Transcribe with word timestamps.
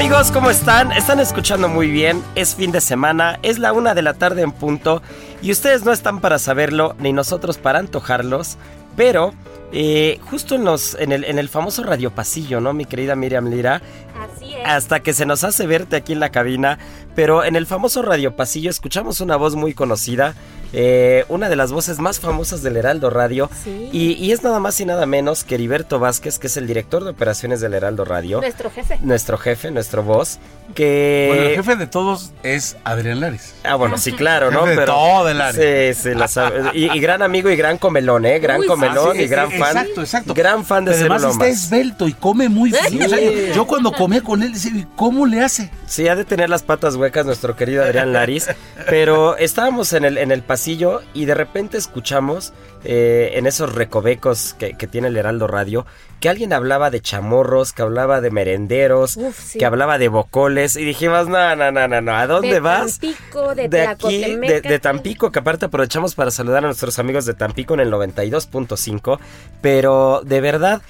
amigos, 0.00 0.30
¿cómo 0.30 0.48
están? 0.48 0.92
Están 0.92 1.18
escuchando 1.18 1.68
muy 1.68 1.90
bien, 1.90 2.22
es 2.36 2.54
fin 2.54 2.70
de 2.70 2.80
semana, 2.80 3.40
es 3.42 3.58
la 3.58 3.72
una 3.72 3.94
de 3.96 4.02
la 4.02 4.14
tarde 4.14 4.42
en 4.42 4.52
punto 4.52 5.02
y 5.42 5.50
ustedes 5.50 5.84
no 5.84 5.90
están 5.90 6.20
para 6.20 6.38
saberlo 6.38 6.94
ni 7.00 7.12
nosotros 7.12 7.58
para 7.58 7.80
antojarlos, 7.80 8.58
pero 8.96 9.34
eh, 9.72 10.20
justo 10.30 10.54
en, 10.54 10.64
los, 10.64 10.94
en, 11.00 11.10
el, 11.10 11.24
en 11.24 11.40
el 11.40 11.48
famoso 11.48 11.82
radio 11.82 12.12
pasillo, 12.12 12.60
¿no? 12.60 12.74
Mi 12.74 12.84
querida 12.84 13.16
Miriam 13.16 13.48
Lira, 13.48 13.82
Así 14.16 14.54
es. 14.54 14.60
hasta 14.64 15.00
que 15.00 15.12
se 15.12 15.26
nos 15.26 15.42
hace 15.42 15.66
verte 15.66 15.96
aquí 15.96 16.12
en 16.12 16.20
la 16.20 16.30
cabina, 16.30 16.78
pero 17.16 17.42
en 17.42 17.56
el 17.56 17.66
famoso 17.66 18.00
radio 18.00 18.36
pasillo 18.36 18.70
escuchamos 18.70 19.20
una 19.20 19.34
voz 19.34 19.56
muy 19.56 19.74
conocida, 19.74 20.36
eh, 20.72 21.24
una 21.28 21.48
de 21.48 21.56
las 21.56 21.72
voces 21.72 21.98
más 21.98 22.20
famosas 22.20 22.62
del 22.62 22.76
Heraldo 22.76 23.10
Radio, 23.10 23.50
Sí. 23.64 23.88
y, 23.92 24.12
y 24.14 24.32
es 24.32 24.42
nada 24.42 24.60
más 24.60 24.80
y 24.80 24.84
nada 24.84 25.06
menos 25.06 25.44
que 25.44 25.54
Heriberto 25.56 25.98
Vázquez, 25.98 26.38
que 26.38 26.46
es 26.48 26.56
el 26.56 26.66
director 26.66 27.04
de 27.04 27.10
operaciones 27.10 27.60
del 27.60 27.74
Heraldo 27.74 28.04
Radio 28.04 28.40
Nuestro 28.40 28.70
jefe. 28.70 28.98
nuestro 29.02 29.38
jefe, 29.38 29.70
nuestro 29.70 30.02
boss, 30.02 30.38
que... 30.74 31.26
Bueno, 31.28 31.42
el 31.50 31.54
jefe 31.56 31.76
de 31.76 31.86
todos 31.86 32.32
es 32.42 32.76
Adrián 32.84 33.20
Lares. 33.20 33.54
Ah, 33.64 33.74
bueno, 33.76 33.96
sí, 33.98 34.12
claro, 34.12 34.50
¿no? 34.50 34.64
Jefe 34.66 34.80
de 34.80 34.86
todo 34.86 35.28
el 35.28 35.40
área. 35.40 35.94
Sí, 35.94 36.00
sí, 36.02 36.14
la 36.14 36.28
sabe- 36.28 36.70
y, 36.74 36.90
y 36.90 37.00
gran 37.00 37.22
amigo 37.22 37.50
y 37.50 37.56
gran 37.56 37.78
comelón, 37.78 38.26
¿eh? 38.26 38.38
Gran 38.38 38.60
Uy, 38.60 38.66
comelón 38.66 39.16
sí, 39.16 39.22
y 39.22 39.26
gran 39.28 39.50
sí, 39.50 39.58
fan. 39.58 39.76
exacto, 39.76 40.00
exacto. 40.02 40.34
Gran 40.34 40.64
fan 40.64 40.84
de 40.84 40.92
Pero 40.92 41.14
además 41.14 41.32
está 41.32 41.46
esbelto 41.48 42.06
y 42.06 42.12
come 42.12 42.48
muy 42.48 42.70
bien. 42.70 43.02
O 43.02 43.08
sea, 43.08 43.18
yo, 43.18 43.54
yo 43.54 43.66
cuando 43.66 43.92
comía 43.92 44.20
con 44.22 44.42
él 44.42 44.52
decía, 44.52 44.86
¿cómo 44.96 45.26
le 45.26 45.40
hace? 45.42 45.70
Sí, 45.86 46.06
ha 46.08 46.14
de 46.16 46.24
tener 46.24 46.50
las 46.50 46.62
patas 46.62 46.96
huecas 46.96 47.24
nuestro 47.24 47.56
querido 47.56 47.82
Adrián 47.82 48.12
Laris. 48.12 48.48
pero 48.88 49.36
estábamos 49.36 49.92
en 49.94 50.04
el, 50.04 50.18
en 50.18 50.30
el 50.32 50.42
pasillo 50.58 51.02
y 51.14 51.26
de 51.26 51.34
repente 51.34 51.78
escuchamos 51.78 52.52
eh, 52.82 53.30
en 53.34 53.46
esos 53.46 53.72
recovecos 53.76 54.54
que, 54.58 54.76
que 54.76 54.88
tiene 54.88 55.06
el 55.06 55.16
Heraldo 55.16 55.46
Radio 55.46 55.86
que 56.18 56.28
alguien 56.28 56.52
hablaba 56.52 56.90
de 56.90 57.00
chamorros, 57.00 57.72
que 57.72 57.82
hablaba 57.82 58.20
de 58.20 58.32
merenderos, 58.32 59.16
Uf, 59.16 59.38
sí. 59.38 59.58
que 59.60 59.64
hablaba 59.64 59.98
de 59.98 60.08
bocoles 60.08 60.74
y 60.74 60.84
dijimos, 60.84 61.28
no, 61.28 61.54
no, 61.54 61.70
no, 61.70 61.86
no, 61.86 62.00
no, 62.00 62.12
¿a 62.12 62.26
dónde 62.26 62.54
De 62.54 62.60
vas? 62.60 62.98
Tampico, 62.98 63.54
de 63.54 63.62
aquí, 63.62 63.68
de, 63.68 63.68
Tlacotemeca. 63.68 64.68
de 64.68 64.78
Tampico, 64.80 65.30
que 65.30 65.38
aparte 65.38 65.66
aprovechamos 65.66 66.16
para 66.16 66.32
saludar 66.32 66.64
a 66.64 66.66
nuestros 66.66 66.98
amigos 66.98 67.24
de 67.24 67.34
Tampico 67.34 67.74
en 67.74 67.80
el 67.80 67.92
92.5, 67.92 69.20
pero 69.62 70.22
de 70.24 70.40
verdad, 70.40 70.82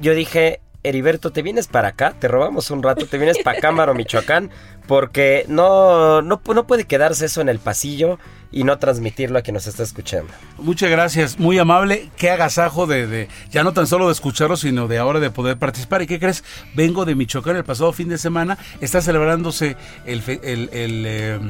yo 0.00 0.12
dije, 0.12 0.60
Heriberto, 0.84 1.30
¿te 1.30 1.42
vienes 1.42 1.66
para 1.66 1.88
acá? 1.88 2.14
Te 2.18 2.28
robamos 2.28 2.70
un 2.70 2.82
rato, 2.82 3.06
te 3.06 3.16
vienes 3.16 3.38
para 3.42 3.58
Cámaro, 3.58 3.94
Michoacán, 3.94 4.50
porque 4.86 5.44
no, 5.48 6.22
no, 6.22 6.40
no 6.54 6.66
puede 6.66 6.84
quedarse 6.84 7.26
eso 7.26 7.40
en 7.40 7.48
el 7.48 7.58
pasillo 7.58 8.18
y 8.52 8.62
no 8.62 8.78
transmitirlo 8.78 9.38
a 9.38 9.42
quien 9.42 9.54
nos 9.54 9.66
está 9.66 9.82
escuchando. 9.82 10.32
Muchas 10.58 10.88
gracias, 10.90 11.38
muy 11.40 11.58
amable. 11.58 12.10
Qué 12.16 12.30
agasajo 12.30 12.86
de, 12.86 13.06
de- 13.08 13.28
ya 13.50 13.64
no 13.64 13.72
tan 13.72 13.86
solo 13.88 14.06
de 14.06 14.12
escucharlo, 14.12 14.56
sino 14.56 14.86
de 14.86 14.98
ahora 14.98 15.18
de 15.18 15.30
poder 15.30 15.56
participar. 15.58 16.02
¿Y 16.02 16.06
qué 16.06 16.20
crees? 16.20 16.44
Vengo 16.74 17.04
de 17.04 17.14
Michoacán 17.16 17.56
el 17.56 17.64
pasado 17.64 17.92
fin 17.92 18.08
de 18.08 18.18
semana. 18.18 18.56
Está 18.80 19.00
celebrándose 19.00 19.76
el, 20.06 20.22
fe- 20.22 20.40
el, 20.44 20.70
el, 20.72 21.04
eh, 21.06 21.40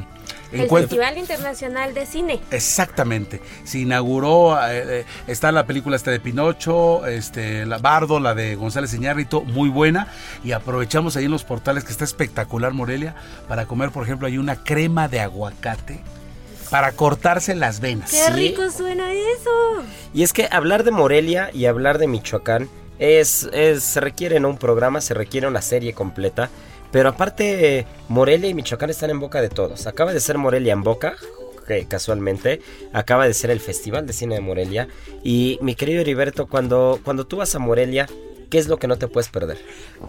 El. 0.52 0.68
Festival 0.70 1.18
Internacional 1.18 1.92
de 1.92 2.06
Cine. 2.06 2.40
Exactamente. 2.50 3.42
Se 3.64 3.80
inauguró, 3.80 4.56
eh, 4.66 5.00
eh, 5.00 5.04
está 5.26 5.52
la 5.52 5.66
película 5.66 5.96
esta 5.96 6.10
de 6.10 6.20
Pinocho, 6.20 7.06
este, 7.06 7.66
la 7.66 7.78
Bardo, 7.78 8.18
la 8.20 8.34
de 8.34 8.54
González 8.54 8.94
Iñárritu, 8.94 9.42
muy 9.42 9.68
buena. 9.68 10.08
Y 10.42 10.52
aprovechamos 10.52 11.16
ahí 11.16 11.24
en 11.26 11.32
los 11.32 11.44
portales 11.44 11.84
que 11.84 11.92
está 11.92 12.04
espectacular 12.04 12.72
Morelia 12.72 13.14
para 13.48 13.66
comer, 13.66 13.90
por 13.90 14.04
ejemplo, 14.04 14.26
hay 14.26 14.38
una 14.38 14.62
crema 14.62 15.08
de 15.08 15.20
aguacate 15.20 16.00
para 16.70 16.92
cortarse 16.92 17.54
las 17.54 17.80
venas. 17.80 18.10
¡Qué 18.10 18.16
Sí. 18.18 18.32
rico 18.32 18.70
suena 18.70 19.12
eso! 19.12 19.82
Y 20.12 20.22
es 20.22 20.32
que 20.32 20.48
hablar 20.50 20.84
de 20.84 20.90
Morelia 20.90 21.50
y 21.52 21.66
hablar 21.66 21.98
de 21.98 22.06
Michoacán 22.08 22.68
es, 22.98 23.48
es 23.52 23.82
se 23.82 24.00
requiere 24.00 24.36
en 24.36 24.44
un 24.44 24.56
programa, 24.56 25.00
se 25.00 25.14
requiere 25.14 25.46
una 25.46 25.62
serie 25.62 25.92
completa. 25.92 26.48
Pero 26.90 27.08
aparte, 27.08 27.86
Morelia 28.08 28.48
y 28.48 28.54
Michoacán 28.54 28.90
están 28.90 29.10
en 29.10 29.20
boca 29.20 29.40
de 29.42 29.48
todos. 29.48 29.86
Acaba 29.86 30.12
de 30.12 30.20
ser 30.20 30.38
Morelia 30.38 30.72
en 30.72 30.82
boca, 30.84 31.14
que 31.66 31.86
casualmente. 31.86 32.60
Acaba 32.92 33.26
de 33.26 33.34
ser 33.34 33.50
el 33.50 33.58
Festival 33.60 34.06
de 34.06 34.12
Cine 34.12 34.36
de 34.36 34.40
Morelia. 34.40 34.86
Y 35.24 35.58
mi 35.60 35.74
querido 35.74 36.00
Heriberto, 36.00 36.46
cuando, 36.46 37.00
cuando 37.04 37.26
tú 37.26 37.38
vas 37.38 37.54
a 37.54 37.58
Morelia, 37.58 38.06
¿qué 38.50 38.58
es 38.58 38.68
lo 38.68 38.78
que 38.78 38.86
no 38.88 38.96
te 38.96 39.08
puedes 39.08 39.28
perder? 39.28 39.58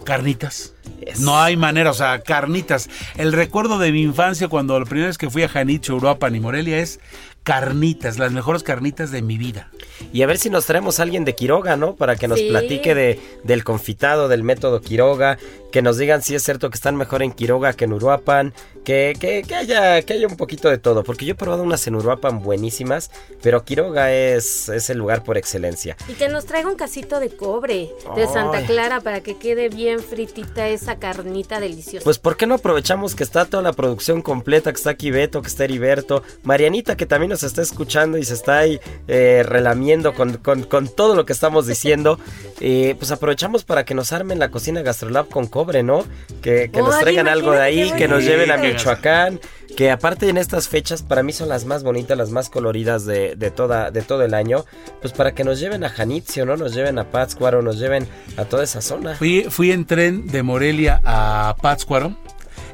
Carnitas. 0.04 0.72
No 1.18 1.38
hay 1.40 1.56
manera, 1.56 1.90
o 1.90 1.94
sea, 1.94 2.20
carnitas. 2.20 2.88
El 3.16 3.32
recuerdo 3.32 3.78
de 3.78 3.92
mi 3.92 4.02
infancia 4.02 4.48
cuando 4.48 4.78
la 4.78 4.86
primera 4.86 5.08
vez 5.08 5.18
que 5.18 5.30
fui 5.30 5.42
a 5.42 5.48
Janicho, 5.48 5.96
Uruapan 5.96 6.34
y 6.34 6.40
Morelia 6.40 6.78
es 6.78 7.00
carnitas, 7.42 8.18
las 8.18 8.32
mejores 8.32 8.64
carnitas 8.64 9.12
de 9.12 9.22
mi 9.22 9.38
vida. 9.38 9.70
Y 10.12 10.22
a 10.22 10.26
ver 10.26 10.36
si 10.36 10.50
nos 10.50 10.66
traemos 10.66 10.98
a 10.98 11.04
alguien 11.04 11.24
de 11.24 11.36
Quiroga, 11.36 11.76
¿no? 11.76 11.94
Para 11.94 12.16
que 12.16 12.26
nos 12.26 12.40
Sí. 12.40 12.48
platique 12.48 12.94
de, 12.94 13.20
del 13.44 13.62
confitado, 13.62 14.26
del 14.28 14.42
método 14.42 14.80
Quiroga, 14.80 15.38
que 15.70 15.80
nos 15.80 15.96
digan 15.96 16.22
si 16.22 16.34
es 16.34 16.42
cierto 16.42 16.70
que 16.70 16.74
están 16.74 16.96
mejor 16.96 17.22
en 17.22 17.30
Quiroga 17.32 17.72
que 17.72 17.84
en 17.84 17.92
Uruapan, 17.92 18.52
que, 18.86 19.14
que, 19.20 19.42
que 19.42 19.54
haya, 19.54 20.00
que 20.02 20.12
haya 20.14 20.26
un 20.28 20.36
poquito 20.36 20.70
de 20.70 20.78
todo, 20.78 21.02
porque 21.02 21.26
yo 21.26 21.32
he 21.32 21.34
probado 21.34 21.62
unas 21.64 21.84
en 21.88 21.96
Uruapan 21.96 22.40
buenísimas, 22.40 23.10
pero 23.42 23.64
Quiroga 23.64 24.12
es, 24.12 24.68
es 24.68 24.88
el 24.90 24.98
lugar 24.98 25.24
por 25.24 25.36
excelencia. 25.36 25.96
Y 26.08 26.12
que 26.12 26.28
nos 26.28 26.46
traiga 26.46 26.68
un 26.68 26.76
casito 26.76 27.18
de 27.20 27.30
cobre 27.30 27.90
de 28.14 28.26
Santa. 28.28 28.62
Clara 28.64 29.00
para 29.00 29.20
que 29.20 29.36
quede 29.36 29.68
bien 29.68 29.98
fritita 29.98 30.68
esa 30.68 30.96
carnita 31.00 31.58
deliciosa. 31.60 32.04
Pues 32.04 32.18
¿por 32.18 32.36
qué 32.36 32.46
no 32.46 32.54
aprovechamos 32.54 33.14
que 33.16 33.24
está 33.24 33.44
toda 33.44 33.62
la 33.62 33.72
producción 33.72 34.22
completa, 34.22 34.70
que 34.72 34.76
está 34.76 34.90
aquí 34.90 35.10
Beto, 35.10 35.42
que 35.42 35.48
está 35.48 35.64
Heriberto, 35.64 36.22
Marianita 36.44 36.96
que 36.96 37.06
también 37.06 37.30
nos 37.30 37.42
está 37.42 37.62
escuchando 37.62 38.18
y 38.18 38.24
se 38.24 38.34
está 38.34 38.58
ahí 38.58 38.78
eh, 39.08 39.42
relamiendo 39.44 40.14
con, 40.14 40.36
con- 40.36 40.62
con 40.62 40.88
todo 40.88 41.16
lo 41.16 41.26
que 41.26 41.32
estamos 41.32 41.66
diciendo? 41.66 42.18
Eh, 42.58 42.94
pues 42.98 43.10
aprovechamos 43.10 43.64
para 43.64 43.84
que 43.84 43.92
nos 43.92 44.14
armen 44.14 44.38
la 44.38 44.50
cocina 44.50 44.80
Gastrolab 44.80 45.28
con 45.28 45.46
cobre, 45.46 45.82
¿no? 45.82 46.06
Que, 46.40 46.70
que 46.72 46.78
nos 46.80 46.94
Oye, 46.94 47.02
traigan 47.02 47.28
algo 47.28 47.52
de 47.52 47.60
ahí, 47.60 47.92
que 47.98 48.08
nos 48.08 48.24
lleven 48.24 48.50
a 48.50 48.56
bonito. 48.56 48.75
Michoacán, 48.76 49.40
que 49.76 49.90
aparte 49.90 50.28
en 50.28 50.38
estas 50.38 50.68
fechas 50.68 51.02
para 51.02 51.22
mí 51.22 51.32
son 51.32 51.48
las 51.48 51.64
más 51.64 51.82
bonitas, 51.82 52.16
las 52.16 52.30
más 52.30 52.50
coloridas 52.50 53.04
de, 53.04 53.36
de 53.36 53.50
toda, 53.50 53.90
de 53.90 54.02
todo 54.02 54.22
el 54.22 54.34
año, 54.34 54.64
pues 55.00 55.12
para 55.12 55.34
que 55.34 55.44
nos 55.44 55.60
lleven 55.60 55.84
a 55.84 55.88
Janitzio, 55.88 56.46
¿no? 56.46 56.56
Nos 56.56 56.74
lleven 56.74 56.98
a 56.98 57.10
Pátzcuaro, 57.10 57.62
nos 57.62 57.78
lleven 57.78 58.08
a 58.36 58.44
toda 58.44 58.64
esa 58.64 58.80
zona. 58.80 59.14
Fui, 59.16 59.46
fui 59.50 59.72
en 59.72 59.84
tren 59.84 60.26
de 60.26 60.42
Morelia 60.42 61.00
a 61.04 61.56
Pátzcuaro 61.60 62.16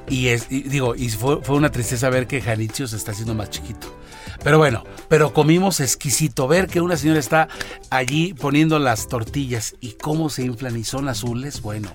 Y, 0.08 0.28
es, 0.28 0.48
digo, 0.48 0.94
y 0.94 1.08
fue, 1.08 1.42
fue 1.42 1.56
una 1.56 1.70
tristeza 1.70 2.10
ver 2.10 2.26
que 2.26 2.40
Janitzio 2.40 2.86
se 2.86 2.96
está 2.96 3.12
haciendo 3.12 3.34
más 3.34 3.50
chiquito. 3.50 3.88
Pero 4.42 4.58
bueno, 4.58 4.84
pero 5.08 5.32
comimos 5.32 5.80
exquisito. 5.80 6.48
Ver 6.48 6.66
que 6.66 6.80
una 6.80 6.96
señora 6.96 7.20
está 7.20 7.48
allí 7.90 8.34
poniendo 8.34 8.78
las 8.78 9.06
tortillas 9.06 9.76
y 9.80 9.92
cómo 9.92 10.30
se 10.30 10.42
inflan 10.42 10.76
y 10.76 10.84
son 10.84 11.08
azules, 11.08 11.62
bueno, 11.62 11.94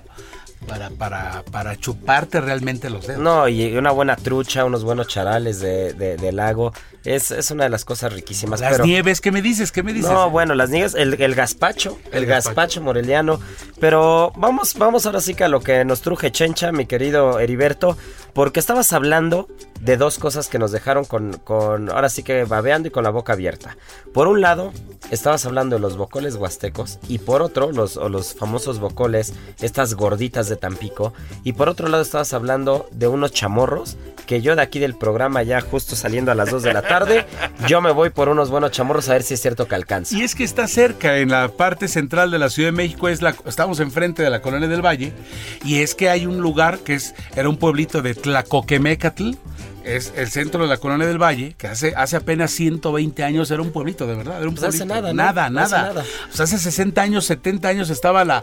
para, 0.66 0.90
para, 0.90 1.42
para 1.50 1.76
chuparte 1.76 2.40
realmente 2.40 2.90
los 2.90 3.06
dedos. 3.06 3.22
No, 3.22 3.48
y 3.48 3.76
una 3.76 3.90
buena 3.90 4.16
trucha, 4.16 4.64
unos 4.64 4.84
buenos 4.84 5.08
charales 5.08 5.60
de, 5.60 5.92
de- 5.94 6.16
de 6.16 6.32
lago. 6.32 6.72
Es, 7.04 7.30
es 7.30 7.50
una 7.50 7.64
de 7.64 7.70
las 7.70 7.84
cosas 7.84 8.12
riquísimas. 8.12 8.60
Las 8.60 8.72
pero- 8.72 8.84
nieves, 8.84 9.20
¿qué 9.20 9.30
me 9.32 9.40
dices? 9.40 9.72
¿Qué 9.72 9.82
me 9.82 9.92
dices? 9.94 10.10
No, 10.10 10.28
bueno, 10.30 10.54
las 10.54 10.68
nieves, 10.70 10.94
el, 10.94 11.20
el 11.20 11.34
gazpacho, 11.34 11.98
el, 12.12 12.18
El 12.24 12.26
gazpacho. 12.26 12.54
gazpacho. 12.56 12.80
moreliano. 12.82 13.40
Pero 13.80 14.32
vamos, 14.36 14.74
vamos 14.74 15.06
ahora 15.06 15.20
sí 15.20 15.34
que 15.34 15.44
a 15.44 15.48
lo 15.48 15.60
que 15.60 15.84
nos 15.84 16.00
truje 16.02 16.32
Chencha, 16.32 16.72
mi 16.72 16.86
querido 16.86 17.38
Heriberto, 17.38 17.96
porque 18.38 18.60
estabas 18.60 18.92
hablando 18.92 19.48
de 19.80 19.96
dos 19.96 20.18
cosas 20.18 20.46
que 20.46 20.60
nos 20.60 20.70
dejaron 20.70 21.04
con, 21.04 21.38
con, 21.38 21.90
ahora 21.90 22.08
sí 22.08 22.22
que 22.22 22.44
babeando 22.44 22.86
y 22.86 22.92
con 22.92 23.02
la 23.02 23.10
boca 23.10 23.32
abierta. 23.32 23.76
Por 24.14 24.28
un 24.28 24.40
lado, 24.40 24.72
estabas 25.10 25.44
hablando 25.44 25.74
de 25.74 25.82
los 25.82 25.96
bocoles 25.96 26.36
huastecos 26.36 27.00
y 27.08 27.18
por 27.18 27.42
otro, 27.42 27.72
los, 27.72 27.96
o 27.96 28.08
los 28.08 28.34
famosos 28.34 28.78
bocoles, 28.78 29.34
estas 29.60 29.94
gorditas 29.94 30.48
de 30.48 30.54
Tampico. 30.54 31.14
Y 31.42 31.54
por 31.54 31.68
otro 31.68 31.88
lado, 31.88 32.00
estabas 32.00 32.32
hablando 32.32 32.88
de 32.92 33.08
unos 33.08 33.32
chamorros 33.32 33.96
que 34.28 34.42
yo 34.42 34.54
de 34.54 34.62
aquí 34.62 34.78
del 34.78 34.94
programa 34.94 35.42
ya 35.42 35.62
justo 35.62 35.96
saliendo 35.96 36.30
a 36.30 36.34
las 36.34 36.50
2 36.50 36.62
de 36.62 36.74
la 36.74 36.82
tarde, 36.82 37.24
yo 37.66 37.80
me 37.80 37.90
voy 37.90 38.10
por 38.10 38.28
unos 38.28 38.50
buenos 38.50 38.72
chamorros 38.72 39.08
a 39.08 39.14
ver 39.14 39.22
si 39.22 39.34
es 39.34 39.40
cierto 39.40 39.66
que 39.66 39.74
alcanza. 39.74 40.14
Y 40.14 40.20
es 40.20 40.34
que 40.34 40.44
está 40.44 40.68
cerca, 40.68 41.16
en 41.16 41.30
la 41.30 41.48
parte 41.48 41.88
central 41.88 42.30
de 42.30 42.38
la 42.38 42.50
Ciudad 42.50 42.68
de 42.68 42.72
México, 42.72 43.08
es 43.08 43.22
la, 43.22 43.34
estamos 43.46 43.80
enfrente 43.80 44.22
de 44.22 44.28
la 44.28 44.42
Colonia 44.42 44.68
del 44.68 44.84
Valle, 44.84 45.14
y 45.64 45.80
es 45.80 45.94
que 45.94 46.10
hay 46.10 46.26
un 46.26 46.42
lugar 46.42 46.80
que 46.80 46.94
es, 46.94 47.14
era 47.36 47.48
un 47.48 47.56
pueblito 47.56 48.02
de 48.02 48.14
Tlacoquemecatl, 48.28 49.30
es 49.84 50.12
el 50.16 50.28
centro 50.28 50.62
de 50.62 50.68
la 50.68 50.76
Colonia 50.76 51.06
del 51.06 51.18
Valle, 51.22 51.54
que 51.56 51.66
hace, 51.66 51.94
hace 51.96 52.16
apenas 52.16 52.50
120 52.52 53.22
años 53.24 53.50
era 53.50 53.62
un 53.62 53.70
pueblito, 53.72 54.06
de 54.06 54.14
verdad, 54.16 54.38
era 54.38 54.48
un 54.48 54.54
Pues 54.54 54.68
hace 54.68 54.84
pueblito. 54.84 54.94
nada, 54.94 55.08
¿no? 55.12 55.14
nada, 55.14 55.50
No 55.50 55.60
hace 55.60 55.74
nada. 55.76 55.88
nada. 55.94 56.04
O 56.32 56.36
sea, 56.36 56.44
hace 56.44 56.58
60 56.58 57.00
años, 57.02 57.24
70 57.24 57.68
años 57.68 57.90
estaba 57.90 58.24
la... 58.24 58.42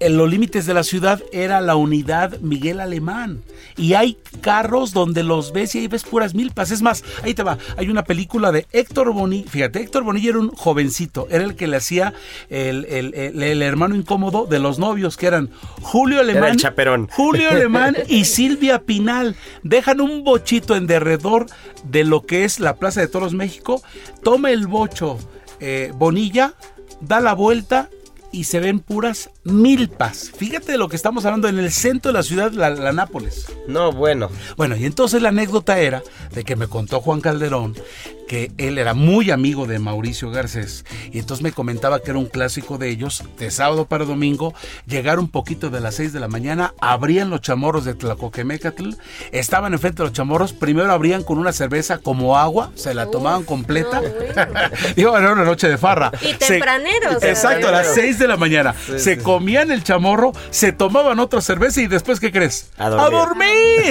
En 0.00 0.16
los 0.16 0.30
límites 0.30 0.64
de 0.64 0.74
la 0.74 0.84
ciudad 0.84 1.20
era 1.32 1.60
la 1.60 1.74
unidad 1.74 2.38
Miguel 2.38 2.78
Alemán. 2.78 3.42
Y 3.76 3.94
hay 3.94 4.16
carros 4.42 4.92
donde 4.92 5.24
los 5.24 5.52
ves 5.52 5.74
y 5.74 5.80
ahí 5.80 5.88
ves 5.88 6.04
puras 6.04 6.34
milpas. 6.36 6.70
Es 6.70 6.82
más, 6.82 7.02
ahí 7.24 7.34
te 7.34 7.42
va. 7.42 7.58
Hay 7.76 7.88
una 7.88 8.04
película 8.04 8.52
de 8.52 8.68
Héctor 8.70 9.12
Bonilla. 9.12 9.50
Fíjate, 9.50 9.80
Héctor 9.80 10.04
Bonilla 10.04 10.30
era 10.30 10.38
un 10.38 10.50
jovencito. 10.50 11.26
Era 11.32 11.42
el 11.42 11.56
que 11.56 11.66
le 11.66 11.78
hacía 11.78 12.14
el, 12.48 12.84
el- 12.84 13.12
el- 13.14 13.42
el 13.42 13.60
hermano 13.60 13.96
incómodo 13.96 14.46
de 14.46 14.60
los 14.60 14.78
novios, 14.78 15.16
que 15.16 15.26
eran 15.26 15.50
Julio 15.82 16.20
Alemán. 16.20 16.44
Era 16.44 16.52
el 16.52 16.58
chaperón. 16.58 17.08
Julio 17.10 17.50
Alemán 17.50 17.96
y 18.06 18.24
Silvia 18.24 18.82
Pinal 18.82 19.34
dejan 19.64 20.00
un 20.00 20.22
bochito 20.22 20.76
en 20.78 20.86
derredor 20.86 21.46
de 21.84 22.04
lo 22.04 22.24
que 22.24 22.44
es 22.44 22.60
la 22.60 22.76
Plaza 22.76 23.00
de 23.00 23.08
Toros 23.08 23.34
México. 23.34 23.82
Toma 24.22 24.50
el 24.50 24.66
bocho 24.66 25.18
eh, 25.60 25.92
Bonilla, 25.94 26.54
da 27.00 27.20
la 27.20 27.34
vuelta 27.34 27.90
y 28.32 28.44
se 28.44 28.60
ven 28.60 28.80
puras 28.80 29.30
milpas. 29.44 30.30
Fíjate 30.36 30.72
de 30.72 30.78
lo 30.78 30.88
que 30.88 30.96
estamos 30.96 31.24
hablando 31.24 31.48
en 31.48 31.58
el 31.58 31.72
centro 31.72 32.12
de 32.12 32.18
la 32.18 32.22
ciudad, 32.22 32.52
la, 32.52 32.70
la 32.70 32.92
Nápoles. 32.92 33.46
No, 33.66 33.92
bueno. 33.92 34.30
Bueno, 34.56 34.76
y 34.76 34.84
entonces 34.84 35.22
la 35.22 35.30
anécdota 35.30 35.78
era 35.78 36.02
de 36.32 36.44
que 36.44 36.56
me 36.56 36.68
contó 36.68 37.00
Juan 37.00 37.20
Calderón 37.20 37.74
que 38.28 38.52
él 38.58 38.78
era 38.78 38.94
muy 38.94 39.30
amigo 39.30 39.66
de 39.66 39.78
Mauricio 39.78 40.30
Garcés 40.30 40.84
y 41.10 41.18
entonces 41.18 41.42
me 41.42 41.50
comentaba 41.52 42.00
que 42.00 42.10
era 42.10 42.18
un 42.18 42.26
clásico 42.26 42.78
de 42.78 42.88
ellos, 42.90 43.24
de 43.38 43.50
sábado 43.50 43.86
para 43.86 44.04
domingo, 44.04 44.54
llegar 44.86 45.18
un 45.18 45.28
poquito 45.28 45.70
de 45.70 45.80
las 45.80 45.94
6 45.96 46.12
de 46.12 46.20
la 46.20 46.28
mañana, 46.28 46.74
abrían 46.80 47.30
los 47.30 47.40
chamorros 47.40 47.84
de 47.84 47.94
Tlacoquemecatl, 47.94 48.90
estaban 49.32 49.72
enfrente 49.72 50.02
de 50.02 50.08
los 50.08 50.12
chamorros, 50.12 50.52
primero 50.52 50.92
abrían 50.92 51.22
con 51.24 51.38
una 51.38 51.52
cerveza 51.52 51.98
como 51.98 52.36
agua, 52.38 52.70
se 52.74 52.92
la 52.94 53.06
tomaban 53.10 53.44
completa. 53.44 54.00
no, 54.00 54.08
bueno. 54.08 54.60
Digo, 54.96 55.16
era 55.16 55.32
una 55.32 55.44
noche 55.44 55.68
de 55.68 55.78
farra. 55.78 56.12
Y 56.20 56.32
Se- 56.32 56.38
tempraneros, 56.54 57.22
exacto, 57.22 57.68
a 57.68 57.72
las 57.72 57.86
tempraneros. 57.86 57.94
6 57.94 58.18
de 58.18 58.28
la 58.28 58.36
mañana. 58.36 58.74
se 58.98 59.18
comían 59.18 59.70
el 59.70 59.82
chamorro, 59.82 60.32
se 60.50 60.72
tomaban 60.72 61.18
otra 61.18 61.40
cerveza 61.40 61.80
y 61.80 61.86
después, 61.86 62.20
¿qué 62.20 62.30
crees? 62.30 62.70
A 62.76 62.90
dormir. 62.90 63.10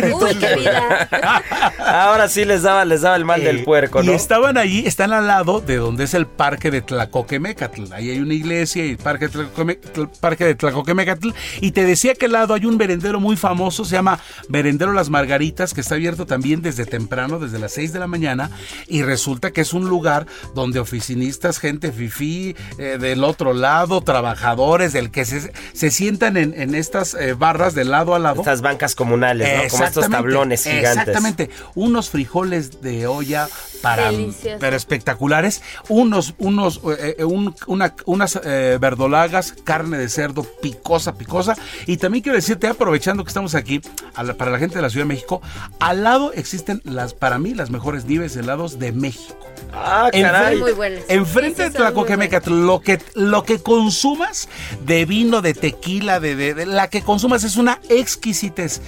dormir! 0.01 0.13
Uy, 0.13 0.35
qué 0.35 0.55
vida. 0.55 1.09
Ahora 1.79 2.27
sí 2.27 2.45
les 2.45 2.61
daba, 2.63 2.85
les 2.85 3.01
daba 3.01 3.15
el 3.15 3.25
mal 3.25 3.43
del 3.43 3.63
puerco, 3.63 4.03
Y 4.03 4.07
¿no? 4.07 4.13
Estaban 4.27 4.57
allí, 4.57 4.83
están 4.85 5.13
al 5.13 5.25
lado 5.25 5.61
de 5.61 5.77
donde 5.77 6.03
es 6.03 6.13
el 6.13 6.25
parque 6.27 6.69
de 6.69 6.81
Tlacoquemecatl. 6.81 7.93
Ahí 7.93 8.09
hay 8.09 8.19
una 8.19 8.33
iglesia 8.33 8.85
y 8.85 8.89
el 8.91 8.97
parque 8.97 9.29
de, 9.29 9.33
Tlacoqueme- 9.33 9.79
Tl- 9.79 10.09
parque 10.19 10.43
de 10.43 10.53
Tlacoquemecatl. 10.53 11.29
Y 11.61 11.71
te 11.71 11.85
decía 11.85 12.13
que 12.13 12.25
al 12.25 12.33
lado 12.33 12.53
hay 12.53 12.65
un 12.65 12.75
merendero 12.75 13.21
muy 13.21 13.37
famoso, 13.37 13.85
se 13.85 13.93
llama 13.95 14.19
Merendero 14.49 14.91
Las 14.91 15.09
Margaritas, 15.09 15.73
que 15.73 15.79
está 15.79 15.95
abierto 15.95 16.25
también 16.25 16.61
desde 16.61 16.85
temprano, 16.85 17.39
desde 17.39 17.57
las 17.57 17.71
6 17.71 17.93
de 17.93 17.99
la 17.99 18.07
mañana. 18.07 18.51
Y 18.89 19.01
resulta 19.01 19.51
que 19.51 19.61
es 19.61 19.71
un 19.71 19.87
lugar 19.87 20.25
donde 20.53 20.79
oficinistas, 20.81 21.57
gente 21.57 21.93
fifí, 21.93 22.53
eh, 22.79 22.97
del 22.99 23.23
otro 23.23 23.53
lado, 23.53 24.01
trabajadores, 24.01 24.91
del 24.91 25.09
que 25.09 25.23
se, 25.23 25.53
se 25.71 25.89
sientan 25.89 26.35
en, 26.35 26.53
en 26.53 26.75
estas 26.75 27.13
eh, 27.13 27.31
barras 27.33 27.75
de 27.75 27.85
lado 27.85 28.13
a 28.13 28.19
lado. 28.19 28.41
Estas 28.41 28.59
bancas 28.61 28.93
comunales, 28.93 29.47
¿no? 29.47 29.69
Como 29.69 29.85
estos 29.85 30.09
tablones 30.09 30.63
gigantes. 30.63 30.97
Exactamente. 30.97 31.49
Unos 31.75 32.09
frijoles 32.09 32.81
de 32.81 33.07
olla 33.07 33.47
para 33.81 34.16
Delicioso. 34.17 34.57
pero 34.59 34.75
espectaculares. 34.75 35.61
Unos, 35.89 36.33
unos, 36.37 36.81
eh, 36.99 37.15
eh, 37.19 37.23
un- 37.23 37.55
una- 37.67 37.93
unas 38.05 38.39
eh, 38.43 38.77
verdolagas, 38.79 39.53
carne 39.63 39.97
de 39.97 40.09
cerdo 40.09 40.43
picosa, 40.61 41.15
picosa. 41.15 41.55
Y 41.85 41.97
también 41.97 42.23
quiero 42.23 42.35
decirte, 42.35 42.67
aprovechando 42.67 43.23
que 43.23 43.29
estamos 43.29 43.55
aquí, 43.55 43.81
la- 44.21 44.33
para 44.35 44.51
la 44.51 44.59
gente 44.59 44.75
de 44.75 44.81
la 44.81 44.89
Ciudad 44.89 45.05
de 45.05 45.13
México, 45.13 45.41
al 45.79 46.03
lado 46.03 46.31
existen 46.33 46.81
las, 46.83 47.13
para 47.13 47.39
mí, 47.39 47.53
las 47.53 47.69
mejores 47.69 48.05
nieves 48.05 48.35
helados 48.35 48.79
de 48.79 48.91
México. 48.91 49.35
Ah, 49.73 50.09
caray. 50.11 50.57
Muy 50.57 50.71
buenas. 50.71 51.03
Enfrente 51.09 51.63
Sí, 51.65 51.69
de 51.71 51.77
Tlacoquemecatl, 51.77 52.51
lo 52.65 52.79
que, 52.81 52.99
lo 53.15 53.43
que 53.43 53.59
consumas 53.59 54.47
de 54.85 55.05
vino, 55.05 55.41
de 55.41 55.53
tequila, 55.53 56.19
de, 56.19 56.35
de- 56.35 56.53
de- 56.53 56.65
la 56.65 56.89
que 56.89 57.01
consumas 57.01 57.43
es 57.43 57.57
una 57.57 57.79
exquisitez. 57.89 58.81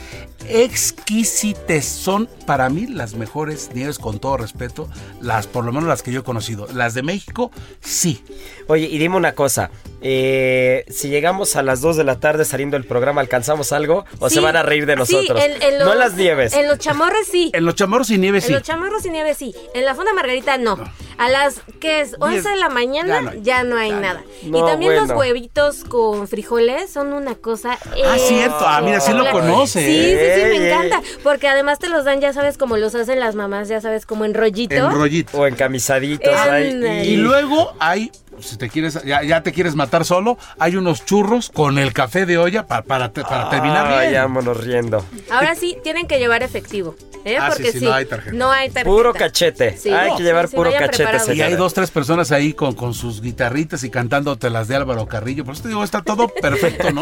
Exquisitez. 0.48 1.86
Son 1.86 2.28
para 2.46 2.70
mí 2.70 2.88
las 2.88 3.14
mejores 3.14 3.70
nieves, 3.74 4.00
con 4.00 4.20
todo 4.20 4.38
respeto, 4.38 4.90
las, 5.22 5.48
por 5.48 5.66
lo 5.66 5.72
menos 5.72 5.88
las 5.88 6.02
que 6.04 6.12
yo 6.12 6.22
he 6.22 6.24
conocido. 6.24 6.68
Las 6.74 6.94
de 6.94 7.04
México, 7.04 7.52
sí. 7.82 8.24
Oye, 8.68 8.86
y 8.88 8.98
dime 8.98 9.16
una 9.18 9.34
cosa. 9.34 9.70
eh, 10.02 10.86
si 10.90 11.10
llegamos 11.10 11.58
a 11.58 11.62
las 11.64 11.82
2 11.82 11.98
de 11.98 12.06
la 12.06 12.22
tarde 12.22 12.46
saliendo 12.46 12.78
del 12.78 12.86
programa, 12.88 13.20
¿alcanzamos 13.20 13.74
algo? 13.74 14.06
¿O 14.20 14.30
se 14.30 14.40
van 14.40 14.56
a 14.56 14.64
reír 14.64 14.86
de 14.86 14.94
sí, 14.94 14.98
nosotros? 15.00 15.44
en- 15.44 15.62
en 15.62 15.78
no 15.80 15.86
los- 15.86 15.94
en 15.94 16.00
las 16.00 16.14
nieves. 16.14 16.54
En 16.54 16.68
los 16.70 16.80
chamorros 16.80 17.28
sí. 17.30 17.52
En 17.54 17.66
los 17.66 17.76
chamorros 17.76 18.10
y 18.10 18.18
nieves, 18.18 18.46
En 18.46 18.48
sí. 18.48 18.54
los 18.54 18.64
chamorros 18.64 19.06
y 19.06 19.10
nieve 19.10 19.34
sí. 19.36 19.54
En 19.74 19.84
la 19.84 19.96
fonda 19.96 20.14
Margarita 20.14 20.58
no. 20.58 20.78
A 21.18 21.28
las 21.30 21.60
que 21.82 22.00
es 22.00 22.16
11 22.22 22.48
de 22.48 22.56
la 22.56 22.70
mañana 22.70 23.34
ya 23.42 23.64
no 23.66 23.76
hay, 23.76 23.92
nada. 23.92 24.24
No, 24.44 24.60
y 24.60 24.72
también 24.72 24.96
los 24.96 25.10
huevitos 25.12 25.84
con 25.84 26.30
frijoles 26.30 26.90
son 26.90 27.12
una 27.12 27.36
cosa. 27.36 27.78
Ah, 28.06 28.16
cierto. 28.18 28.56
Ah, 28.62 28.80
mira, 28.82 29.02
sí 29.02 29.12
lo 29.12 29.18
espectacular. 29.18 29.52
conoce. 29.52 29.80
Sí, 29.86 30.18
sí, 30.18 30.29
sí, 30.36 30.42
me 30.42 30.58
ey. 30.58 30.72
encanta. 30.72 31.02
Porque 31.24 31.48
además 31.48 31.80
te 31.80 31.90
los 31.90 32.06
dan, 32.06 32.22
ya 32.22 32.34
sabes, 32.34 32.58
como 32.58 32.78
los 32.78 32.96
hacen 32.96 33.20
las 33.20 33.36
mamás, 33.36 33.68
ya 33.68 33.82
sabes, 33.82 34.06
como 34.06 34.26
en 34.26 34.34
rollito. 34.34 34.76
En 34.76 34.92
rollito. 34.92 35.38
O 35.38 35.48
encamisaditos. 35.48 36.34
ahí. 36.34 36.72
Ándale. 36.72 37.06
Y 37.06 37.18
luego 37.18 37.74
hay, 37.80 38.12
si 38.42 38.58
te 38.58 38.70
quieres, 38.70 39.04
ya, 39.04 39.24
ya 39.24 39.44
te 39.44 39.52
quieres 39.52 39.76
matar 39.76 40.06
solo, 40.06 40.38
hay 40.60 40.76
unos 40.76 41.06
churros 41.06 41.50
con 41.50 41.78
el 41.78 41.94
café 41.94 42.26
de 42.26 42.38
olla 42.38 42.66
pa- 42.68 42.82
para, 42.82 43.12
te- 43.12 43.22
para 43.24 43.50
terminar 43.50 44.08
bien. 44.10 44.22
vámonos 44.22 44.58
riendo. 44.64 45.06
Ahora 45.32 45.56
sí, 45.56 45.78
tienen 45.84 46.08
que 46.08 46.20
llevar 46.20 46.44
efectivo. 46.44 46.96
¿eh? 47.26 47.38
Ah, 47.38 47.50
sí, 47.52 47.58
Porque 47.58 47.72
sí, 47.74 47.80
sí, 47.80 47.86
no 47.86 47.94
hay 47.94 48.06
tarjeta. 48.06 48.36
No 48.36 48.52
hay 48.52 48.70
tarjeta. 48.70 48.90
Puro 48.90 49.14
cachete. 49.14 49.78
Sí. 49.78 49.90
Hay 49.92 50.10
No, 50.12 50.18
que 50.18 50.24
llevar 50.24 50.48
puro 50.50 50.72
vayan 50.72 50.88
cachete. 50.90 51.36
Y 51.36 51.42
hay 51.42 51.56
dos, 51.56 51.74
tres 51.74 51.92
personas 51.92 52.32
ahí 52.32 52.54
con, 52.54 52.74
con 52.76 52.94
sus 52.94 53.22
guitarritas 53.22 53.84
y 53.84 53.90
cantándote 53.90 54.50
las 54.50 54.68
de 54.68 54.76
Álvaro 54.78 55.06
Carrillo. 55.08 55.44
Por 55.44 55.54
eso 55.54 55.64
te 55.64 55.70
digo, 55.70 55.84
está 55.84 56.02
todo 56.02 56.28
perfecto, 56.30 56.92
¿no? 56.92 57.02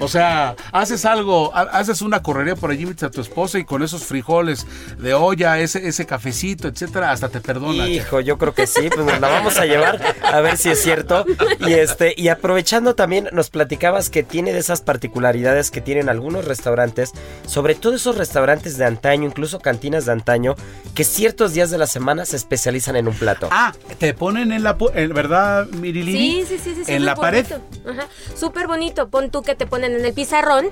O 0.00 0.08
sea, 0.08 0.54
haces 0.72 1.04
algo, 1.04 1.50
ha- 1.54 1.62
haces 1.62 2.02
una 2.02 2.22
correría 2.22 2.56
por 2.56 2.70
allí, 2.70 2.82
invitas 2.82 3.08
a 3.08 3.10
tu 3.10 3.20
esposa 3.20 3.58
y 3.58 3.64
con 3.64 3.82
esos 3.82 4.04
frijoles 4.04 4.66
de 4.98 5.14
olla, 5.14 5.58
ese, 5.58 5.86
ese 5.88 6.04
cafecito, 6.06 6.68
etcétera, 6.68 7.10
hasta 7.10 7.28
te 7.30 7.40
perdona. 7.40 7.88
Hijo, 7.88 8.20
yo 8.20 8.36
creo 8.38 8.54
que 8.54 8.66
sí, 8.66 8.88
pues 8.94 9.06
nos 9.06 9.18
la 9.20 9.28
vamos 9.28 9.56
a 9.58 9.64
llevar 9.64 9.98
a 10.22 10.40
ver 10.40 10.56
si 10.58 10.70
es 10.74 10.82
cierto. 10.82 11.24
Y 11.60 11.72
este, 11.72 12.14
y 12.16 12.28
aprovechando 12.28 12.94
también, 12.94 13.28
nos 13.32 13.50
platicabas 13.50 14.10
que 14.10 14.22
tiene 14.22 14.52
de 14.52 14.58
esas 14.58 14.80
particularidades 14.82 15.70
que 15.70 15.80
tienen 15.80 16.08
algunos 16.08 16.44
restaurantes, 16.44 17.12
sobre 17.46 17.74
todo 17.74 17.94
esos 17.94 18.16
restaurantes 18.18 18.76
de 18.78 18.84
antaño, 18.84 19.24
incluso 19.26 19.58
cantinas 19.60 20.06
de 20.06 20.12
antaño, 20.12 20.54
que 20.94 21.04
ciertos 21.04 21.52
días 21.54 21.70
de 21.70 21.78
la 21.78 21.86
semana 21.86 22.24
se 22.26 22.36
especializan 22.36 22.96
en 22.96 23.08
un 23.08 23.14
plato. 23.14 23.48
Ah, 23.50 23.72
te 23.98 24.14
ponen 24.14 24.52
en 24.52 24.62
la, 24.62 24.76
en- 24.94 25.14
¿verdad, 25.14 25.66
Mirilini? 25.68 26.44
Sí, 26.44 26.44
sí, 26.48 26.58
sí, 26.62 26.74
sí. 26.74 26.84
sí, 26.84 26.92
En 26.92 27.04
la 27.04 27.14
pared. 27.14 27.46
Ajá. 27.88 28.06
Súper 28.36 28.66
bonito. 28.66 29.08
Pon 29.08 29.30
tú 29.30 29.42
que 29.42 29.54
te 29.54 29.66
ponen 29.66 29.94
en 29.94 30.04
el 30.04 30.12
pizarrón. 30.12 30.68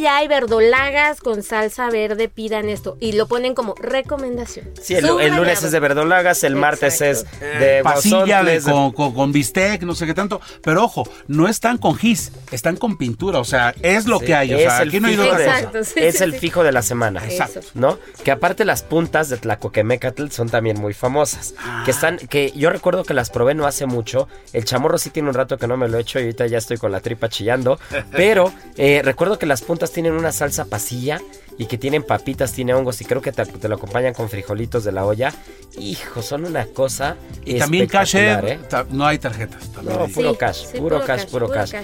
Ya 0.00 0.16
hay 0.16 0.28
verdolagas 0.28 1.20
con 1.20 1.42
salsa 1.42 1.90
verde, 1.90 2.28
pidan 2.28 2.68
esto. 2.68 2.96
Y 3.00 3.12
lo 3.12 3.26
ponen 3.28 3.54
como 3.54 3.74
recomendación. 3.74 4.68
Sí, 4.80 4.94
el, 4.94 5.04
el 5.20 5.34
lunes 5.36 5.62
es 5.62 5.70
de 5.72 5.78
verdolagas, 5.80 6.42
el 6.44 6.56
martes 6.56 7.00
es 7.00 7.24
de 7.40 7.80
Pasilla 7.82 8.42
de, 8.42 8.60
guasontles, 8.60 8.64
de- 8.64 8.72
con, 8.72 8.92
con 9.00 9.10
o 9.10 9.14
con 9.14 9.32
bistec, 9.32 9.82
no 9.82 9.94
sé 9.94 10.06
qué 10.06 10.14
tanto. 10.14 10.40
Pero 10.62 10.84
ojo, 10.84 11.08
no 11.28 11.48
están 11.48 11.78
con 11.78 11.96
gis, 11.96 12.32
están 12.50 12.76
con 12.76 12.96
pintura. 12.96 13.38
O 13.38 13.44
sea, 13.44 13.74
es 13.82 14.06
lo 14.06 14.18
Sí, 14.18 14.26
que 14.26 14.34
hay. 14.34 14.52
O 14.54 14.56
es 14.58 14.64
sea, 14.64 14.82
el 14.82 14.88
aquí 14.88 15.00
no 15.00 15.08
hay 15.08 15.14
fijo 15.16 15.26
otra 15.26 15.38
de- 15.38 15.44
cosa. 15.46 15.58
Exacto, 15.58 15.84
sí, 15.84 15.94
es 15.96 16.16
sí, 16.18 16.24
el 16.24 16.32
sí. 16.32 16.38
fijo 16.38 16.62
de 16.64 16.72
la 16.72 16.82
semana. 16.82 17.24
Exacto. 17.24 17.60
¿No? 17.74 17.98
Que 18.24 18.30
aparte 18.30 18.64
las 18.64 18.82
puntas 18.82 19.28
de 19.28 19.36
Tlacoquemecatl 19.38 20.28
son 20.30 20.48
también 20.48 20.78
muy 20.80 20.92
famosas. 20.94 21.54
Ah. 21.58 21.82
Que 21.84 21.90
están, 21.90 22.18
que 22.18 22.52
yo 22.54 22.70
recuerdo 22.70 23.04
que 23.04 23.14
las 23.14 23.30
probé 23.30 23.54
no 23.54 23.66
hace 23.66 23.86
mucho. 23.86 24.28
El 24.52 24.64
chamorro 24.64 24.98
sí 24.98 25.10
tiene 25.10 25.28
un 25.28 25.34
rato 25.34 25.56
que 25.58 25.66
no 25.66 25.76
me 25.76 25.88
lo 25.88 25.98
he 25.98 26.02
hecho 26.02 26.18
y 26.18 26.22
ahorita 26.22 26.46
ya 26.46 26.58
estoy 26.58 26.76
con 26.76 26.92
la 26.92 27.00
tripa 27.00 27.28
chillando. 27.28 27.78
Pero 28.12 28.52
eh, 28.76 29.00
recuerdo 29.04 29.38
que 29.38 29.46
las 29.46 29.62
puntas 29.62 29.92
tienen 29.92 30.12
una 30.12 30.32
salsa 30.32 30.64
pasilla 30.66 31.20
y 31.60 31.66
que 31.66 31.76
tienen 31.76 32.02
papitas, 32.02 32.54
tiene 32.54 32.72
hongos 32.72 33.02
y 33.02 33.04
creo 33.04 33.20
que 33.20 33.32
te, 33.32 33.44
te 33.44 33.68
lo 33.68 33.74
acompañan 33.74 34.14
con 34.14 34.30
frijolitos 34.30 34.82
de 34.82 34.92
la 34.92 35.04
olla. 35.04 35.30
Hijo, 35.78 36.22
son 36.22 36.46
una 36.46 36.64
cosa. 36.64 37.16
Y 37.44 37.58
también 37.58 37.86
cash, 37.86 38.16
espectacular, 38.16 38.44
eh, 38.46 38.52
¿eh? 38.54 38.66
ta- 38.66 38.86
no 38.90 39.06
hay 39.06 39.18
tarjetas. 39.18 39.68
también 39.70 39.98
No, 39.98 40.04
hay. 40.06 40.10
puro 40.10 40.38
cash, 40.38 40.64
puro 40.78 41.04
cash, 41.04 41.26
puro 41.26 41.48
cash. 41.50 41.74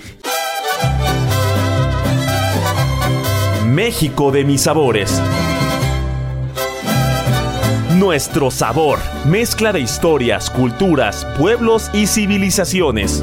México 3.67 4.31
de 4.31 4.45
mis 4.45 4.63
sabores. 4.63 5.21
Nuestro 7.97 8.51
sabor, 8.51 8.99
mezcla 9.27 9.73
de 9.75 9.81
historias, 9.81 10.49
culturas, 10.49 11.27
pueblos 11.39 11.91
y 11.93 12.07
civilizaciones. 12.07 13.23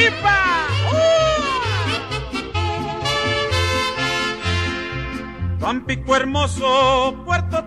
Tamaulipas! 0.00 0.40
Tampico 5.60 6.16
hermoso, 6.16 7.22
puerto 7.26 7.64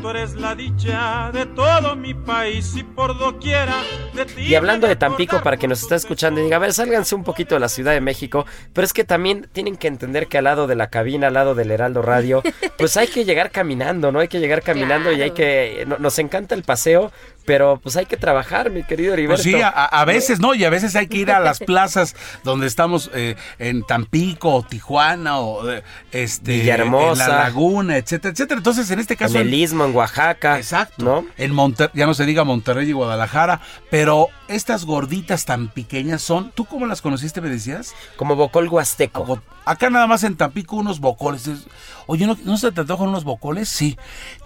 tú 0.00 0.10
eres 0.10 0.34
la 0.34 0.54
dicha 0.54 1.30
de 1.32 1.46
todo 1.46 1.96
mi 1.96 2.14
país 2.14 2.74
y 2.76 2.82
por 2.82 3.18
doquiera 3.18 3.74
de 4.14 4.24
ti. 4.24 4.42
Y 4.42 4.54
hablando 4.54 4.86
de 4.86 4.96
Tampico, 4.96 5.42
para 5.42 5.56
que 5.56 5.68
nos 5.68 5.82
está 5.82 5.94
escuchando 5.96 6.40
y 6.40 6.44
diga, 6.44 6.56
a 6.56 6.60
ver, 6.60 6.72
sálganse 6.72 7.14
un 7.14 7.24
poquito 7.24 7.54
de 7.54 7.60
la 7.60 7.68
Ciudad 7.68 7.92
de 7.92 8.00
México, 8.00 8.46
pero 8.72 8.84
es 8.84 8.92
que 8.92 9.04
también 9.04 9.46
tienen 9.52 9.76
que 9.76 9.88
entender 9.88 10.26
que 10.28 10.38
al 10.38 10.44
lado 10.44 10.66
de 10.66 10.74
la 10.76 10.88
cabina, 10.88 11.28
al 11.28 11.34
lado 11.34 11.54
del 11.54 11.70
Heraldo 11.70 12.02
Radio, 12.02 12.42
pues 12.78 12.96
hay 12.96 13.06
que 13.08 13.24
llegar 13.24 13.50
caminando, 13.50 14.10
¿no? 14.12 14.20
Hay 14.20 14.28
que 14.28 14.40
llegar 14.40 14.62
caminando 14.62 15.12
y 15.12 15.22
hay 15.22 15.30
que... 15.32 15.84
no- 15.86 15.98
nos 15.98 16.18
encanta 16.18 16.54
el 16.54 16.62
paseo, 16.62 17.12
pero 17.44 17.78
pues 17.82 17.96
hay 17.96 18.06
que 18.06 18.16
trabajar, 18.16 18.70
mi 18.70 18.82
querido 18.82 19.12
Heriberto. 19.12 19.42
Pues 19.42 19.54
sí, 19.56 19.60
a, 19.62 19.68
a 19.68 20.04
veces 20.04 20.40
no, 20.40 20.54
y 20.54 20.64
a 20.64 20.70
veces 20.70 20.96
hay 20.96 21.06
que 21.06 21.18
ir 21.18 21.30
a 21.30 21.38
las 21.40 21.58
plazas 21.66 22.16
donde 22.44 22.66
estamos 22.66 23.10
eh, 23.14 23.36
en 23.58 23.82
Tampico 23.84 24.54
o 24.54 24.62
Tijuana 24.62 25.38
o 25.38 25.70
eh, 25.70 25.82
este 26.12 26.52
Villahermosa. 26.52 27.24
en 27.24 27.30
la 27.30 27.38
Laguna, 27.44 27.96
etcétera, 27.98 28.32
etcétera. 28.32 28.58
Entonces, 28.58 28.90
en 28.90 28.98
este 28.98 29.16
caso 29.16 29.36
en 29.36 29.42
el 29.42 29.50
Istmo, 29.66 29.84
en 29.84 29.94
Oaxaca. 29.94 30.56
Exacto. 30.58 31.04
¿No? 31.04 31.24
En 31.36 31.52
Monter 31.52 31.90
ya 31.94 32.06
no 32.06 32.14
se 32.14 32.24
diga 32.26 32.44
Monterrey 32.44 32.88
y 32.88 32.92
Guadalajara, 32.92 33.60
pero 33.90 34.28
estas 34.48 34.84
gorditas 34.84 35.44
tan 35.44 35.68
pequeñas 35.68 36.22
son, 36.22 36.50
¿tú 36.52 36.64
cómo 36.64 36.86
las 36.86 37.02
conociste, 37.02 37.40
me 37.40 37.48
decías? 37.50 37.94
Como 38.16 38.36
Bocol 38.36 38.68
Huasteco. 38.68 39.40
Acá 39.64 39.90
nada 39.90 40.06
más 40.06 40.24
en 40.24 40.36
Tampico 40.36 40.76
unos 40.76 41.00
bocoles. 41.00 41.46
Es- 41.46 41.66
Oye, 42.06 42.26
¿no, 42.26 42.36
¿no 42.44 42.56
se 42.56 42.70
te 42.72 42.80
antojan 42.82 43.08
unos 43.08 43.24
bocoles? 43.24 43.68
Sí. 43.68 43.98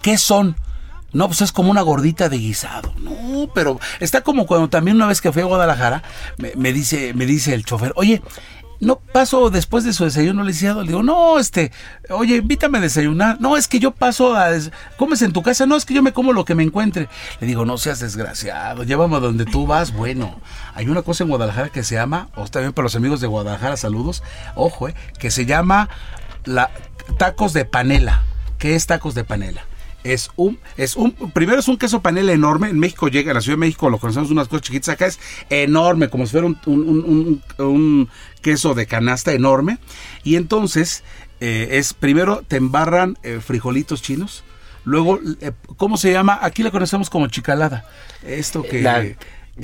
¿Qué 0.02 0.16
son? 0.18 0.56
No, 1.12 1.26
pues 1.26 1.40
es 1.42 1.50
como 1.52 1.70
una 1.72 1.82
gordita 1.82 2.28
de 2.28 2.38
guisado. 2.38 2.94
No, 2.98 3.50
pero 3.52 3.80
está 3.98 4.20
como 4.22 4.46
cuando 4.46 4.68
también 4.68 4.96
una 4.96 5.06
vez 5.06 5.20
que 5.20 5.32
fui 5.32 5.42
a 5.42 5.46
Guadalajara, 5.46 6.02
me, 6.38 6.52
me 6.56 6.72
dice, 6.72 7.14
me 7.14 7.26
dice 7.26 7.52
el 7.52 7.64
chofer, 7.64 7.92
oye, 7.96 8.22
no 8.80 8.96
paso 8.98 9.50
después 9.50 9.84
de 9.84 9.92
su 9.92 10.04
desayuno 10.04 10.42
lisiado. 10.42 10.80
Le 10.82 10.88
digo, 10.88 11.02
no, 11.02 11.38
este, 11.38 11.70
oye, 12.08 12.36
invítame 12.36 12.78
a 12.78 12.80
desayunar. 12.80 13.40
No, 13.40 13.56
es 13.56 13.68
que 13.68 13.78
yo 13.78 13.90
paso 13.92 14.34
a. 14.34 14.50
des- 14.50 14.72
¿Comes 14.96 15.20
en 15.22 15.32
tu 15.32 15.42
casa? 15.42 15.66
No, 15.66 15.76
es 15.76 15.84
que 15.84 15.94
yo 15.94 16.02
me 16.02 16.12
como 16.12 16.32
lo 16.32 16.44
que 16.44 16.54
me 16.54 16.62
encuentre. 16.62 17.08
Le 17.40 17.46
digo, 17.46 17.64
no 17.64 17.76
seas 17.78 18.00
desgraciado, 18.00 18.82
llévame 18.82 19.16
a 19.16 19.20
donde 19.20 19.44
tú 19.44 19.66
vas. 19.66 19.92
Bueno, 19.92 20.40
hay 20.74 20.88
una 20.88 21.02
cosa 21.02 21.24
en 21.24 21.28
Guadalajara 21.30 21.68
que 21.68 21.84
se 21.84 21.94
llama, 21.96 22.28
o 22.34 22.46
también 22.48 22.72
para 22.72 22.84
los 22.84 22.96
amigos 22.96 23.20
de 23.20 23.26
Guadalajara, 23.26 23.76
saludos, 23.76 24.22
ojo, 24.54 24.88
eh, 24.88 24.94
que 25.18 25.30
se 25.30 25.46
llama 25.46 25.88
la 26.44 26.70
tacos 27.18 27.52
de 27.52 27.64
panela. 27.66 28.22
¿Qué 28.58 28.74
es 28.74 28.86
tacos 28.86 29.14
de 29.14 29.24
panela? 29.24 29.62
Es 30.02 30.30
un, 30.36 30.58
es 30.76 30.96
un, 30.96 31.12
primero 31.12 31.58
es 31.60 31.68
un 31.68 31.76
queso 31.76 32.00
panela 32.00 32.32
enorme. 32.32 32.68
En 32.70 32.78
México 32.78 33.08
llega, 33.08 33.30
en 33.32 33.34
la 33.34 33.40
Ciudad 33.40 33.56
de 33.56 33.60
México 33.60 33.90
lo 33.90 33.98
conocemos 33.98 34.30
unas 34.30 34.48
cosas 34.48 34.62
chiquitas. 34.62 34.88
Acá 34.88 35.06
es 35.06 35.18
enorme, 35.50 36.08
como 36.08 36.24
si 36.26 36.32
fuera 36.32 36.46
un, 36.46 36.58
un- 36.66 36.88
un- 36.88 37.42
un- 37.58 37.66
un 37.66 38.08
queso 38.40 38.74
de 38.74 38.86
canasta 38.86 39.32
enorme. 39.32 39.78
Y 40.24 40.36
entonces, 40.36 41.04
eh, 41.40 41.68
es 41.72 41.92
primero 41.94 42.42
te 42.48 42.56
embarran 42.56 43.18
eh, 43.22 43.40
frijolitos 43.44 44.00
chinos. 44.02 44.42
Luego, 44.84 45.20
eh, 45.42 45.52
¿cómo 45.76 45.98
se 45.98 46.10
llama? 46.12 46.38
Aquí 46.40 46.62
la 46.62 46.70
conocemos 46.70 47.10
como 47.10 47.26
chicalada. 47.28 47.84
Esto 48.26 48.62
que. 48.62 48.80
La- 48.80 49.02
eh, 49.02 49.16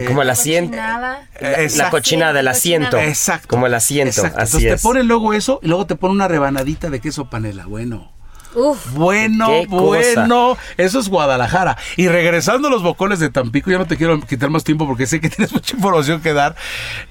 como 0.06 0.20
el 0.20 0.28
asiento. 0.28 0.72
Cochinada. 0.72 1.28
La, 1.76 1.90
cochina 1.90 2.32
del 2.34 2.48
asiento. 2.48 2.98
Exacto. 2.98 3.48
Como 3.48 3.66
el 3.66 3.72
asiento. 3.72 4.10
Exacto. 4.10 4.38
Así 4.40 4.56
Entonces 4.58 4.72
es. 4.74 4.82
te 4.82 4.86
ponen 4.86 5.08
luego 5.08 5.32
eso 5.32 5.58
y 5.62 5.68
luego 5.68 5.86
te 5.86 5.96
ponen 5.96 6.16
una 6.16 6.28
rebanadita 6.28 6.90
de 6.90 7.00
queso 7.00 7.30
panela. 7.30 7.64
Bueno. 7.64 8.12
Uf. 8.56 8.94
Bueno, 8.94 9.46
cosa. 9.68 9.76
bueno, 9.76 10.56
eso 10.78 10.98
es 10.98 11.08
Guadalajara. 11.08 11.76
Y 11.96 12.08
regresando 12.08 12.68
a 12.68 12.70
los 12.70 12.82
bocoles 12.82 13.20
de 13.20 13.28
Tampico, 13.28 13.70
ya 13.70 13.78
no 13.78 13.86
te 13.86 13.98
quiero 13.98 14.18
quitar 14.20 14.48
más 14.48 14.64
tiempo 14.64 14.86
porque 14.86 15.06
sé 15.06 15.20
que 15.20 15.28
tienes 15.30 15.52
mucha 15.52 15.76
información 15.76 16.22
que 16.22 16.32
dar. 16.32 16.56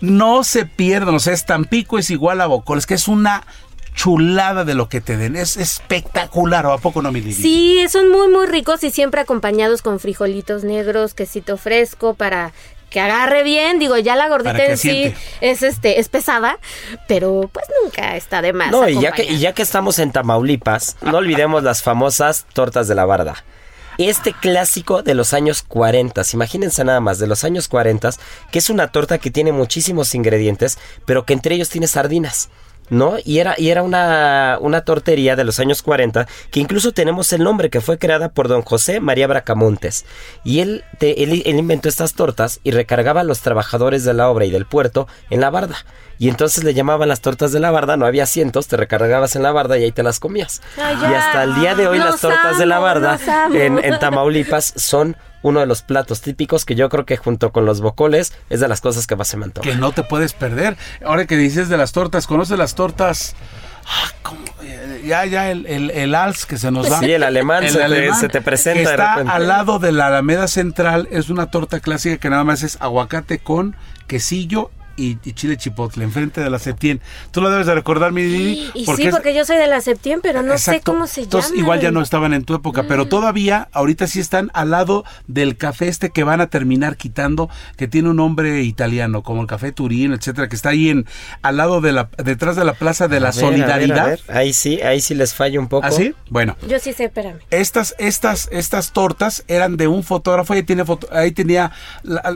No 0.02 0.44
se 0.44 0.66
pierdan, 0.66 1.16
o 1.16 1.20
sea, 1.20 1.34
es 1.34 1.46
Tampico 1.46 2.00
es 2.00 2.10
igual 2.10 2.42
a 2.42 2.48
bocoles, 2.48 2.88
que 2.88 2.96
es 2.96 3.08
una 3.08 3.46
chulada 3.94 4.66
de 4.66 4.74
lo 4.74 4.90
que 4.90 5.02
te 5.02 5.18
den. 5.18 5.36
Es 5.36 5.56
espectacular, 5.56 6.66
¿o 6.66 6.74
a 6.74 6.78
poco 6.80 7.02
no, 7.02 7.12
mi 7.12 7.22
Lili? 7.22 7.34
Sí, 7.34 7.86
son 7.90 8.10
muy, 8.10 8.28
muy 8.28 8.46
ricos 8.46 8.84
y 8.84 8.92
siempre 8.92 9.22
acompañados 9.22 9.82
con 9.82 10.00
frijolitos 10.00 10.64
negros, 10.64 11.14
quesito 11.14 11.58
fresco 11.58 12.14
para 12.14 12.54
que 12.96 13.02
agarre 13.02 13.44
bien. 13.44 13.78
Digo, 13.78 13.98
ya 13.98 14.16
la 14.16 14.30
gordita 14.30 14.64
en 14.64 14.78
sí 14.78 15.14
es 15.42 15.64
este 15.64 16.00
es 16.00 16.08
pesada, 16.08 16.60
pero 17.10 17.50
pues 17.52 17.66
nunca 17.84 18.16
está 18.16 18.42
de 18.42 18.54
más. 18.54 18.72
No, 18.72 18.88
y 18.88 19.02
ya, 19.02 19.12
que, 19.12 19.26
y 19.26 19.38
ya 19.38 19.52
que 19.52 19.64
estamos 19.64 20.00
en 20.00 20.14
Tamaulipas, 20.14 20.96
no 21.02 21.18
olvidemos 21.18 21.62
las 21.62 21.84
famosas 21.84 22.46
tortas 22.54 22.88
de 22.88 22.96
la 22.96 23.04
barda. 23.04 23.44
Este 23.98 24.32
clásico 24.32 25.04
de 25.04 25.14
los 25.14 25.34
años 25.34 25.62
40, 25.62 26.22
imagínense 26.32 26.86
nada 26.86 27.02
más, 27.02 27.20
de 27.20 27.28
los 27.28 27.44
años 27.44 27.68
40, 27.68 28.12
que 28.50 28.60
es 28.60 28.70
una 28.70 28.88
torta 28.88 29.18
que 29.18 29.30
tiene 29.30 29.52
muchísimos 29.52 30.16
ingredientes, 30.16 30.78
pero 31.06 31.26
que 31.26 31.34
entre 31.34 31.56
ellos 31.56 31.68
tiene 31.68 31.88
sardinas. 31.88 32.50
¿No? 32.90 33.16
Y 33.26 33.40
era, 33.40 33.56
y 33.58 33.70
era 33.70 33.82
una, 33.82 34.60
una 34.62 34.82
tortería 34.82 35.36
de 35.36 35.44
los 35.44 35.60
años 35.60 35.82
40 35.82 36.28
que 36.52 36.60
incluso 36.60 36.92
tenemos 36.92 37.34
el 37.34 37.44
nombre 37.44 37.72
que 37.72 37.82
fue 37.82 37.98
creada 37.98 38.30
por 38.30 38.48
don 38.48 38.62
José 38.62 39.00
María 39.00 39.26
Bracamontes. 39.26 40.06
Y 40.44 40.60
él, 40.60 40.84
te- 41.00 41.24
él, 41.24 41.42
él 41.48 41.56
inventó 41.58 41.90
estas 41.90 42.14
tortas 42.14 42.60
y 42.64 42.70
recargaba 42.72 43.22
a 43.22 43.24
los 43.24 43.40
trabajadores 43.42 44.04
de 44.04 44.14
la 44.14 44.30
obra 44.30 44.46
y 44.46 44.52
del 44.52 44.68
puerto 44.68 45.08
en 45.32 45.42
la 45.42 45.50
barda. 45.50 45.78
Y 46.18 46.30
entonces 46.30 46.64
le 46.64 46.74
llamaban 46.74 47.10
las 47.10 47.22
tortas 47.22 47.52
de 47.52 47.60
la 47.60 47.72
barda, 47.72 47.98
no 47.98 48.06
había 48.06 48.24
asientos, 48.24 48.68
te 48.68 48.78
recargabas 48.78 49.36
en 49.36 49.44
la 49.44 49.52
barda 49.52 49.78
y 49.78 49.84
ahí 49.84 49.92
te 49.92 50.04
las 50.04 50.20
comías. 50.20 50.62
Ay, 50.82 50.96
y 51.02 51.14
hasta 51.14 51.44
el 51.44 51.56
día 51.56 51.76
de 51.76 51.88
hoy 51.88 51.98
las 52.00 52.22
tortas 52.22 52.58
de 52.58 52.66
la 52.66 52.80
barda 52.80 53.20
en, 53.54 53.84
en 53.84 54.00
Tamaulipas 54.00 54.74
son 54.78 55.18
uno 55.42 55.60
de 55.60 55.66
los 55.68 55.82
platos 55.84 56.22
típicos 56.22 56.66
que 56.66 56.74
yo 56.76 56.90
creo 56.90 57.06
que 57.06 57.18
junto 57.18 57.52
con 57.52 57.66
los 57.66 57.82
bocoles 57.82 58.34
es 58.50 58.60
de 58.62 58.68
las 58.68 58.82
cosas 58.82 59.06
que 59.08 59.16
más 59.16 59.28
se 59.28 59.38
me 59.38 59.46
antoja. 59.46 59.70
Que 59.70 59.76
no 59.76 59.92
te 59.92 60.02
puedes 60.04 60.34
perder. 60.34 60.76
Ahora 61.06 61.26
que 61.26 61.38
dices 61.38 61.70
de 61.70 61.78
las 61.78 61.92
tortas, 61.92 62.26
¿conoces 62.28 62.58
las 62.58 62.74
tortas? 62.76 63.36
Ah, 63.86 64.10
¿cómo? 64.24 64.40
Eh, 64.64 65.04
Ya, 65.06 65.24
ya, 65.26 65.52
el, 65.52 65.68
el, 65.68 65.92
el 65.92 66.16
Als 66.16 66.48
que 66.48 66.58
se 66.58 66.72
nos 66.72 66.92
va. 66.92 66.98
Sí, 67.00 67.12
el 67.12 67.22
alemán 67.22 67.68
se 67.70 67.78
te- 67.78 68.14
se 68.16 68.30
te 68.30 68.42
presenta 68.42 68.80
que 68.80 68.86
de 68.88 68.92
Está 68.94 69.12
repente. 69.16 69.32
al 69.34 69.48
lado 69.48 69.78
de 69.78 69.92
la 69.92 70.08
Alameda 70.08 70.48
Central, 70.48 71.08
es 71.12 71.30
una 71.30 71.52
torta 71.52 71.80
clásica 71.80 72.18
que 72.18 72.30
nada 72.32 72.44
más 72.44 72.64
es 72.64 72.78
aguacate 72.82 73.38
con 73.38 73.76
quesillo 74.08 74.72
y, 74.98 75.18
y 75.24 75.34
chile 75.34 75.58
chipotle, 75.58 76.04
enfrente 76.04 76.42
de 76.42 76.50
la 76.50 76.60
Septien. 76.60 77.02
Tú 77.32 77.42
lo 77.42 77.50
debes 77.50 77.68
de 77.68 77.76
recordar, 77.76 78.12
mi 78.12 78.24
Lili. 78.24 78.72
Y 78.74 78.86
sí, 78.86 79.04
es- 79.08 79.14
porque 79.14 79.34
yo 79.34 79.46
soy 79.46 79.58
de 79.58 79.68
la 79.68 79.82
Septiembre, 79.82 80.30
pero 80.32 80.42
no 80.44 80.58
sé 80.58 80.82
cómo 80.82 81.08
se 81.08 81.22
Entonces, 81.24 81.52
llama. 81.52 81.62
igual 81.62 81.82
ya 81.82 81.92
no 81.92 82.02
estaban 82.02 82.34
en 82.34 82.44
tu 82.44 82.54
época, 82.56 82.84
Mm. 82.84 82.88
pero 82.88 83.08
todavía, 83.08 83.68
ahorita 83.72 84.08
sí 84.08 84.20
están 84.20 84.52
al 84.54 84.72
lado 84.72 85.04
del 85.28 85.58
café 85.58 85.88
este 85.88 86.10
que 86.10 86.24
van 86.24 86.42
a 86.42 86.48
terminar 86.48 86.98
quitando, 86.98 87.50
que 87.78 87.88
tiene 87.88 88.10
un 88.10 88.16
nombre 88.18 88.62
italiano, 88.64 89.24
como 89.24 89.42
el 89.42 89.48
café 89.48 89.72
Turín, 89.72 90.14
etcétera, 90.14 90.48
que 90.50 90.56
está 90.56 90.70
ahí 90.70 90.90
en 90.90 91.06
al 91.42 91.58
lado 91.58 91.82
de 91.82 91.92
la, 91.92 92.10
detrás 92.24 92.56
de 92.56 92.64
la 92.66 92.74
Plaza 92.74 93.08
de 93.08 93.20
la 93.20 93.30
a 93.30 93.32
ver, 93.32 93.40
Solidaridad. 93.40 94.00
a 94.00 94.06
ver. 94.08 94.20
Ahí 94.30 94.54
sí, 94.54 94.82
ahí 94.82 95.02
sí 95.02 95.14
les 95.16 95.34
fallo 95.34 95.60
un 95.60 95.68
poco. 95.68 95.86
¿Así? 95.88 96.14
Bueno. 96.30 96.56
Yo 96.68 96.80
sí 96.80 96.94
sé, 96.94 97.06
espérame. 97.06 97.40
Estas, 97.52 97.96
estas, 97.98 98.48
estas 98.52 98.92
tortas 98.94 99.44
eran 99.48 99.78
de 99.78 99.88
un 99.88 100.04
fotógrafo, 100.04 100.54
ahí, 100.54 100.64
tiene 100.64 100.84
foto- 100.86 101.08
ahí 101.12 101.32
tenía, 101.32 101.72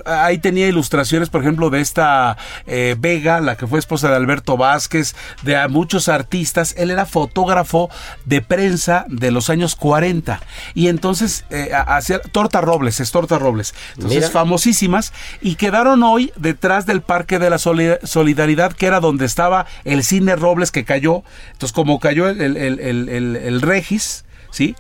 ahí 0.05 0.37
tenía 0.39 0.67
ilustraciones, 0.67 1.29
por 1.29 1.41
ejemplo, 1.41 1.69
de 1.69 1.81
esta 1.81 2.37
eh, 2.67 2.95
Vega, 2.97 3.39
la 3.41 3.55
que 3.57 3.67
fue 3.67 3.79
esposa 3.79 4.09
de 4.09 4.15
Alberto 4.15 4.57
Vázquez, 4.57 5.15
de 5.43 5.57
a 5.57 5.67
muchos 5.67 6.09
artistas. 6.09 6.73
Él 6.77 6.91
era 6.91 7.05
fotógrafo 7.05 7.89
de 8.25 8.41
prensa 8.41 9.05
de 9.09 9.31
los 9.31 9.49
años 9.49 9.75
40. 9.75 10.39
Y 10.73 10.87
entonces 10.87 11.45
eh, 11.49 11.71
ha- 11.73 11.97
hacía 11.97 12.19
Torta 12.19 12.61
Robles, 12.61 12.99
es 12.99 13.11
Torta 13.11 13.37
Robles. 13.39 13.73
Entonces, 13.95 14.19
Mira. 14.19 14.29
famosísimas. 14.29 15.13
Y 15.41 15.55
quedaron 15.55 16.03
hoy 16.03 16.31
detrás 16.35 16.85
del 16.85 17.01
Parque 17.01 17.39
de 17.39 17.49
la 17.49 17.57
Soli- 17.57 17.97
Solidaridad, 18.03 18.73
que 18.73 18.85
era 18.87 18.99
donde 18.99 19.25
estaba 19.25 19.65
el 19.83 20.03
cine 20.03 20.35
Robles 20.35 20.71
que 20.71 20.85
cayó. 20.85 21.23
Entonces, 21.51 21.73
como 21.73 21.99
cayó 21.99 22.27
el- 22.29 22.41
el- 22.41 22.79
el- 22.79 23.35
el 23.35 23.61
Regis, 23.61 24.25
¿sí? 24.51 24.75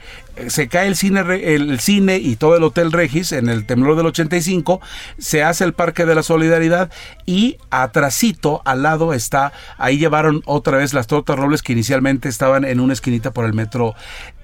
Se 0.47 0.69
cae 0.69 0.87
el 0.87 0.95
cine, 0.95 1.21
el 1.53 1.79
cine 1.79 2.17
y 2.17 2.37
todo 2.37 2.55
el 2.55 2.63
Hotel 2.63 2.91
Regis 2.91 3.33
en 3.33 3.49
el 3.49 3.65
temblor 3.65 3.97
del 3.97 4.05
85, 4.05 4.79
se 5.17 5.43
hace 5.43 5.65
el 5.65 5.73
Parque 5.73 6.05
de 6.05 6.15
la 6.15 6.23
Solidaridad 6.23 6.89
y 7.25 7.57
atrasito, 7.69 8.61
al 8.63 8.83
lado 8.83 9.13
está, 9.13 9.51
ahí 9.77 9.97
llevaron 9.97 10.41
otra 10.45 10.77
vez 10.77 10.93
las 10.93 11.07
tortas 11.07 11.37
robles 11.37 11.61
que 11.61 11.73
inicialmente 11.73 12.29
estaban 12.29 12.63
en 12.63 12.79
una 12.79 12.93
esquinita 12.93 13.31
por 13.31 13.45
el 13.45 13.53
metro 13.53 13.95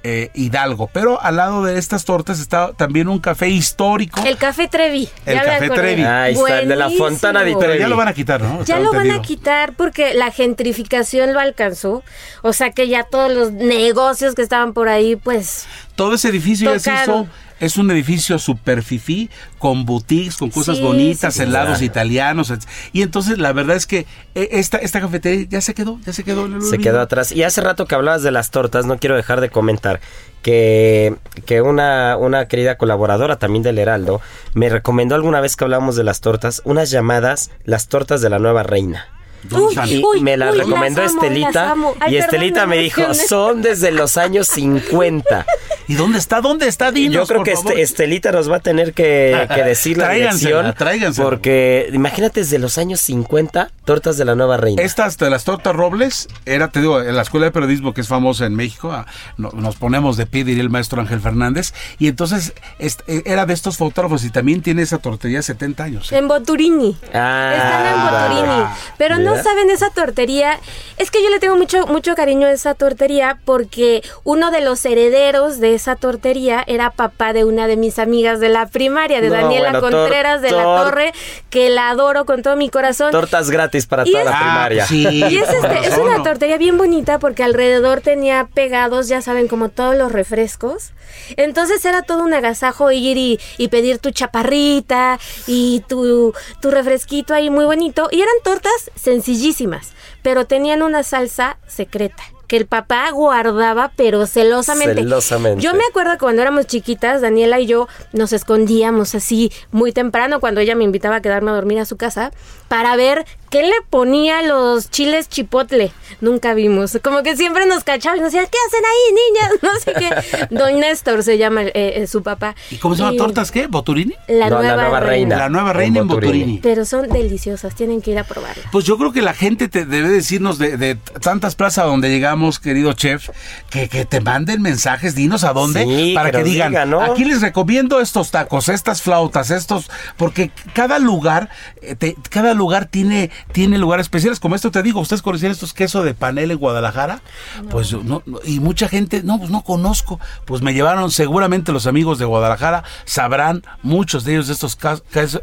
eh, 0.07 0.29
Hidalgo, 0.35 0.87
pero 0.93 1.19
al 1.19 1.37
lado 1.37 1.63
de 1.63 1.79
estas 1.79 2.05
tortas 2.05 2.39
está 2.39 2.73
también 2.73 3.07
un 3.07 3.17
café 3.17 3.49
histórico. 3.49 4.21
El 4.23 4.37
Café 4.37 4.67
Trevi. 4.67 5.09
El 5.25 5.41
Café. 5.41 5.69
Trevi. 5.71 6.03
Ahí 6.03 6.35
está, 6.35 6.59
el 6.59 6.67
de 6.69 6.75
la. 6.75 6.89
Fontana 6.91 7.41
di 7.41 7.53
pero 7.55 7.65
Trevi. 7.71 7.79
ya 7.79 7.87
lo 7.87 7.97
van 7.97 8.07
a 8.09 8.13
quitar, 8.13 8.39
¿no? 8.41 8.63
Ya 8.63 8.79
lo 8.79 8.93
van 8.93 9.09
a 9.09 9.21
quitar 9.23 9.73
porque 9.73 10.13
la 10.13 10.29
gentrificación 10.31 11.33
lo 11.33 11.39
alcanzó. 11.39 12.03
O 12.43 12.53
sea 12.53 12.69
que 12.71 12.87
ya 12.87 13.03
todos 13.03 13.31
los 13.33 13.51
negocios 13.51 14.35
que 14.35 14.43
estaban 14.43 14.73
por 14.73 14.89
ahí, 14.89 15.15
pues 15.15 15.65
Todo 15.95 16.13
ese 16.13 16.29
edificio 16.29 16.71
ya 16.71 16.79
se 16.79 16.91
Tocaron. 16.91 17.23
hizo. 17.23 17.31
Es 17.59 17.77
un 17.77 17.89
edificio 17.91 18.37
super 18.37 18.83
fifí, 18.83 19.29
con 19.59 19.85
boutiques, 19.85 20.35
con 20.37 20.49
cosas 20.49 20.77
Sí, 20.77 20.83
bonitas, 20.83 21.33
sí, 21.35 21.43
helados 21.43 21.77
Claro. 21.77 21.85
italianos. 21.85 22.49
etc. 22.49 22.63
Y 22.93 23.01
entonces 23.01 23.37
la 23.37 23.53
verdad 23.53 23.75
es 23.77 23.87
que 23.87 24.05
eh, 24.35 24.49
esta, 24.51 24.77
esta 24.77 24.99
cafetería 25.01 25.45
ya 25.49 25.61
se 25.61 25.73
quedó, 25.73 25.99
ya 26.05 26.11
se 26.13 26.23
quedó. 26.23 26.45
en 26.45 26.55
el 26.55 26.61
Se 26.61 26.77
quedó 26.79 26.99
atrás. 26.99 27.31
Y 27.31 27.43
hace 27.43 27.61
rato 27.61 27.85
que 27.85 27.95
hablabas 27.95 28.23
de 28.23 28.31
las 28.31 28.51
tortas, 28.51 28.85
no 28.85 28.97
quiero 28.97 29.15
dejar 29.15 29.39
de 29.41 29.49
comentar 29.49 30.01
que, 30.41 31.15
que 31.45 31.61
una, 31.61 32.17
una 32.17 32.47
querida 32.47 32.77
colaboradora 32.77 33.37
también 33.39 33.63
del 33.63 33.79
Heraldo 33.79 34.21
me 34.53 34.69
recomendó 34.69 35.15
alguna 35.15 35.41
vez 35.41 35.55
que 35.55 35.63
hablábamos 35.63 35.95
de 35.95 36.03
las 36.03 36.21
tortas, 36.21 36.61
unas 36.65 36.91
llamadas 36.91 37.51
las 37.63 37.87
tortas 37.87 38.21
de 38.21 38.29
la 38.29 38.37
nueva 38.39 38.63
reina. 38.63 39.07
¿Dónde 39.47 39.65
Uy, 39.65 39.73
están? 39.73 39.89
Y 39.89 40.03
Uy, 40.03 40.21
me 40.21 40.37
las 40.37 40.53
uy, 40.53 40.59
recomendó 40.59 41.01
las 41.01 41.11
amo, 41.11 41.21
las 41.21 41.29
Estelita. 41.31 41.71
amo. 41.71 41.95
Ay, 41.99 42.13
y 42.13 42.17
Estelita 42.17 42.65
me 42.67 42.75
me 42.77 42.81
dijo, 42.83 43.01
son 43.13 43.61
desde 43.61 43.91
los 43.91 44.17
años 44.17 44.47
50. 44.47 45.45
¿Y 45.87 45.93
dónde 45.93 46.17
está? 46.17 46.41
¿Dónde 46.41 46.67
está? 46.67 46.91
Dinos, 46.91 47.13
Yo 47.13 47.27
creo 47.27 47.39
por 47.41 47.45
que 47.45 47.53
favor. 47.53 47.71
este- 47.73 47.83
Estelita 47.83 48.31
nos 48.31 48.49
va 48.51 48.55
a 48.57 48.59
tener 48.59 48.93
que, 48.93 49.47
que 49.53 49.63
decir 49.63 49.97
la 49.99 50.09
dirección. 50.09 50.73
tráigansela. 50.75 51.29
Porque 51.29 51.89
imagínate 51.93 52.39
desde 52.39 52.57
los 52.57 52.79
años 52.79 52.99
50, 53.01 53.69
tortas 53.85 54.17
de 54.17 54.25
la 54.25 54.33
nueva 54.33 54.57
reina. 54.57 54.81
Estas 54.81 55.17
de 55.19 55.29
las 55.29 55.43
tortas 55.43 55.75
Robles, 55.75 56.27
era, 56.47 56.69
te 56.69 56.79
digo, 56.81 57.01
en 57.01 57.15
la 57.15 57.21
escuela 57.21 57.45
de 57.45 57.51
periodismo 57.51 57.93
que 57.93 58.01
es 58.01 58.07
famosa 58.07 58.47
en 58.47 58.55
México, 58.55 58.91
ah, 58.91 59.05
no- 59.37 59.51
nos 59.53 59.75
ponemos 59.75 60.17
de 60.17 60.25
pie, 60.25 60.43
diría 60.43 60.63
el 60.63 60.71
maestro 60.71 60.99
Ángel 61.01 61.19
Fernández, 61.21 61.71
y 61.99 62.07
entonces 62.07 62.53
est- 62.79 63.01
eh, 63.07 63.21
era 63.27 63.45
de 63.45 63.53
estos 63.53 63.77
fotógrafos 63.77 64.23
y 64.25 64.31
también 64.31 64.63
tiene 64.63 64.81
esa 64.81 64.97
tortería 64.97 65.43
70 65.43 65.83
años. 65.83 66.11
¿eh? 66.11 66.17
en 66.17 66.27
Boturini. 66.27 66.97
Ah, 67.13 67.53
Están 67.55 67.85
en 67.85 68.41
Boturini. 68.41 68.65
Pero 68.97 69.19
no 69.19 69.34
Mira. 69.37 69.43
saben 69.43 69.69
esa 69.69 69.89
tortería. 69.89 70.59
Es 70.97 71.11
que 71.11 71.21
yo 71.23 71.29
le 71.29 71.39
tengo 71.39 71.55
mucho, 71.55 71.87
mucho 71.87 72.15
cariño 72.15 72.47
a 72.47 72.51
esa 72.51 72.73
tortería 72.73 73.39
porque 73.45 74.01
uno 74.23 74.51
de 74.51 74.61
los 74.61 74.83
herederos 74.85 75.59
de 75.59 75.73
esa 75.75 75.95
tortería 75.95 76.63
era 76.67 76.91
papá 76.91 77.33
de 77.33 77.43
una 77.43 77.67
de 77.67 77.75
mis 77.77 77.99
amigas 77.99 78.39
de 78.39 78.49
la 78.49 78.67
primaria, 78.67 79.21
de 79.21 79.29
No, 79.29 79.35
Daniela 79.35 79.71
bueno, 79.79 79.81
Contreras 79.81 80.41
de 80.41 80.51
la 80.51 80.63
tor- 80.63 80.85
Torre, 80.85 81.13
que 81.49 81.69
la 81.69 81.89
adoro 81.89 82.25
con 82.25 82.41
todo 82.41 82.55
mi 82.55 82.69
corazón. 82.69 83.11
Tortas 83.11 83.49
gratis 83.49 83.85
para 83.87 84.07
Y 84.07 84.11
toda 84.11 84.23
es- 84.23 84.29
la 84.29 84.37
Ah, 84.37 84.41
primaria. 84.43 84.85
sí. 84.85 85.05
Y 85.07 85.37
es, 85.37 85.49
este, 85.49 85.87
es 85.87 85.97
una 85.97 86.17
¿no? 86.17 86.23
tortería 86.23 86.57
bien 86.57 86.77
bonita 86.77 87.19
porque 87.19 87.43
alrededor 87.43 88.01
tenía 88.01 88.47
pegados, 88.53 89.07
ya 89.07 89.21
saben, 89.21 89.47
como 89.47 89.69
todos 89.69 89.95
los 89.95 90.11
refrescos. 90.11 90.91
Entonces 91.37 91.83
era 91.85 92.01
todo 92.03 92.23
un 92.23 92.33
agasajo 92.33 92.91
ir 92.91 93.17
y, 93.17 93.39
y 93.57 93.67
pedir 93.69 93.99
tu 93.99 94.11
chaparrita 94.11 95.19
y 95.47 95.81
tu, 95.87 96.33
tu 96.61 96.71
refresquito 96.71 97.33
ahí 97.33 97.49
muy 97.49 97.65
bonito. 97.65 98.07
Y 98.11 98.21
eran 98.21 98.33
tortas 98.43 98.91
sencillísimas, 99.15 99.93
pero 100.21 100.45
tenían 100.45 100.83
una 100.83 101.03
salsa 101.03 101.57
secreta 101.67 102.23
que 102.47 102.57
el 102.57 102.67
papá 102.67 103.09
guardaba 103.11 103.91
pero 103.95 104.27
celosamente. 104.27 105.01
Celosamente. 105.01 105.63
Yo 105.63 105.73
me 105.73 105.83
acuerdo 105.89 106.11
que 106.11 106.19
cuando 106.19 106.41
éramos 106.41 106.67
chiquitas, 106.67 107.21
Daniela 107.21 107.59
y 107.59 107.65
yo 107.65 107.87
nos 108.13 108.33
escondíamos 108.33 109.15
así 109.15 109.51
muy 109.71 109.91
temprano 109.91 110.39
cuando 110.39 110.61
ella 110.61 110.75
me 110.75 110.83
invitaba 110.83 111.15
a 111.15 111.21
quedarme 111.21 111.51
a 111.51 111.55
dormir 111.55 111.79
a 111.79 111.85
su 111.85 111.97
casa 111.97 112.31
para 112.67 112.95
ver 112.95 113.25
qué 113.55 113.61
le 113.63 113.73
ponía 113.89 114.41
los 114.41 114.91
chiles 114.91 115.29
chipotle. 115.29 115.93
Nunca 116.19 116.53
vimos. 116.53 116.97
Como 117.01 117.23
que 117.23 117.35
siempre 117.37 117.65
nos 117.65 117.83
cachaba 117.85 118.17
y 118.17 118.19
nos 118.19 118.31
decía, 118.33 118.47
¿qué 118.49 118.57
hacen 118.67 118.83
ahí, 118.85 119.15
niñas? 119.15 119.51
No 119.61 119.79
sé 119.79 119.93
qué. 119.93 120.55
Don 120.55 120.79
Néstor 120.79 121.23
se 121.23 121.37
llama 121.37 121.63
eh, 121.63 121.71
eh, 121.73 122.07
su 122.07 122.21
papá. 122.21 122.53
¿Y 122.69 122.75
cómo 122.77 122.95
se 122.95 123.01
llama? 123.01 123.13
Y 123.13 123.17
¿Tortas 123.17 123.51
qué? 123.51 123.67
¿Boturini? 123.67 124.13
La, 124.27 124.49
No, 124.49 124.61
la 124.61 124.75
nueva, 124.75 124.99
reina. 124.99 125.05
reina. 125.09 125.37
La 125.37 125.49
nueva 125.49 125.71
En 125.71 125.77
reina 125.77 125.99
en 126.01 126.07
Boturini. 126.07 126.33
Boturini. 126.39 126.59
Pero 126.61 126.85
son 126.85 127.07
deliciosas, 127.09 127.75
tienen 127.75 128.01
que 128.01 128.11
ir 128.11 128.19
a 128.19 128.23
probarlas. 128.25 128.65
Pues 128.71 128.83
yo 128.85 128.97
creo 128.97 129.11
que 129.13 129.21
la 129.21 129.33
gente 129.33 129.67
te 129.69 129.85
debe 129.85 130.09
decirnos 130.09 130.57
de, 130.57 130.75
de 130.77 130.95
tantas 130.95 131.55
plazas 131.55 131.85
donde 131.85 132.09
llegamos, 132.09 132.59
querido 132.59 132.91
chef, 132.93 133.29
que, 133.69 133.87
que 133.89 134.03
te 134.05 134.19
manden 134.21 134.61
mensajes, 134.61 135.15
dinos 135.15 135.43
a 135.45 135.53
dónde, 135.53 135.83
Sí, 135.85 136.13
para 136.13 136.31
que 136.31 136.43
digan, 136.43 136.75
aquí 137.01 137.23
les 137.25 137.41
recomiendo 137.41 137.99
estos 138.01 138.31
tacos, 138.31 138.69
estas 138.69 139.01
flautas, 139.01 139.49
estos, 139.51 139.89
porque 140.17 140.51
cada 140.73 140.99
lugar, 140.99 141.49
eh, 141.81 141.95
te- 141.95 142.15
cada 142.29 142.53
lugar 142.53 142.85
tiene, 142.85 143.31
tiene 143.51 143.77
lugares 143.77 144.05
especiales, 144.05 144.39
como 144.39 144.55
esto 144.55 144.71
te 144.71 144.83
digo, 144.83 144.99
ustedes 144.99 145.21
conocían 145.21 145.51
estos 145.51 145.73
queso 145.73 146.03
de 146.03 146.13
panela 146.13 146.53
en 146.53 146.59
Guadalajara, 146.59 147.21
pues 147.69 147.93
no, 147.93 148.21
no, 148.25 148.39
y 148.43 148.59
mucha 148.59 148.87
gente, 148.87 149.23
no, 149.23 149.37
pues 149.39 149.49
no 149.49 149.63
conozco, 149.63 150.19
pues 150.45 150.61
me 150.61 150.73
llevaron, 150.73 151.09
seguramente 151.11 151.71
los 151.71 151.87
amigos 151.87 152.19
de 152.19 152.25
Guadalajara 152.25 152.83
sabrán 153.05 153.63
muchos 153.81 154.23
de 154.23 154.33
ellos 154.33 154.47
de 154.47 154.53
estos 154.53 154.77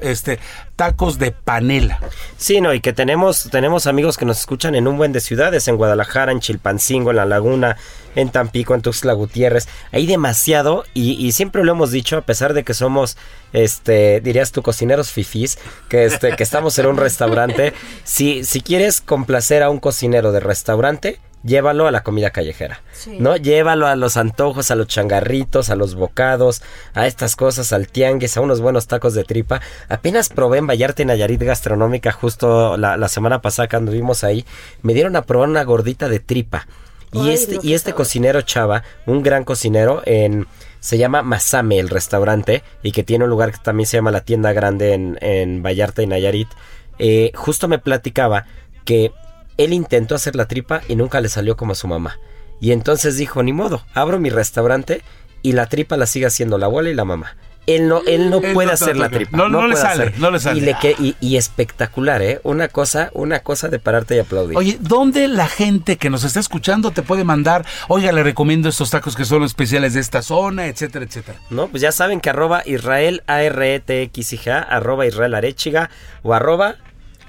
este, 0.03 0.41
tacos 0.77 1.19
de 1.19 1.33
panela. 1.33 2.01
Sí, 2.37 2.61
no, 2.61 2.75
y 2.75 2.81
que 2.81 2.93
tenemos, 2.93 3.49
tenemos 3.51 3.87
amigos 3.87 4.17
que 4.17 4.25
nos 4.25 4.41
escuchan 4.41 4.75
en 4.75 4.89
un 4.89 4.97
buen 4.97 5.13
de 5.13 5.21
ciudades, 5.21 5.69
en 5.69 5.77
Guadalajara, 5.77 6.33
en 6.33 6.41
Chilpancingo, 6.41 7.11
en 7.11 7.17
La 7.17 7.25
Laguna, 7.25 7.77
en 8.15 8.31
Tampico, 8.31 8.75
en 8.75 8.83
Tuxtla 8.83 9.13
Gutiérrez. 9.13 9.69
Hay 9.91 10.07
demasiado, 10.07 10.85
y, 10.95 11.13
y 11.25 11.33
siempre 11.33 11.65
lo 11.65 11.73
hemos 11.73 11.91
dicho, 11.91 12.17
a 12.17 12.23
pesar 12.23 12.55
de 12.55 12.65
que 12.65 12.75
somos, 12.75 13.17
este, 13.53 14.21
dirías 14.21 14.53
tú, 14.53 14.63
cocineros 14.63 15.11
fifís, 15.11 15.59
que 15.89 16.05
este, 16.05 16.37
que 16.37 16.43
estamos 16.43 16.79
en 16.79 16.87
un 16.87 16.97
restaurante. 16.97 17.73
Si, 18.05 18.45
si 18.45 18.61
quieres 18.61 19.01
complacer 19.01 19.63
a 19.63 19.71
un 19.71 19.79
cocinero 19.79 20.33
de 20.33 20.41
restaurante, 20.41 21.21
llévalo 21.45 21.87
a 21.87 21.91
la 21.91 22.03
comida 22.03 22.31
callejera. 22.31 22.83
¿No? 23.19 23.37
Llévalo 23.37 23.87
a 23.87 23.97
los 23.97 24.17
antojos, 24.17 24.71
a 24.71 24.75
los 24.75 24.87
changarritos, 24.87 25.71
a 25.71 25.77
los 25.77 25.95
bocados, 25.95 26.63
a 26.95 27.07
estas 27.07 27.37
cosas, 27.37 27.73
al 27.73 27.89
tianguis, 27.89 28.37
a 28.37 28.41
unos 28.41 28.61
buenos 28.61 28.87
tacos 28.87 29.15
de 29.15 29.25
tripa. 29.25 29.61
Apenas 29.89 30.29
probé 30.29 30.59
en 30.59 30.67
Vallarta 30.67 31.03
y 31.03 31.07
Nayarit 31.07 31.43
Gastronómica 31.43 32.13
justo 32.13 32.77
la, 32.77 32.97
la 32.97 33.09
semana 33.09 33.41
pasada 33.41 33.69
que 33.69 33.77
anduvimos 33.77 34.25
ahí. 34.25 34.45
Me 34.83 34.95
dieron 34.95 35.17
a 35.17 35.23
probar 35.23 35.49
una 35.49 35.65
gordita 35.65 36.09
de 36.09 36.21
tripa. 36.21 36.67
Y 37.13 37.21
Ay, 37.21 37.35
este, 37.35 37.59
y 37.63 37.75
este 37.75 37.93
cocinero 37.93 38.41
Chava, 38.43 38.83
un 39.07 39.23
gran 39.23 39.45
cocinero, 39.45 40.03
en 40.07 40.47
se 40.81 40.99
llama 40.99 41.23
Masame 41.23 41.79
el 41.79 41.89
restaurante 41.89 42.65
y 42.83 42.91
que 42.91 43.05
tiene 43.05 43.25
un 43.25 43.31
lugar 43.31 43.53
que 43.53 43.59
también 43.63 43.87
se 43.87 43.97
llama 43.97 44.11
la 44.11 44.25
tienda 44.25 44.53
grande 44.53 44.95
en, 44.95 45.19
en 45.21 45.63
Vallarta 45.63 46.03
y 46.03 46.07
Nayarit. 46.07 46.49
eh, 46.99 47.31
justo 47.35 47.69
me 47.69 47.79
platicaba 47.79 48.47
que 48.85 49.13
él 49.59 49.73
intentó 49.73 50.15
hacer 50.15 50.35
la 50.35 50.49
tripa 50.49 50.81
y 50.89 50.97
nunca 50.97 51.21
le 51.21 51.29
salió 51.29 51.57
como 51.57 51.73
a 51.73 51.77
su 51.77 51.87
mamá. 51.87 52.19
Y 52.61 52.73
entonces 52.73 53.17
dijo, 53.17 53.43
ni 53.43 53.53
modo, 53.53 53.85
abro 53.95 54.19
mi 54.19 54.31
restaurante 54.31 55.03
y 55.43 55.53
la 55.53 55.67
tripa 55.67 55.97
la 55.97 56.07
sigue 56.07 56.27
haciendo 56.27 56.59
la 56.59 56.67
abuela 56.67 56.91
y 56.91 56.95
la 56.95 57.05
mamá. 57.05 57.37
Él 57.67 57.87
no, 57.89 58.01
él 58.09 58.29
no 58.29 58.39
Él 58.39 58.55
puede 58.55 58.67
no 58.67 58.73
hacer 58.73 58.97
la 58.97 59.09
tripa. 59.09 59.37
no- 59.37 59.49
no 59.49 59.69
le 59.69 59.77
sale, 59.77 60.07
hacer. 60.07 60.19
no 60.21 60.31
le 60.33 60.41
sale. 60.41 60.59
Y, 60.59 60.63
le 60.63 60.77
que- 60.81 60.97
y, 60.99 61.15
y 61.21 61.37
espectacular, 61.37 62.21
¿eh? 62.21 62.41
Una 62.43 62.67
cosa, 62.69 63.11
una 63.15 63.39
cosa 63.41 63.69
de 63.69 63.79
pararte 63.79 64.17
y 64.17 64.19
aplaudir. 64.19 64.59
Oye, 64.59 64.79
¿dónde 64.81 65.29
la 65.29 65.47
gente 65.47 65.97
que 65.97 66.11
nos 66.11 66.25
está 66.25 66.41
escuchando 66.41 66.91
te 66.91 67.03
puede 67.03 67.23
mandar? 67.23 67.65
Oiga, 67.87 68.11
le 68.11 68.25
recomiendo 68.25 68.69
estos 68.69 68.91
tacos 68.91 69.15
que 69.15 69.25
son 69.25 69.41
los 69.43 69.53
especiales 69.53 69.95
de 69.95 70.01
esta 70.01 70.23
zona, 70.23 70.67
etcétera, 70.67 71.05
etcétera. 71.05 71.39
¿no? 71.51 71.69
Pues 71.69 71.81
ya 71.83 71.93
saben 71.93 72.21
que 72.21 72.31
arroba 72.31 72.63
Israel 72.67 73.23
A-R-E-T-X-I-G, 73.29 74.51
arroba 74.69 75.07
Israel 75.07 75.35
Arechiga 75.35 75.89
o 76.23 76.35
arroba 76.35 76.77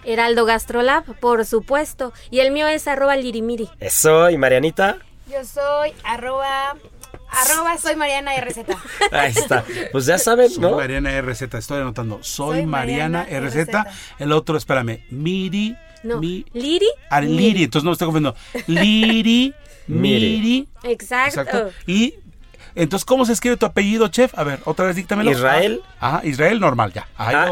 Heraldo 0.03 0.45
Gastrolab, 0.45 1.03
por 1.19 1.45
supuesto. 1.45 2.11
Y 2.31 2.39
el 2.39 2.51
mío 2.51 2.67
es 2.67 2.87
arroba 2.87 3.15
lirimiri. 3.15 3.69
eso 3.79 4.29
y 4.29 4.37
Marianita. 4.37 4.97
Yo 5.31 5.45
soy 5.45 5.93
arroba, 6.03 6.75
arroba 7.33 7.77
soy 7.77 7.95
Mariana 7.95 8.31
RZ. 8.39 8.57
Ahí 9.11 9.31
está. 9.35 9.63
Pues 9.91 10.05
ya 10.05 10.17
saben, 10.17 10.49
Soy 10.49 10.61
¿no? 10.61 10.75
Mariana 10.77 11.21
RZ, 11.21 11.41
estoy 11.53 11.81
anotando. 11.81 12.19
Soy, 12.23 12.57
Soy 12.59 12.65
Mariana, 12.65 13.19
Mariana 13.23 13.47
RZ. 13.49 13.55
RZ. 13.69 13.75
El 14.19 14.31
otro, 14.31 14.57
espérame, 14.57 15.03
Miri. 15.09 15.75
No, 16.03 16.19
Mi, 16.19 16.45
Liri. 16.53 16.87
ah, 17.09 17.21
Liri, 17.21 17.63
entonces 17.63 17.85
no 17.85 17.91
me 17.91 17.93
estoy 17.93 18.07
confundiendo. 18.07 18.37
Liri, 18.67 19.53
Miri. 19.87 20.37
Miri. 20.39 20.67
Exacto. 20.83 21.41
Exacto. 21.41 21.71
Y 21.87 22.15
entonces, 22.75 23.05
¿cómo 23.05 23.25
se 23.25 23.31
escribe 23.33 23.55
tu 23.55 23.65
apellido, 23.65 24.07
chef? 24.09 24.37
A 24.37 24.43
ver, 24.43 24.59
otra 24.65 24.85
vez 24.85 24.95
díctamelo. 24.97 25.31
Israel. 25.31 25.81
Ah, 26.01 26.17
Ajá, 26.17 26.21
Israel 26.25 26.59
normal, 26.59 26.91
ya. 26.91 27.07
Ajá, 27.15 27.43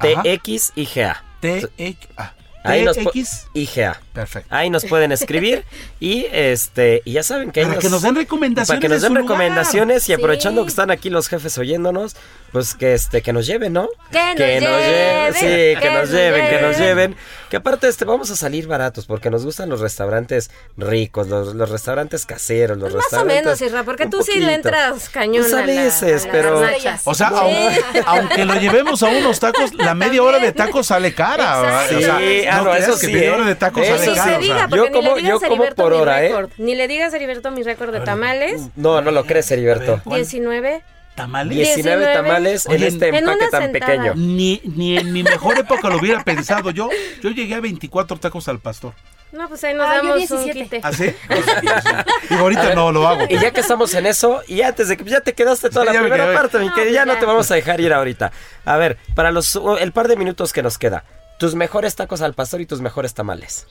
A-R-E-T-X-I-G-A. 0.00 1.22
T 1.40 1.68
X 1.78 2.08
ah, 2.16 2.32
Ahí 2.64 2.82
nos 2.84 2.98
pu- 2.98 3.12
TX. 3.12 3.46
IGA. 3.54 4.00
Perfecto. 4.18 4.52
Ahí 4.52 4.68
nos 4.68 4.84
pueden 4.84 5.12
escribir 5.12 5.64
y 6.00 6.26
este 6.32 7.02
y 7.04 7.12
ya 7.12 7.22
saben 7.22 7.52
que 7.52 7.60
ahí 7.60 7.66
Para 7.66 7.78
que 7.78 7.88
nos 7.88 8.02
den 8.02 8.16
recomendaciones 8.16 8.68
para 8.68 8.80
que 8.80 8.88
nos 8.88 9.00
de 9.02 9.08
den 9.08 9.14
lugar. 9.14 9.22
recomendaciones 9.38 10.08
y 10.08 10.12
aprovechando 10.12 10.62
Sí. 10.62 10.66
que 10.66 10.70
están 10.70 10.90
aquí 10.90 11.08
los 11.08 11.28
jefes 11.28 11.56
oyéndonos, 11.58 12.16
pues 12.52 12.74
que 12.74 12.94
este 12.94 13.22
que 13.22 13.32
nos 13.32 13.46
lleven, 13.46 13.74
¿no? 13.74 13.88
Que 14.10 14.18
nos 14.18 14.36
lleven, 14.38 14.60
lleven, 14.62 15.34
sí, 15.34 15.40
que, 15.40 15.78
que 15.80 15.90
nos 15.90 15.98
nos 16.00 16.10
lleven, 16.10 16.48
que 16.48 16.60
nos 16.62 16.78
lleven. 16.78 17.16
Que 17.48 17.56
aparte 17.58 17.88
este 17.88 18.04
vamos 18.04 18.30
a 18.30 18.36
salir 18.36 18.66
baratos 18.66 19.06
porque 19.06 19.30
nos 19.30 19.44
gustan 19.44 19.68
los 19.70 19.80
restaurantes 19.80 20.50
ricos, 20.76 21.28
los, 21.28 21.54
los 21.54 21.70
restaurantes 21.70 22.26
caseros, 22.26 22.76
los 22.76 22.92
Pues 22.92 22.96
más 22.96 23.04
o 23.04 23.24
restaurantes 23.24 23.44
menos, 23.44 23.62
Isra, 23.62 23.84
porque 23.84 24.06
tú 24.06 24.22
sí 24.22 24.38
le 24.40 24.54
entras 24.54 25.08
cañón 25.08 25.42
Pues 25.42 25.54
a 25.54 25.64
la- 25.64 26.32
pero-. 26.32 26.60
O 27.04 27.14
sea, 27.14 27.28
Sí. 27.30 27.34
aun- 27.36 28.02
aunque 28.06 28.44
lo 28.44 28.54
llevemos 28.54 29.02
a 29.02 29.06
unos 29.06 29.38
tacos, 29.40 29.72
la 29.74 29.94
media 29.94 30.22
hora 30.22 30.38
de 30.38 30.52
tacos 30.52 30.88
sale 30.88 31.14
cara. 31.14 31.60
Exacto. 31.60 31.96
O 31.96 32.00
sea, 32.00 32.18
Sí, 32.18 32.42
ah, 32.50 32.60
no, 32.64 32.74
eso 32.74 32.98
que 32.98 33.06
sí, 33.06 33.12
media 33.12 33.28
¿eh? 33.28 33.32
hora 33.32 33.44
de 33.44 33.54
tacos 33.54 33.82
Eso 33.82 33.96
sale 33.98 34.07
Ni 34.08 34.14
sí. 34.14 34.20
cara. 34.20 34.30
se 34.30 34.36
o 34.38 34.42
sea. 34.42 34.54
diga, 34.54 34.60
yo 34.62 34.68
porque 34.68 34.90
como- 34.92 35.18
yo 35.18 35.40
por 35.76 35.90
mi 35.92 35.96
hora, 36.00 36.22
¿eh? 36.22 36.28
récord. 36.28 36.50
Ni 36.58 36.74
le 36.74 36.88
digas 36.88 37.12
a 37.12 37.16
Heriberto 37.16 37.50
mi 37.50 37.62
récord 37.62 37.92
de 37.92 38.00
tamales. 38.00 38.62
No, 38.76 39.00
no 39.00 39.10
lo 39.10 39.24
crees, 39.24 39.50
Heriberto. 39.50 40.00
¿Cuál? 40.04 40.20
19. 40.20 40.82
¿Tamales? 41.14 41.56
19 41.56 42.06
19. 42.06 42.12
tamales 42.14 42.66
en 42.66 42.82
este 42.82 43.08
en 43.08 43.14
empaque 43.16 43.48
tan 43.50 43.62
sentada. 43.64 43.86
pequeño. 43.92 44.12
Ni, 44.14 44.60
ni 44.64 44.96
en 44.98 45.12
mi 45.12 45.24
mejor 45.24 45.58
época 45.58 45.88
lo 45.88 45.98
hubiera 45.98 46.22
pensado. 46.22 46.70
Yo, 46.70 46.88
yo 47.22 47.30
llegué 47.30 47.54
a 47.56 47.60
24 47.60 48.18
tacos 48.18 48.46
al 48.46 48.60
pastor. 48.60 48.92
No, 49.32 49.46
pues 49.48 49.62
ahí 49.64 49.74
nos 49.74 49.86
Ah, 49.88 49.96
damos 49.96 50.30
un 50.30 50.44
17. 50.44 50.52
quite. 50.52 50.80
¿Ah, 50.82 50.92
sí? 50.92 51.12
Y 52.30 52.34
ahorita 52.34 52.74
no 52.74 52.92
lo 52.92 53.06
hago. 53.06 53.26
Y 53.28 53.38
ya 53.38 53.50
que 53.50 53.60
estamos 53.60 53.92
en 53.94 54.06
eso, 54.06 54.42
y 54.46 54.62
antes 54.62 54.88
de 54.88 54.96
que 54.96 55.04
ya 55.04 55.20
te 55.20 55.32
quedaste 55.34 55.70
toda 55.70 55.86
Sí, 55.86 55.92
la 55.92 56.00
primera 56.00 56.32
parte, 56.32 56.58
mi 56.58 56.66
No, 56.68 56.74
querido, 56.74 56.92
pues 56.92 56.94
ya 56.94 57.04
no 57.04 57.18
te 57.18 57.26
vamos 57.26 57.50
a 57.50 57.54
dejar 57.56 57.80
ir 57.80 57.92
ahorita. 57.92 58.32
A 58.64 58.76
ver, 58.76 58.96
para 59.14 59.30
los 59.30 59.58
el 59.80 59.92
par 59.92 60.08
de 60.08 60.16
minutos 60.16 60.52
que 60.52 60.62
nos 60.62 60.78
queda, 60.78 61.04
tus 61.38 61.54
mejores 61.54 61.94
tacos 61.96 62.22
al 62.22 62.34
pastor 62.34 62.60
y 62.60 62.66
tus 62.66 62.80
mejores 62.80 63.12
tamales. 63.14 63.66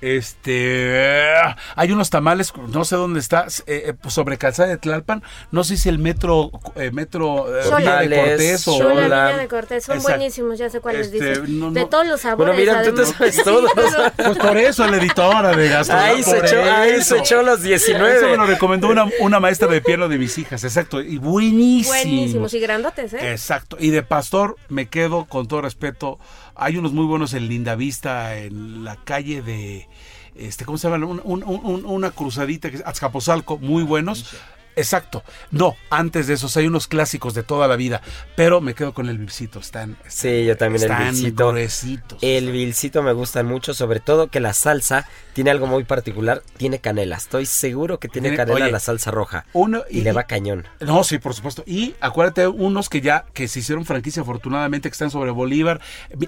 Este, 0.00 1.34
hay 1.76 1.92
unos 1.92 2.10
tamales, 2.10 2.52
no 2.68 2.84
sé 2.84 2.96
dónde 2.96 3.20
está, 3.20 3.46
eh, 3.66 3.94
eh, 4.02 4.08
sobre 4.08 4.38
Calzada 4.38 4.68
de 4.68 4.78
Tlalpan, 4.78 5.22
no 5.50 5.62
sé 5.64 5.76
si 5.76 5.88
el 5.88 5.98
metro, 5.98 6.50
eh, 6.76 6.90
metro 6.90 7.46
eh. 7.54 7.62
Villa 7.76 8.00
de 8.00 8.16
Cortés 8.16 8.68
o... 8.68 8.94
La. 8.94 9.26
Villa 9.28 9.36
de 9.38 9.48
Cortés 9.48 9.84
son 9.84 9.96
Exacto. 9.96 10.16
buenísimos, 10.18 10.58
ya 10.58 10.70
sé 10.70 10.80
cuáles 10.80 11.06
Este, 11.08 11.30
dices. 11.40 11.48
no, 11.48 11.70
De 11.70 11.84
todos 11.86 12.06
los 12.06 12.20
sabores. 12.20 12.54
Bueno, 12.56 12.72
mira, 12.72 12.82
tú 12.82 12.94
te 12.94 13.06
sabes 13.06 13.42
todo. 13.44 13.68
Pues 14.16 14.38
por 14.38 14.56
eso 14.56 14.86
la 14.86 14.96
editora 14.96 15.54
de 15.54 15.68
gastronomía. 15.68 16.14
ahí, 16.14 16.22
se 16.22 16.38
echó, 16.38 16.62
ahí 16.62 17.02
se 17.02 17.18
echó 17.18 17.42
los 17.42 17.60
Eso 17.60 17.62
me 17.62 17.68
19. 17.68 18.36
lo 18.36 18.46
recomendó 18.46 18.88
una, 18.88 19.06
una 19.20 19.38
maestra 19.40 19.68
de 19.68 19.80
piano 19.80 20.08
de 20.08 20.18
mis 20.18 20.36
hijas, 20.38 20.64
exacto, 20.64 21.00
y 21.00 21.18
buenísimos. 21.18 21.96
Buenísimos 21.96 22.54
y 22.54 22.60
grandotes, 22.60 23.12
¿eh? 23.14 23.32
Exacto. 23.32 23.76
Y 23.78 23.90
de 23.90 24.02
pastor 24.02 24.56
me 24.68 24.86
quedo 24.88 25.26
con 25.26 25.46
todo 25.46 25.60
respeto. 25.62 26.18
Hay 26.54 26.76
unos 26.76 26.92
muy 26.92 27.04
buenos 27.06 27.32
en 27.34 27.48
Lindavista, 27.48 28.36
en 28.36 28.84
la 28.84 28.96
calle 28.96 29.42
de, 29.42 29.88
este, 30.34 30.64
¿cómo 30.64 30.78
se 30.78 30.88
llama? 30.90 31.04
Un- 31.06 31.20
un- 31.24 31.42
un- 31.44 31.84
una 31.86 32.10
cruzadita 32.10 32.70
que 32.70 32.76
es 32.78 32.82
Azcapotzalco, 32.86 33.58
muy 33.58 33.82
buenos. 33.82 34.34
Exacto. 34.76 35.22
No, 35.50 35.76
antes 35.90 36.26
de 36.26 36.34
esos 36.34 36.56
hay 36.56 36.66
unos 36.66 36.86
clásicos 36.86 37.34
de 37.34 37.42
toda 37.42 37.68
la 37.68 37.76
vida, 37.76 38.00
pero 38.36 38.60
me 38.60 38.74
quedo 38.74 38.94
con 38.94 39.08
el 39.08 39.18
Vilcito. 39.18 39.58
Están, 39.58 39.96
Sí, 40.08 40.44
yo 40.46 40.56
también 40.56 40.82
el 40.84 40.90
están 40.90 41.10
Vilcito. 41.12 41.48
gruesitos. 41.48 42.18
El 42.22 42.50
vilcito 42.52 43.02
me 43.02 43.12
gusta 43.12 43.42
mucho, 43.42 43.74
sobre 43.74 44.00
todo 44.00 44.28
que 44.28 44.40
la 44.40 44.52
salsa 44.54 45.06
tiene 45.34 45.50
algo 45.50 45.66
muy 45.66 45.84
particular, 45.84 46.42
tiene 46.56 46.78
canela. 46.80 47.16
Estoy 47.16 47.46
seguro 47.46 47.98
que 47.98 48.08
tiene 48.08 48.28
Tiene- 48.28 48.36
canela 48.36 48.64
oye, 48.66 48.72
la 48.72 48.80
salsa 48.80 49.10
roja. 49.10 49.44
Uno, 49.52 49.82
Y 49.90 50.00
le 50.02 50.12
va 50.12 50.24
cañón. 50.24 50.66
No, 50.80 51.04
sí, 51.04 51.18
por 51.18 51.34
supuesto. 51.34 51.62
Y 51.66 51.94
acuérdate, 52.00 52.46
unos 52.46 52.88
que 52.88 53.00
ya, 53.00 53.24
que 53.34 53.48
se 53.48 53.60
hicieron 53.60 53.84
franquicia 53.84 54.22
afortunadamente, 54.22 54.88
que 54.88 54.92
están 54.92 55.10
sobre 55.10 55.30
Bolívar, 55.30 55.80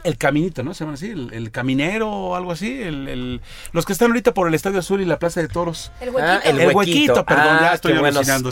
el 0.04 0.18
Caminito, 0.18 0.62
¿no? 0.62 0.74
Se 0.74 0.80
llaman 0.84 0.94
así, 0.94 1.10
el, 1.10 1.32
el 1.32 1.50
Caminero 1.50 2.10
o 2.10 2.36
algo 2.36 2.52
así, 2.52 2.82
el, 2.82 3.08
el- 3.08 3.40
los 3.72 3.84
que 3.84 3.92
están 3.92 4.08
ahorita 4.10 4.34
por 4.34 4.48
el 4.48 4.54
Estadio 4.54 4.78
Azul 4.78 5.00
y 5.00 5.04
la 5.04 5.18
Plaza 5.18 5.40
de 5.40 5.48
Toros. 5.48 5.90
El 6.00 6.10
huequito. 6.10 6.26
Ah, 6.32 6.40
el 6.44 6.60
El 6.60 6.66
huequito, 6.74 6.78
huequito. 7.14 7.24
perdón, 7.26 7.46
Ah, 7.50 7.58
ya 7.62 7.74
estoy 7.74 7.92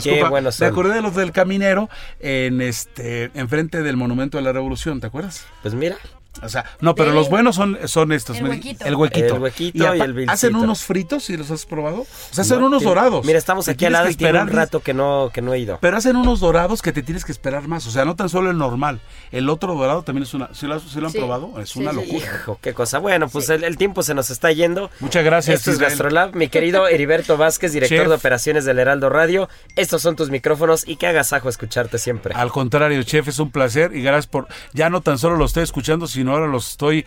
qué 0.03 0.23
buenos, 0.23 0.59
Me 0.59 0.67
acordé 0.67 0.95
de 0.95 1.01
los 1.01 1.15
del 1.15 1.31
Caminero 1.31 1.89
en 2.19 2.61
este, 2.61 3.31
enfrente 3.33 3.81
del 3.81 3.97
Monumento 3.97 4.37
de 4.37 4.43
la 4.43 4.51
Revolución, 4.51 4.99
¿te 4.99 5.07
acuerdas? 5.07 5.45
Pues 5.61 5.73
mira, 5.73 5.97
O 6.41 6.49
sea, 6.49 6.65
no, 6.79 6.95
pero 6.95 7.11
los 7.11 7.29
buenos 7.29 7.55
son, 7.57 7.77
son 7.85 8.11
estos. 8.13 8.37
El 8.37 8.47
huequito. 8.47 8.85
El 8.85 8.95
huequito. 8.95 9.35
El 9.35 9.41
huequito 9.41 9.85
apa- 9.85 9.97
y 9.97 10.01
el 10.01 10.13
vilcito. 10.13 10.31
Hacen 10.31 10.55
unos 10.55 10.81
fritos, 10.83 11.25
si 11.25 11.35
los 11.35 11.51
has 11.51 11.65
probado. 11.65 12.01
O 12.01 12.07
sea, 12.31 12.43
hacen 12.43 12.59
no, 12.61 12.67
unos 12.67 12.79
te- 12.79 12.85
dorados. 12.85 13.25
Mira, 13.25 13.37
estamos 13.37 13.65
Te 13.65 13.71
aquí 13.71 13.85
al 13.85 13.93
lado 13.93 14.09
y 14.09 14.15
tiene 14.15 14.41
un 14.41 14.47
rato 14.47 14.79
que 14.79 14.93
no, 14.93 15.29
que 15.33 15.41
no 15.41 15.53
he 15.53 15.59
ido. 15.59 15.77
Pero 15.81 15.97
hacen 15.97 16.15
unos 16.15 16.39
dorados 16.39 16.81
que 16.81 16.93
te 16.93 17.03
tienes 17.03 17.25
que 17.25 17.31
esperar 17.33 17.67
más. 17.67 17.85
O 17.85 17.91
sea, 17.91 18.05
no 18.05 18.15
tan 18.15 18.29
solo 18.29 18.49
el 18.49 18.57
normal. 18.57 19.01
El 19.31 19.49
otro 19.49 19.75
dorado 19.75 20.03
también 20.03 20.23
es 20.23 20.33
una. 20.33 20.49
¿Sí 20.53 20.67
lo, 20.67 20.75
has- 20.75 20.83
sí 20.83 20.99
lo 21.01 21.07
han 21.07 21.11
Sí. 21.11 21.17
probado? 21.19 21.59
Es 21.59 21.71
Sí, 21.71 21.79
una 21.79 21.91
sí, 21.91 21.97
locura. 21.97 22.25
Hijo, 22.25 22.59
qué 22.61 22.73
cosa. 22.73 22.99
Bueno, 22.99 23.27
pues 23.27 23.49
el, 23.49 23.63
el 23.65 23.75
tiempo 23.77 24.01
se 24.01 24.13
nos 24.13 24.29
está 24.29 24.51
yendo. 24.53 24.89
Muchas 25.01 25.25
gracias. 25.25 25.59
Esto 25.59 25.71
es. 25.71 25.79
Gastrolab, 25.79 26.33
mi 26.35 26.47
querido 26.47 26.87
Heriberto 26.87 27.35
Vázquez, 27.37 27.73
director 27.73 27.97
Chef. 27.99 28.07
de 28.07 28.15
operaciones 28.15 28.63
del 28.63 28.79
Heraldo 28.79 29.09
Radio. 29.09 29.49
Estos 29.75 30.01
son 30.01 30.15
tus 30.15 30.29
micrófonos 30.29 30.87
y 30.87 30.95
que 30.95 31.07
hagas 31.07 31.33
ajo 31.33 31.49
escucharte 31.49 31.97
siempre. 31.97 32.33
Al 32.35 32.51
contrario, 32.51 33.03
chef, 33.03 33.27
es 33.27 33.39
un 33.39 33.51
placer 33.51 33.93
y 33.95 34.01
gracias 34.01 34.27
por. 34.27 34.47
Ya 34.73 34.89
no 34.89 35.01
tan 35.01 35.17
solo 35.17 35.35
lo 35.35 35.43
estoy 35.45 35.63
escuchando, 35.63 36.07
sino 36.07 36.20
ahora 36.29 36.47
los 36.47 36.71
estoy. 36.71 37.05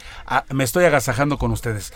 me 0.50 0.64
estoy 0.64 0.85
agasajando 0.85 1.38
con 1.38 1.53
ustedes. 1.53 1.92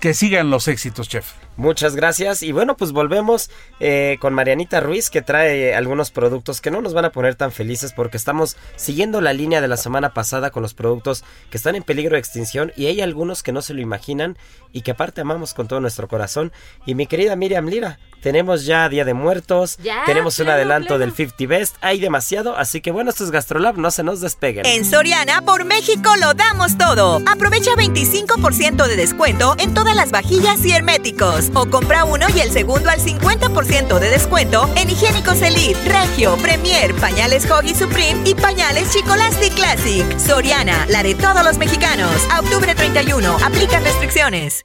Que 0.00 0.14
sigan 0.14 0.50
los 0.50 0.68
éxitos, 0.68 1.08
chef. 1.08 1.32
Muchas 1.56 1.94
gracias. 1.94 2.42
Y 2.42 2.52
bueno, 2.52 2.76
pues 2.76 2.92
volvemos 2.92 3.50
eh, 3.80 4.18
con 4.20 4.34
Marianita 4.34 4.80
Ruiz, 4.80 5.08
que 5.08 5.22
trae 5.22 5.74
algunos 5.74 6.10
productos 6.10 6.60
que 6.60 6.70
no 6.70 6.80
nos 6.80 6.94
van 6.94 7.04
a 7.04 7.10
poner 7.10 7.36
tan 7.36 7.52
felices 7.52 7.92
porque 7.92 8.16
estamos 8.16 8.56
siguiendo 8.76 9.20
la 9.20 9.32
línea 9.32 9.60
de 9.60 9.68
la 9.68 9.76
semana 9.76 10.12
pasada 10.12 10.50
con 10.50 10.62
los 10.62 10.74
productos 10.74 11.24
que 11.50 11.56
están 11.56 11.76
en 11.76 11.82
peligro 11.84 12.14
de 12.14 12.20
extinción 12.20 12.72
y 12.76 12.86
hay 12.86 13.00
algunos 13.00 13.42
que 13.42 13.52
no 13.52 13.62
se 13.62 13.74
lo 13.74 13.80
imaginan 13.80 14.36
y 14.72 14.82
que 14.82 14.90
aparte 14.90 15.20
amamos 15.20 15.54
con 15.54 15.68
todo 15.68 15.80
nuestro 15.80 16.08
corazón. 16.08 16.52
Y 16.86 16.94
mi 16.94 17.06
querida 17.06 17.36
Miriam 17.36 17.66
Lira, 17.66 17.98
tenemos 18.24 18.64
ya 18.64 18.88
Día 18.88 19.04
de 19.04 19.12
Muertos, 19.12 19.76
Ya, 19.82 20.02
tenemos 20.06 20.38
un 20.38 20.48
adelanto 20.48 20.96
pleno. 20.96 21.00
del 21.00 21.14
50 21.14 21.46
Best, 21.46 21.76
hay 21.82 22.00
demasiado, 22.00 22.56
así 22.56 22.80
que 22.80 22.90
bueno, 22.90 23.10
esto 23.10 23.22
es 23.22 23.30
Gastrolab, 23.30 23.76
no 23.76 23.90
se 23.90 24.02
nos 24.02 24.22
despeguen. 24.22 24.64
En 24.64 24.86
Soriana 24.86 25.42
por 25.42 25.66
México 25.66 26.10
lo 26.18 26.32
damos 26.32 26.78
todo. 26.78 27.20
Aprovecha 27.30 27.72
25% 27.72 28.86
de 28.86 28.96
descuento 28.96 29.54
en 29.58 29.74
todas 29.74 29.94
las 29.94 30.10
vajillas 30.10 30.64
y 30.64 30.72
herméticos. 30.72 31.50
O 31.52 31.66
compra 31.66 32.06
uno 32.06 32.26
y 32.34 32.40
el 32.40 32.50
segundo 32.50 32.88
al 32.88 32.98
50% 32.98 33.98
de 33.98 34.08
descuento 34.08 34.70
en 34.74 34.88
higiénicos 34.88 35.42
Elite, 35.42 35.78
Regio, 35.86 36.34
Premier, 36.38 36.94
pañales 36.94 37.44
Hoggy 37.50 37.74
Supreme 37.74 38.26
y 38.26 38.34
pañales 38.34 38.90
Chicolastic 38.90 39.54
Classic. 39.54 40.18
Soriana, 40.18 40.86
la 40.88 41.02
de 41.02 41.14
todos 41.14 41.44
los 41.44 41.58
mexicanos. 41.58 42.10
A 42.32 42.40
octubre 42.40 42.74
31. 42.74 43.36
Aplica 43.44 43.80
restricciones. 43.80 44.64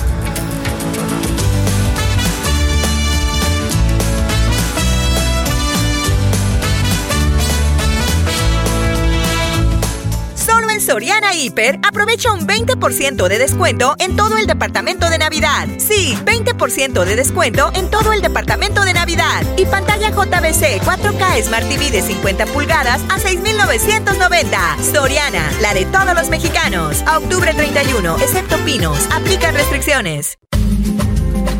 Soriana 10.81 11.35
Hiper 11.35 11.79
aprovecha 11.87 12.33
un 12.33 12.47
20% 12.47 13.27
de 13.27 13.37
descuento 13.37 13.93
en 13.99 14.15
todo 14.15 14.37
el 14.37 14.47
departamento 14.47 15.11
de 15.11 15.19
Navidad. 15.19 15.67
Sí, 15.77 16.17
20% 16.25 17.05
de 17.05 17.15
descuento 17.15 17.71
en 17.75 17.89
todo 17.91 18.13
el 18.13 18.21
departamento 18.21 18.83
de 18.83 18.93
Navidad. 18.93 19.43
Y 19.57 19.65
pantalla 19.67 20.09
JBC 20.09 20.81
4K 20.81 21.43
Smart 21.43 21.69
TV 21.69 21.91
de 21.91 22.01
50 22.01 22.47
pulgadas 22.47 22.99
a 23.09 23.19
6,990. 23.19 24.77
Soriana, 24.91 25.51
la 25.61 25.75
de 25.75 25.85
todos 25.85 26.15
los 26.15 26.29
mexicanos. 26.29 27.03
A 27.05 27.19
octubre 27.19 27.53
31, 27.53 28.17
excepto 28.17 28.57
Pinos. 28.65 29.07
Aplica 29.13 29.51
restricciones. 29.51 30.39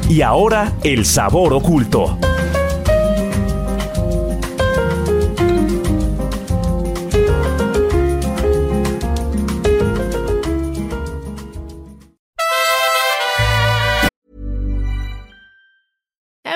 Y 0.09 0.23
ahora, 0.23 0.73
el 0.83 1.05
sabor 1.05 1.53
oculto. 1.53 2.17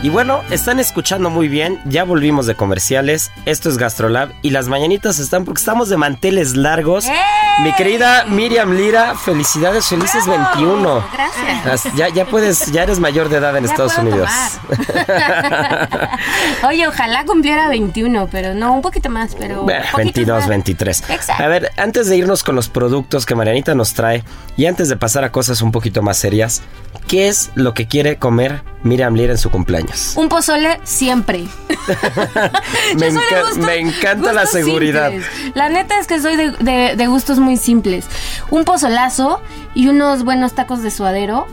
Y 0.00 0.10
bueno, 0.10 0.42
están 0.50 0.78
escuchando 0.78 1.28
muy 1.28 1.48
bien, 1.48 1.80
ya 1.84 2.04
volvimos 2.04 2.46
de 2.46 2.54
comerciales, 2.54 3.32
esto 3.46 3.68
es 3.68 3.78
Gastrolab 3.78 4.30
y 4.42 4.50
las 4.50 4.68
mañanitas 4.68 5.18
están 5.18 5.44
porque 5.44 5.58
estamos 5.58 5.88
de 5.88 5.96
manteles 5.96 6.54
largos. 6.54 7.04
Mi 7.64 7.72
querida 7.72 8.24
Miriam 8.26 8.76
Lira, 8.76 9.16
felicidades, 9.16 9.88
felices 9.88 10.24
21. 10.28 11.04
Gracias. 11.12 11.92
Ya, 11.96 12.08
ya 12.10 12.26
puedes, 12.26 12.70
ya 12.70 12.84
eres 12.84 13.00
mayor 13.00 13.28
de 13.28 13.38
edad 13.38 13.56
en 13.56 13.64
Ya 13.68 13.70
Estados 13.72 13.98
Unidos. 13.98 14.30
Oye, 16.68 16.86
ojalá 16.86 17.24
cumpliera 17.24 17.68
21, 17.68 18.28
pero 18.30 18.54
no, 18.54 18.74
un 18.74 18.82
poquito 18.82 19.10
más, 19.10 19.34
pero. 19.34 19.64
Bueno, 19.64 19.84
poquitos 19.90 20.14
22, 20.14 20.38
más. 20.38 20.48
23. 20.48 21.10
Exacto. 21.10 21.42
A 21.42 21.48
ver, 21.48 21.72
antes 21.76 22.06
de 22.06 22.16
irnos 22.16 22.44
con 22.44 22.54
los 22.54 22.68
productos 22.68 23.26
que 23.26 23.34
Marianita 23.34 23.74
nos 23.74 23.94
trae 23.94 24.22
y 24.56 24.66
antes 24.66 24.88
de 24.88 24.96
pasar 24.96 25.24
a 25.24 25.32
cosas 25.32 25.60
un 25.60 25.72
poquito 25.72 26.02
más 26.02 26.18
serias, 26.18 26.62
¿qué 27.06 27.28
es 27.28 27.50
lo 27.54 27.74
que 27.74 27.86
quiere 27.86 28.16
comer 28.16 28.62
Miriam 28.82 29.14
Lira 29.14 29.32
en 29.32 29.38
su 29.38 29.50
cumpleaños? 29.50 30.14
Un 30.16 30.28
pozole 30.28 30.80
siempre. 30.84 31.44
Me, 32.96 33.08
enca- 33.10 33.76
encanta 33.78 34.32
la 34.32 34.46
seguridad. 34.46 35.10
simples. 35.10 35.30
La 35.54 35.68
neta 35.68 35.98
es 35.98 36.06
que 36.06 36.20
soy 36.20 36.36
de, 36.36 36.50
de- 36.52 36.96
de 36.96 37.06
gustos 37.06 37.38
muy 37.38 37.56
simples. 37.56 38.06
Un 38.50 38.64
pozolazo 38.64 39.40
y 39.74 39.88
unos 39.88 40.24
buenos 40.24 40.54
tacos 40.54 40.82
de 40.82 40.90
suadero. 40.90 41.46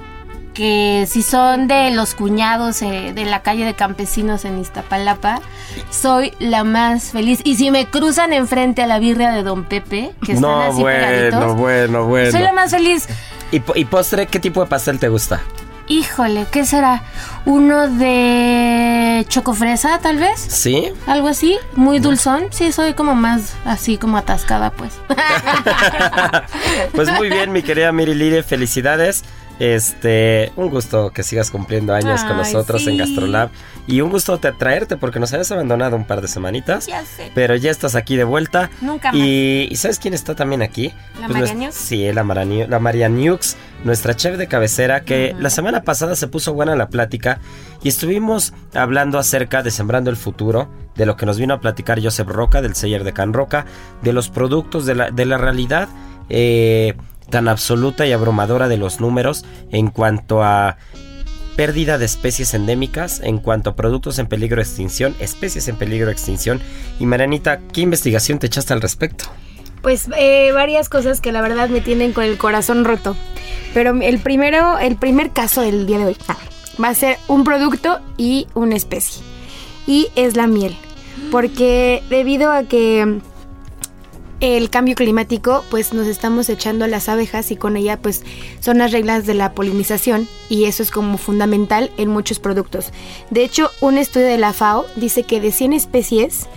Que 0.54 1.06
si 1.10 1.22
son 1.22 1.68
de 1.68 1.92
los 1.92 2.16
cuñados 2.16 2.82
eh, 2.82 3.12
de 3.14 3.26
la 3.26 3.42
calle 3.42 3.66
de 3.66 3.74
campesinos 3.74 4.46
en 4.46 4.58
Iztapalapa, 4.58 5.42
soy 5.90 6.32
la 6.40 6.64
más 6.64 7.12
feliz. 7.12 7.42
Y 7.44 7.58
si 7.58 7.72
me 7.72 7.88
cruzan 7.88 8.32
enfrente 8.32 8.82
a 8.82 8.88
la 8.88 8.98
birria 9.00 9.32
de 9.32 9.44
Don 9.44 9.66
Pepe, 9.66 10.14
que 10.26 10.32
están 10.32 10.50
No, 10.50 10.62
así 10.62 10.80
bueno, 10.82 11.08
pegaditos, 11.08 11.58
bueno, 11.58 12.06
bueno. 12.06 12.32
soy 12.32 12.40
la 12.42 12.54
más 12.54 12.72
feliz. 12.72 13.06
¿Y, 13.52 13.60
po- 13.60 13.76
y 13.76 13.86
postre, 13.86 14.28
qué 14.28 14.40
tipo 14.40 14.62
de 14.62 14.68
pastel 14.68 15.00
te 15.00 15.08
gusta? 15.10 15.42
Híjole, 15.88 16.48
¿qué 16.52 16.66
será? 16.66 17.04
¿Uno 17.46 17.88
de 17.88 19.24
chocofresa, 19.30 20.00
tal 20.00 20.18
vez? 20.18 20.40
¿Sí? 20.40 20.92
Algo 21.06 21.28
así, 21.28 21.58
muy 21.76 22.00
dulzón. 22.00 22.46
Sí, 22.50 22.72
soy 22.72 22.96
como 22.96 23.14
más 23.14 23.54
así 23.66 23.98
como 24.00 24.18
atascada, 24.18 24.72
pues. 24.72 24.94
Pues 26.94 27.12
muy 27.12 27.30
bien, 27.30 27.52
mi 27.52 27.62
querida 27.62 27.92
Miri 27.92 28.16
Lire, 28.16 28.44
felicidades. 28.44 29.24
Este, 29.60 30.52
un 30.58 30.70
gusto 30.70 31.12
que 31.12 31.24
sigas 31.24 31.50
cumpliendo 31.50 31.94
años 31.94 32.24
con 32.24 32.38
nosotros 32.38 32.86
en. 32.88 32.98
Gastrolab 32.98 33.50
y 33.88 34.02
un 34.02 34.10
gusto 34.10 34.38
te 34.40 34.52
traerte 34.52 34.98
porque 34.98 35.20
nos 35.20 35.32
habías 35.34 35.52
abandonado 35.52 35.96
un 35.96 36.06
par 36.06 36.22
de 36.22 36.28
semanitas. 36.28 36.88
Ya 36.88 37.06
sé. 37.06 37.32
Pero 37.34 37.56
ya 37.56 37.72
estás 37.72 37.96
aquí 37.96 38.16
de 38.18 38.24
vuelta. 38.24 38.70
Nunca 38.82 39.12
más. 39.12 39.22
Y, 39.22 39.68
¿y 39.72 39.76
¿sabes 39.76 40.00
quién 40.00 40.14
está 40.14 40.36
también 40.36 40.62
aquí? 40.62 40.94
¿La 41.22 41.28
Pues 41.28 41.40
María 41.40 41.54
nues- 41.54 41.66
Nux? 41.68 41.74
Sí, 41.76 42.12
la 42.12 42.80
María 42.80 43.10
Nux, 43.10 43.56
nuestra 43.84 44.16
chef 44.16 44.38
de 44.38 44.48
cabecera, 44.48 45.02
que 45.02 45.36
la 45.40 45.50
semana 45.50 45.84
pasada 45.84 46.16
se 46.16 46.28
puso 46.28 46.54
buena 46.54 46.76
la 46.76 46.90
plática 46.90 47.40
y 47.84 47.90
estuvimos 47.90 48.54
hablando 48.74 49.20
acerca 49.20 49.62
de 49.64 49.72
Sembrando 49.72 50.10
el 50.10 50.18
Futuro, 50.18 50.70
de 50.96 51.06
lo 51.06 51.16
que 51.16 51.26
nos 51.26 51.38
vino 51.38 51.54
a 51.54 51.60
platicar 51.60 52.02
Joseph 52.04 52.28
Roca, 52.28 52.62
del 52.62 52.76
seller 52.76 53.04
de 53.04 53.14
Can 53.14 53.34
Roca, 53.34 53.66
de 54.02 54.14
los 54.14 54.30
productos, 54.30 54.86
de 54.86 54.96
la, 54.96 55.12
de 55.12 55.26
la 55.26 55.38
realidad 55.38 55.88
eh, 56.30 56.96
tan 57.30 57.48
absoluta 57.48 58.06
y 58.06 58.12
abrumadora 58.12 58.68
de 58.68 58.78
los 58.78 59.00
números 59.00 59.46
en 59.72 59.90
cuanto 59.90 60.44
a 60.44 60.78
pérdida 61.56 61.98
de 61.98 62.06
especies 62.06 62.54
endémicas, 62.54 63.22
en 63.22 63.38
cuanto 63.38 63.72
a 63.72 63.76
productos 63.76 64.20
en 64.20 64.28
peligro 64.28 64.58
de 64.58 64.64
extinción, 64.64 65.16
especies 65.20 65.68
en 65.68 65.78
peligro 65.78 66.08
de 66.08 66.14
extinción. 66.14 66.60
Y 67.00 67.06
Marianita, 67.06 67.60
¿qué 67.74 67.82
investigación 67.82 68.40
te 68.40 68.48
echaste 68.48 68.74
al 68.74 68.82
respecto? 68.82 69.26
Pues 69.82 70.10
eh, 70.18 70.52
varias 70.52 70.90
cosas 70.90 71.22
que 71.22 71.32
la 71.32 71.42
verdad 71.42 71.70
me 71.70 71.80
tienen 71.80 72.12
con 72.12 72.24
el 72.24 72.38
corazón 72.38 72.86
roto. 72.86 73.16
Pero 73.74 73.94
el 74.02 74.20
primero, 74.20 74.78
el 74.80 74.96
primer 74.96 75.32
caso 75.32 75.62
del 75.62 75.86
día 75.86 76.00
de 76.00 76.06
hoy 76.06 76.18
ah, 76.28 76.38
va 76.82 76.90
a 76.90 76.96
ser 76.96 77.18
un 77.28 77.44
producto 77.44 78.00
y 78.18 78.48
una 78.54 78.76
especie. 78.76 79.22
Y 79.88 80.08
es 80.16 80.36
la 80.36 80.48
miel. 80.48 80.76
Porque 81.32 82.04
debido 82.10 82.52
a 82.52 82.64
que 82.64 83.20
el 84.40 84.70
cambio 84.70 84.96
climático, 84.96 85.64
pues 85.70 85.94
nos 85.94 86.08
estamos 86.08 86.50
echando 86.50 86.88
las 86.88 87.10
abejas 87.10 87.52
y 87.52 87.56
con 87.56 87.78
ella 87.78 87.98
pues 88.02 88.24
son 88.60 88.80
las 88.80 88.92
reglas 88.92 89.26
de 89.26 89.34
la 89.34 89.54
polinización 89.54 90.28
y 90.50 90.66
eso 90.66 90.84
es 90.84 90.92
como 90.92 91.18
fundamental 91.18 91.92
en 91.98 92.10
muchos 92.10 92.40
productos. 92.40 92.92
De 93.30 93.44
hecho, 93.44 93.72
un 93.82 93.98
estudio 93.98 94.28
de 94.28 94.38
la 94.38 94.54
FAO 94.54 94.86
dice 94.96 95.24
que 95.24 95.40
de 95.40 95.52
100 95.52 95.74
especies, 95.74 96.48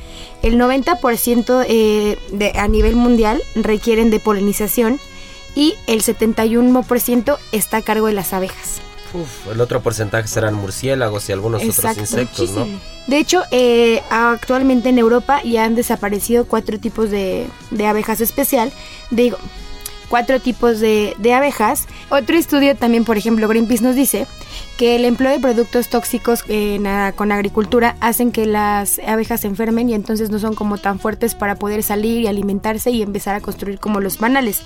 el 0.43 0.59
90% 0.59 1.65
eh, 1.69 2.19
de, 2.33 2.53
a 2.59 2.69
nivel 2.69 2.97
mundial 2.97 3.43
requieren 3.55 4.11
de 4.11 4.21
polinización 4.21 4.99
y 5.55 5.75
el 5.87 6.03
71% 6.03 7.39
está 7.53 7.77
a 7.79 7.83
cargo 7.83 8.07
de 8.07 8.13
las 8.13 8.33
abejas. 8.33 8.81
Uf, 9.15 9.49
el 9.51 9.61
otro 9.61 9.81
porcentaje 9.81 10.29
serán 10.29 10.55
murciélagos 10.55 11.29
y 11.29 11.33
algunos 11.33 11.63
Exacto, 11.63 12.03
otros 12.03 12.11
insectos, 12.11 12.51
¿no? 12.51 12.67
De 13.07 13.19
hecho, 13.19 13.43
eh, 13.51 14.03
actualmente 14.11 14.91
en 14.91 14.99
Europa 14.99 15.43
ya 15.43 15.65
han 15.65 15.75
desaparecido 15.75 16.47
cuatro 16.47 16.79
tipos 16.79 17.11
de, 17.11 17.47
de 17.71 17.87
abejas 17.87 18.21
especial. 18.21 18.71
Digo, 19.11 19.39
cuatro 20.09 20.41
tipos 20.41 20.81
de, 20.81 21.15
de 21.19 21.33
abejas. 21.33 21.87
Otro 22.11 22.37
estudio 22.37 22.77
también, 22.77 23.05
por 23.05 23.17
ejemplo, 23.17 23.49
Greenpeace 23.49 23.83
nos 23.83 23.95
dice 23.97 24.27
que 24.79 24.95
el 24.97 25.05
empleo 25.05 25.33
de 25.33 25.41
productos 25.41 25.89
tóxicos 25.89 26.45
en 26.49 26.87
a- 26.87 27.13
con 27.13 27.33
agricultura 27.33 27.97
hacen 28.01 28.31
que 28.33 28.47
las 28.47 29.01
abejas 29.01 29.41
se 29.41 29.49
enfermen 29.49 29.91
y 29.91 29.95
entonces 29.95 30.31
no 30.31 30.39
son 30.39 30.55
como 30.55 30.79
tan 30.79 31.01
fuertes 31.01 31.35
para 31.35 31.57
poder 31.57 31.83
salir 31.83 32.23
y 32.23 32.27
alimentarse 32.29 32.91
y 32.93 33.03
empezar 33.03 33.35
a 33.35 33.41
construir 33.41 33.81
como 33.81 34.01
los 34.01 34.17
panales. 34.19 34.63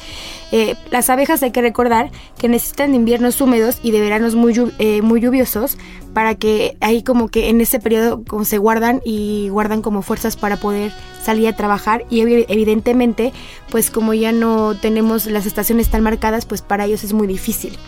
Eh, 0.53 0.77
las 0.91 1.09
abejas 1.11 1.43
hay 1.43 1.51
que 1.51 1.63
recordar 1.63 2.11
que 2.39 2.49
necesitan 2.49 2.95
inviernos 2.95 3.41
húmedos 3.41 3.79
y 3.83 3.91
de 3.91 4.01
veranos 4.01 4.35
muy, 4.35 4.53
eh, 4.79 5.01
muy 5.03 5.21
lluviosos 5.23 5.79
para 6.13 6.35
que 6.35 6.77
ahí 6.81 7.03
como 7.03 7.29
que 7.29 7.49
en 7.49 7.63
ese 7.63 7.81
periodo 7.81 8.23
como 8.29 8.45
se 8.45 8.59
guardan 8.59 9.01
y 9.07 9.49
guardan 9.49 9.81
como 9.81 10.03
fuerzas 10.03 10.37
para 10.37 10.59
poder 10.59 10.93
salir 11.25 11.49
a 11.49 11.57
trabajar 11.57 12.05
y 12.11 12.21
evi- 12.21 12.45
evidentemente 12.49 13.33
pues 13.71 13.91
como 13.91 14.13
ya 14.13 14.31
no 14.31 14.75
tenemos 14.79 15.25
las 15.25 15.47
estaciones 15.47 15.89
tan 15.89 16.03
marcadas 16.03 16.45
pues 16.45 16.61
para 16.61 16.85
ellos 16.85 17.03
es 17.03 17.15
muy 17.15 17.27
difícil. 17.27 17.79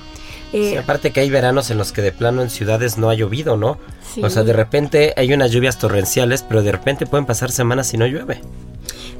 Eh, 0.54 0.70
Sí, 0.70 0.76
aparte 0.76 1.10
que 1.10 1.20
hay 1.20 1.30
veranos 1.30 1.70
en 1.70 1.78
los 1.78 1.92
que 1.92 2.00
de 2.00 2.12
plano 2.12 2.40
en 2.42 2.48
ciudades 2.48 2.96
no 2.96 3.10
ha 3.10 3.14
llovido, 3.14 3.56
¿no? 3.56 3.78
Sí. 4.14 4.22
O 4.22 4.30
sea, 4.30 4.44
de 4.44 4.52
repente 4.52 5.12
hay 5.16 5.32
unas 5.32 5.50
lluvias 5.50 5.78
torrenciales, 5.78 6.42
pero 6.42 6.62
de 6.62 6.72
repente 6.72 7.06
pueden 7.06 7.26
pasar 7.26 7.50
semanas 7.50 7.92
y 7.92 7.96
no 7.96 8.06
llueve. 8.06 8.40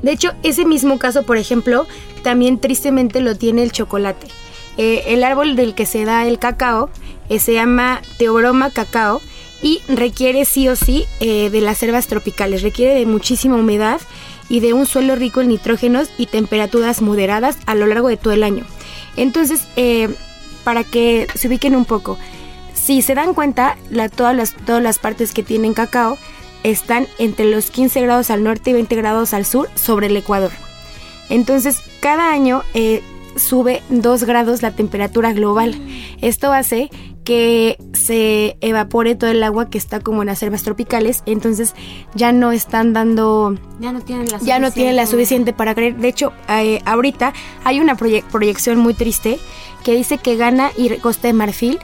De 0.03 0.13
hecho, 0.13 0.33
ese 0.43 0.65
mismo 0.65 0.99
caso, 0.99 1.25
por 1.25 1.37
ejemplo, 1.37 1.87
también 2.23 2.59
tristemente 2.59 3.21
lo 3.21 3.37
tiene 3.37 3.63
el 3.63 3.73
chocolate. 3.73 4.29
Eh, 4.77 5.05
el 5.09 5.25
árbol 5.25 5.57
del 5.57 5.75
que 5.75 5.87
se 5.87 6.05
da 6.05 6.27
el 6.27 6.39
cacao 6.39 6.91
eh, 7.29 7.39
se 7.39 7.55
llama 7.55 8.03
Teobroma 8.19 8.71
cacao 8.71 9.21
y 9.63 9.81
requiere 9.89 10.45
sí 10.45 10.69
o 10.69 10.77
sí 10.77 11.07
eh, 11.21 11.49
de 11.51 11.61
las 11.61 11.79
selvas 11.79 12.07
tropicales, 12.07 12.63
requiere 12.63 12.95
de 12.95 13.07
muchísima 13.07 13.57
humedad 13.57 14.01
y 14.49 14.61
de 14.61 14.73
un 14.73 14.85
suelo 14.87 15.17
rico 15.17 15.41
en 15.41 15.49
nitrógenos 15.49 16.09
y 16.19 16.27
temperaturas 16.27 17.01
moderadas 17.01 17.57
a 17.67 17.75
lo 17.75 17.87
largo 17.87 18.09
de 18.09 18.19
todo 18.19 18.35
el 18.35 18.43
año. 18.43 18.65
Entonces, 19.17 19.63
eh, 19.77 20.11
para 20.65 20.83
que 20.85 21.27
se 21.35 21.49
ubiquen 21.49 21.77
un 21.77 21.85
poco, 21.85 22.19
si 22.75 23.03
se 23.03 23.15
dan 23.15 23.35
cuenta, 23.35 23.77
la- 23.91 24.09
todas, 24.09 24.35
las, 24.35 24.55
todas 24.55 24.83
las 24.83 24.99
partes 24.99 25.33
que 25.33 25.43
tienen 25.43 25.75
cacao 25.75 26.19
están 26.65 27.07
entre 27.19 27.45
los 27.51 27.71
15 27.71 28.01
grados 28.01 28.31
al 28.31 28.43
norte 28.43 28.71
y 28.71 28.73
20 28.73 28.97
grados 28.97 29.35
al 29.35 29.45
sur 29.45 29.69
sobre 29.75 30.07
el 30.09 30.17
Ecuador. 30.17 30.51
Entonces, 31.31 31.79
cada 32.01 32.33
año 32.33 32.63
eh, 32.75 33.03
sube 33.37 33.83
2 33.91 34.25
grados 34.25 34.63
la 34.63 34.71
temperatura 34.73 35.33
global. 35.33 35.75
Esto 36.21 36.53
hace 36.53 36.91
que 37.25 37.79
se 37.95 38.57
evapore 38.61 39.15
todo 39.15 39.31
el 39.31 39.43
agua 39.43 39.71
que 39.71 39.79
está 39.79 40.01
como 40.01 40.23
en 40.23 40.27
las 40.27 40.39
selvas 40.41 40.63
tropicales, 40.63 41.23
entonces 41.27 41.75
ya 42.15 42.33
no 42.33 42.53
están 42.53 42.93
dando 42.93 43.57
Ya 43.81 43.93
no 43.93 44.01
tienen 44.03 44.29
la 44.31 44.39
ya 44.39 44.59
no 44.59 44.71
tienen 44.71 44.97
la 44.97 45.07
suficiente 45.07 45.53
para 45.55 45.75
creer. 45.75 45.97
De 45.97 46.09
hecho, 46.09 46.33
eh, 46.49 46.81
ahorita 46.85 47.33
hay 47.65 47.81
una 47.81 47.97
proye- 47.97 48.23
proyección 48.31 48.79
muy 48.79 48.93
triste 48.95 49.39
que 49.85 49.95
dice 49.95 50.19
que 50.19 50.37
Ghana 50.37 50.71
y 50.77 50.89
Costa 50.99 51.29
de 51.29 51.33
Marfil 51.33 51.79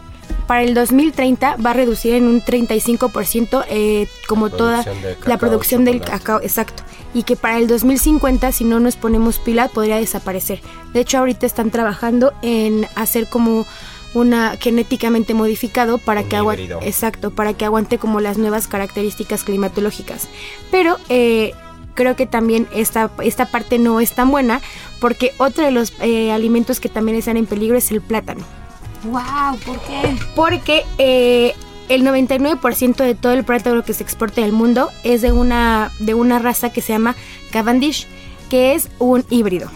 para 0.46 0.62
el 0.62 0.74
2030 0.74 1.56
va 1.56 1.70
a 1.70 1.74
reducir 1.74 2.14
en 2.14 2.26
un 2.26 2.40
35% 2.42 3.64
eh, 3.68 4.08
como 4.28 4.50
toda 4.50 4.84
la 5.26 5.38
producción 5.38 5.84
del 5.84 6.00
cacao, 6.00 6.40
exacto. 6.42 6.82
y 7.14 7.22
que 7.22 7.36
para 7.36 7.58
el 7.58 7.66
2050 7.66 8.52
si 8.52 8.64
no 8.64 8.78
nos 8.80 8.96
ponemos 8.96 9.38
pila 9.38 9.68
podría 9.68 9.96
desaparecer. 9.96 10.60
De 10.92 11.00
hecho 11.00 11.18
ahorita 11.18 11.46
están 11.46 11.70
trabajando 11.70 12.32
en 12.42 12.86
hacer 12.94 13.26
como 13.28 13.64
una 14.14 14.56
genéticamente 14.60 15.34
modificado 15.34 15.98
para 15.98 16.22
Un 16.22 16.28
que 16.28 16.36
aguante 16.36 16.68
exacto 16.82 17.30
para 17.30 17.54
que 17.54 17.64
aguante 17.64 17.98
como 17.98 18.20
las 18.20 18.38
nuevas 18.38 18.68
características 18.68 19.44
climatológicas 19.44 20.28
pero 20.70 20.96
eh, 21.08 21.52
creo 21.94 22.16
que 22.16 22.26
también 22.26 22.66
esta, 22.74 23.10
esta 23.22 23.46
parte 23.46 23.78
no 23.78 24.00
es 24.00 24.12
tan 24.14 24.30
buena 24.30 24.60
porque 25.00 25.32
otro 25.38 25.64
de 25.64 25.70
los 25.70 25.92
eh, 26.00 26.32
alimentos 26.32 26.80
que 26.80 26.88
también 26.88 27.16
están 27.16 27.36
en 27.36 27.46
peligro 27.46 27.76
es 27.76 27.90
el 27.90 28.00
plátano 28.00 28.44
Wow, 29.04 29.58
¿por 29.64 29.80
qué? 29.80 30.16
porque 30.34 30.84
eh, 30.98 31.54
el 31.90 32.04
99% 32.04 32.96
de 32.96 33.14
todo 33.16 33.32
el 33.32 33.44
plátano 33.44 33.82
que 33.82 33.94
se 33.94 34.04
exporta 34.04 34.42
del 34.42 34.52
mundo 34.52 34.90
es 35.02 35.22
de 35.22 35.32
una, 35.32 35.90
de 35.98 36.14
una 36.14 36.38
raza 36.38 36.72
que 36.72 36.80
se 36.80 36.92
llama 36.92 37.16
Cavendish, 37.50 38.06
que 38.48 38.74
es 38.74 38.88
un 39.00 39.24
híbrido. 39.28 39.68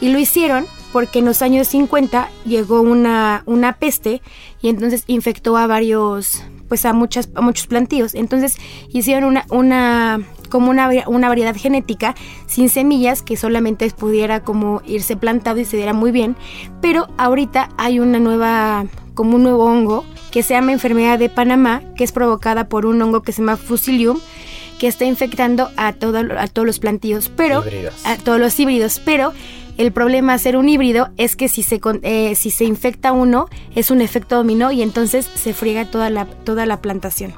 Y 0.00 0.08
lo 0.08 0.18
hicieron 0.18 0.66
porque 0.92 1.20
en 1.20 1.24
los 1.24 1.42
años 1.42 1.68
50 1.68 2.28
llegó 2.44 2.80
una, 2.80 3.42
una 3.46 3.74
peste 3.74 4.22
y 4.60 4.68
entonces 4.68 5.04
infectó 5.06 5.56
a 5.56 5.66
varios, 5.66 6.42
pues 6.68 6.84
a, 6.84 6.92
muchas, 6.92 7.28
a 7.34 7.40
muchos 7.40 7.66
plantíos. 7.66 8.14
Entonces 8.14 8.56
hicieron 8.88 9.24
una, 9.24 9.44
una 9.50 10.20
como 10.50 10.70
una, 10.70 10.90
una 11.06 11.28
variedad 11.28 11.56
genética 11.56 12.14
sin 12.46 12.68
semillas 12.68 13.22
que 13.22 13.36
solamente 13.36 13.88
pudiera 13.90 14.42
como 14.42 14.82
irse 14.84 15.16
plantado 15.16 15.60
y 15.60 15.64
se 15.64 15.76
diera 15.76 15.92
muy 15.94 16.10
bien. 16.10 16.36
Pero 16.82 17.08
ahorita 17.16 17.70
hay 17.78 18.00
una 18.00 18.18
nueva, 18.18 18.84
como 19.14 19.36
un 19.36 19.44
nuevo 19.44 19.64
hongo 19.64 20.04
que 20.30 20.42
se 20.42 20.54
llama 20.54 20.72
enfermedad 20.72 21.18
de 21.18 21.28
Panamá, 21.28 21.82
que 21.96 22.04
es 22.04 22.12
provocada 22.12 22.68
por 22.68 22.84
un 22.84 23.00
hongo 23.00 23.22
que 23.22 23.32
se 23.32 23.40
llama 23.40 23.56
Fusilium, 23.56 24.18
que 24.78 24.88
está 24.88 25.04
infectando 25.04 25.70
a, 25.76 25.92
todo, 25.92 26.18
a 26.38 26.46
todos 26.46 26.66
los 26.66 26.78
plantíos, 26.78 27.30
pero 27.34 27.62
Híbridos. 27.62 27.94
a 28.04 28.16
todos 28.16 28.40
los 28.40 28.58
híbridos, 28.58 29.00
pero 29.04 29.32
el 29.80 29.92
problema 29.92 30.34
de 30.34 30.38
ser 30.38 30.56
un 30.58 30.68
híbrido 30.68 31.08
es 31.16 31.36
que 31.36 31.48
si 31.48 31.62
se, 31.62 31.80
eh, 32.02 32.34
si 32.34 32.50
se 32.50 32.64
infecta 32.64 33.12
uno, 33.12 33.48
es 33.74 33.90
un 33.90 34.02
efecto 34.02 34.36
dominó 34.36 34.70
y 34.72 34.82
entonces 34.82 35.26
se 35.34 35.54
friega 35.54 35.86
toda 35.86 36.10
la, 36.10 36.26
toda 36.26 36.66
la 36.66 36.82
plantación. 36.82 37.32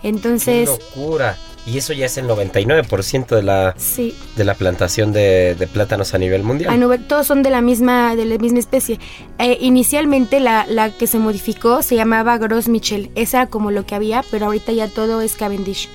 ¡Qué 0.00 0.08
Entonces, 0.08 0.66
locura! 0.66 1.36
Y 1.66 1.76
eso 1.76 1.92
ya 1.92 2.06
es 2.06 2.16
el 2.16 2.26
99% 2.26 3.36
de 3.36 3.42
la, 3.42 3.74
sí, 3.76 4.14
de 4.34 4.44
la 4.44 4.54
plantación 4.54 5.12
de, 5.12 5.54
de 5.54 5.66
plátanos 5.66 6.14
a 6.14 6.18
nivel 6.18 6.42
mundial. 6.42 6.82
a 6.82 6.98
todos 6.98 7.26
son 7.26 7.42
de 7.42 7.50
la 7.50 7.60
misma, 7.60 8.16
de 8.16 8.24
la 8.24 8.38
misma 8.38 8.60
especie. 8.60 8.98
Eh, 9.38 9.58
inicialmente 9.60 10.40
la, 10.40 10.66
la 10.66 10.90
que 10.90 11.06
se 11.06 11.18
modificó 11.18 11.82
se 11.82 11.96
llamaba 11.96 12.38
Gros 12.38 12.68
Michel, 12.68 13.10
esa 13.14 13.42
era 13.42 13.50
como 13.50 13.70
lo 13.70 13.84
que 13.84 13.94
había, 13.94 14.24
pero 14.30 14.46
ahorita 14.46 14.72
ya 14.72 14.88
todo 14.88 15.20
es 15.20 15.36
Cavendish. 15.36 15.90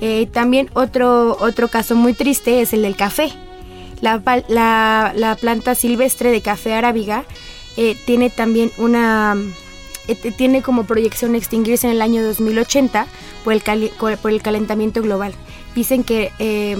Eh, 0.00 0.26
también 0.26 0.68
otro, 0.74 1.36
otro 1.40 1.68
caso 1.68 1.94
muy 1.94 2.12
triste 2.12 2.60
es 2.60 2.72
el 2.72 2.82
del 2.82 2.96
café. 2.96 3.32
La, 4.02 4.20
la- 4.48 5.12
la 5.16 5.36
planta 5.36 5.74
silvestre 5.74 6.30
de 6.30 6.42
café 6.42 6.74
arábiga 6.74 7.24
eh, 7.78 7.96
tiene 8.04 8.28
también 8.28 8.70
una... 8.76 9.34
eh, 10.08 10.16
tiene 10.36 10.60
como 10.60 10.84
proyección 10.84 11.34
extinguirse 11.36 11.86
en 11.86 11.92
el 11.94 12.02
año 12.02 12.22
2080 12.22 13.06
por 13.44 13.54
el, 13.54 13.62
cali- 13.62 13.90
por 13.98 14.30
el 14.30 14.42
calentamiento 14.42 15.00
global. 15.00 15.32
Dicen 15.74 16.02
que 16.04 16.30
eh, 16.38 16.76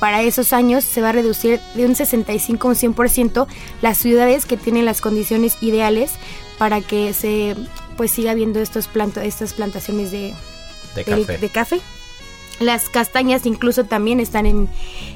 para 0.00 0.22
esos 0.22 0.52
años 0.52 0.84
se 0.84 1.00
va 1.02 1.10
a 1.10 1.12
reducir 1.12 1.60
de 1.74 1.86
un 1.86 1.94
65 1.94 2.66
a 2.66 2.70
un 2.70 2.76
100% 2.76 3.46
las 3.82 3.96
ciudades 3.98 4.44
que 4.46 4.56
tienen 4.56 4.84
las 4.86 5.00
condiciones 5.00 5.56
ideales 5.60 6.10
para 6.58 6.80
que 6.80 7.12
se 7.14 7.54
pues 7.96 8.10
siga 8.10 8.32
habiendo 8.32 8.60
estos 8.60 8.88
planto, 8.88 9.20
estas 9.20 9.52
plantaciones 9.54 10.10
de, 10.10 10.34
de 10.94 11.04
del- 11.04 11.26
café. 11.26 11.38
de 11.38 11.48
café. 11.50 11.80
Las 12.60 12.88
castañas 12.88 13.44
incluso 13.44 13.84
también 13.84 14.18
están 14.18 14.46
en, 14.46 14.68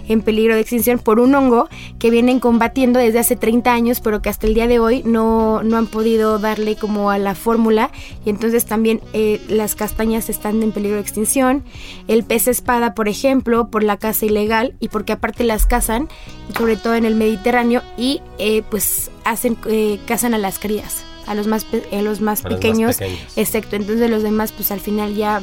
en 0.09 0.21
peligro 0.21 0.55
de 0.55 0.61
extinción 0.61 0.99
por 0.99 1.21
un 1.21 1.35
hongo 1.35 1.69
que 1.99 2.11
vienen 2.11 2.39
combatiendo 2.39 2.99
desde 2.99 3.19
hace 3.19 3.35
30 3.37 3.73
años, 3.73 4.01
pero 4.01 4.21
que 4.21 4.29
hasta 4.29 4.47
el 4.47 4.55
día 4.55 4.67
de 4.67 4.79
hoy 4.79 5.03
no, 5.07 5.63
no 5.63 5.77
han 5.79 5.87
podido 5.87 6.39
darle 6.39 6.77
como 6.77 7.11
a 7.11 7.19
la 7.19 7.35
fórmula. 7.35 7.91
Y 8.27 8.31
entonces 8.31 8.67
también 8.67 9.01
eh, 9.15 9.41
las 9.49 9.75
castañas 9.75 10.29
están 10.29 10.63
en 10.63 10.73
peligro 10.73 10.97
de 10.97 11.03
extinción. 11.03 11.65
El 12.09 12.25
pez 12.25 12.47
espada, 12.47 12.95
por 12.95 13.09
ejemplo, 13.09 13.69
por 13.69 13.83
la 13.85 13.97
caza 13.97 14.27
ilegal 14.27 14.75
y 14.79 14.89
porque 14.89 15.13
aparte 15.13 15.43
las 15.45 15.67
cazan, 15.67 16.09
sobre 16.57 16.77
todo 16.77 16.95
en 16.95 17.05
el 17.07 17.15
Mediterráneo, 17.15 17.83
y 17.97 18.21
eh, 18.39 18.63
pues 18.71 19.11
hacen 19.25 19.57
eh, 19.67 19.99
cazan 20.07 20.35
a 20.35 20.39
las 20.39 20.59
crías, 20.59 21.05
a 21.27 21.35
los 21.35 21.47
más, 21.47 21.65
pe- 21.65 21.85
a 21.97 22.03
los 22.03 22.21
más 22.21 22.45
A 22.45 22.49
los 22.51 22.53
más 22.59 22.61
pequeños. 22.61 22.97
pequeños. 22.97 23.21
Exacto, 23.37 23.77
entonces 23.77 24.11
los 24.11 24.23
demás 24.23 24.53
pues 24.53 24.71
al 24.71 24.81
final 24.81 25.15
ya 25.15 25.41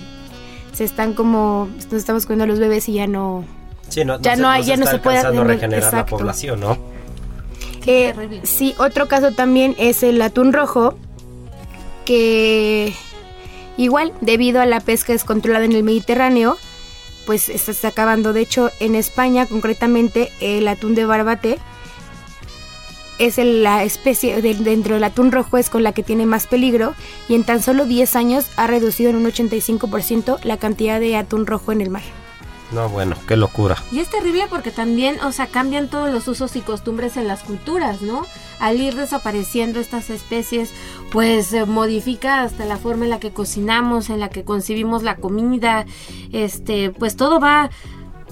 se 0.78 0.84
están 0.84 1.14
como 1.16 1.68
nos 1.86 1.94
estamos 1.94 2.26
comiendo 2.28 2.44
a 2.44 2.48
los 2.48 2.60
bebés 2.60 2.88
y 2.88 2.94
ya 2.94 3.08
no 3.08 3.44
Sí, 3.90 4.06
no, 4.06 4.20
ya 4.22 4.36
se- 4.36 4.42
no 4.42 4.60
ya 4.60 4.76
no 4.78 4.84
está 4.84 4.92
se 4.92 5.00
puede 5.00 5.22
regenerar 5.24 5.70
la 5.72 5.78
exacto. 5.88 6.18
población, 6.18 6.60
¿no? 6.60 6.78
Eh, 7.88 8.42
sí 8.44 8.76
otro 8.78 9.08
caso 9.08 9.32
también 9.32 9.74
es 9.80 10.04
el 10.04 10.22
atún 10.22 10.52
rojo 10.54 10.98
que 12.06 12.94
igual 13.78 14.12
debido 14.22 14.62
a 14.62 14.66
la 14.66 14.80
pesca 14.82 15.14
descontrolada 15.14 15.66
en 15.66 15.72
el 15.72 15.84
Mediterráneo 15.84 16.58
pues 17.26 17.44
se 17.44 17.54
está 17.72 17.90
acabando 17.90 18.34
de 18.34 18.42
hecho 18.42 18.72
en 18.80 18.96
España 18.96 19.46
concretamente 19.46 20.32
el 20.40 20.68
atún 20.68 20.96
de 20.96 21.06
barbate 21.06 21.60
es 23.20 23.38
el- 23.38 23.64
la 23.64 23.84
especie 23.84 24.42
de- 24.42 24.54
dentro 24.56 24.96
del 24.96 25.04
atún 25.04 25.32
rojo 25.32 25.58
es 25.58 25.70
con 25.70 25.84
la 25.84 25.92
que 25.94 26.04
tiene 26.04 26.26
más 26.26 26.48
peligro 26.48 26.94
y 27.28 27.36
en 27.36 27.44
tan 27.44 27.62
solo 27.62 27.86
10 27.86 28.16
años 28.16 28.48
ha 28.58 28.68
reducido 28.68 29.10
en 29.10 29.16
un 29.18 29.26
85% 29.26 30.40
la 30.44 30.58
cantidad 30.58 31.00
de 31.00 31.16
atún 31.16 31.46
rojo 31.46 31.72
en 31.72 31.82
el 31.82 31.90
mar. 31.90 32.04
No, 32.74 32.90
bueno, 32.90 33.16
qué 33.30 33.38
locura. 33.38 33.78
Y 33.94 34.00
es 34.00 34.10
terrible 34.10 34.44
porque 34.50 34.72
también, 34.72 35.22
o 35.22 35.32
sea, 35.32 35.48
cambian 35.48 35.88
todos 35.88 36.12
los 36.14 36.28
usos 36.28 36.54
y 36.58 36.60
costumbres 36.60 37.16
en 37.16 37.26
las 37.26 37.40
culturas, 37.44 38.02
¿no? 38.02 38.26
Al 38.60 38.82
ir 38.82 38.94
desapareciendo 38.94 39.80
estas 39.80 40.10
especies, 40.10 40.74
pues 41.10 41.54
eh, 41.54 41.66
modifica 41.66 42.42
hasta 42.42 42.66
la 42.66 42.76
forma 42.76 43.06
en 43.06 43.12
la 43.12 43.20
que 43.22 43.32
cocinamos, 43.32 44.10
en 44.10 44.20
la 44.20 44.28
que 44.30 44.44
concibimos 44.44 45.02
la 45.04 45.16
comida, 45.16 45.86
este, 46.34 46.90
pues 46.90 47.16
todo 47.16 47.40
va 47.40 47.70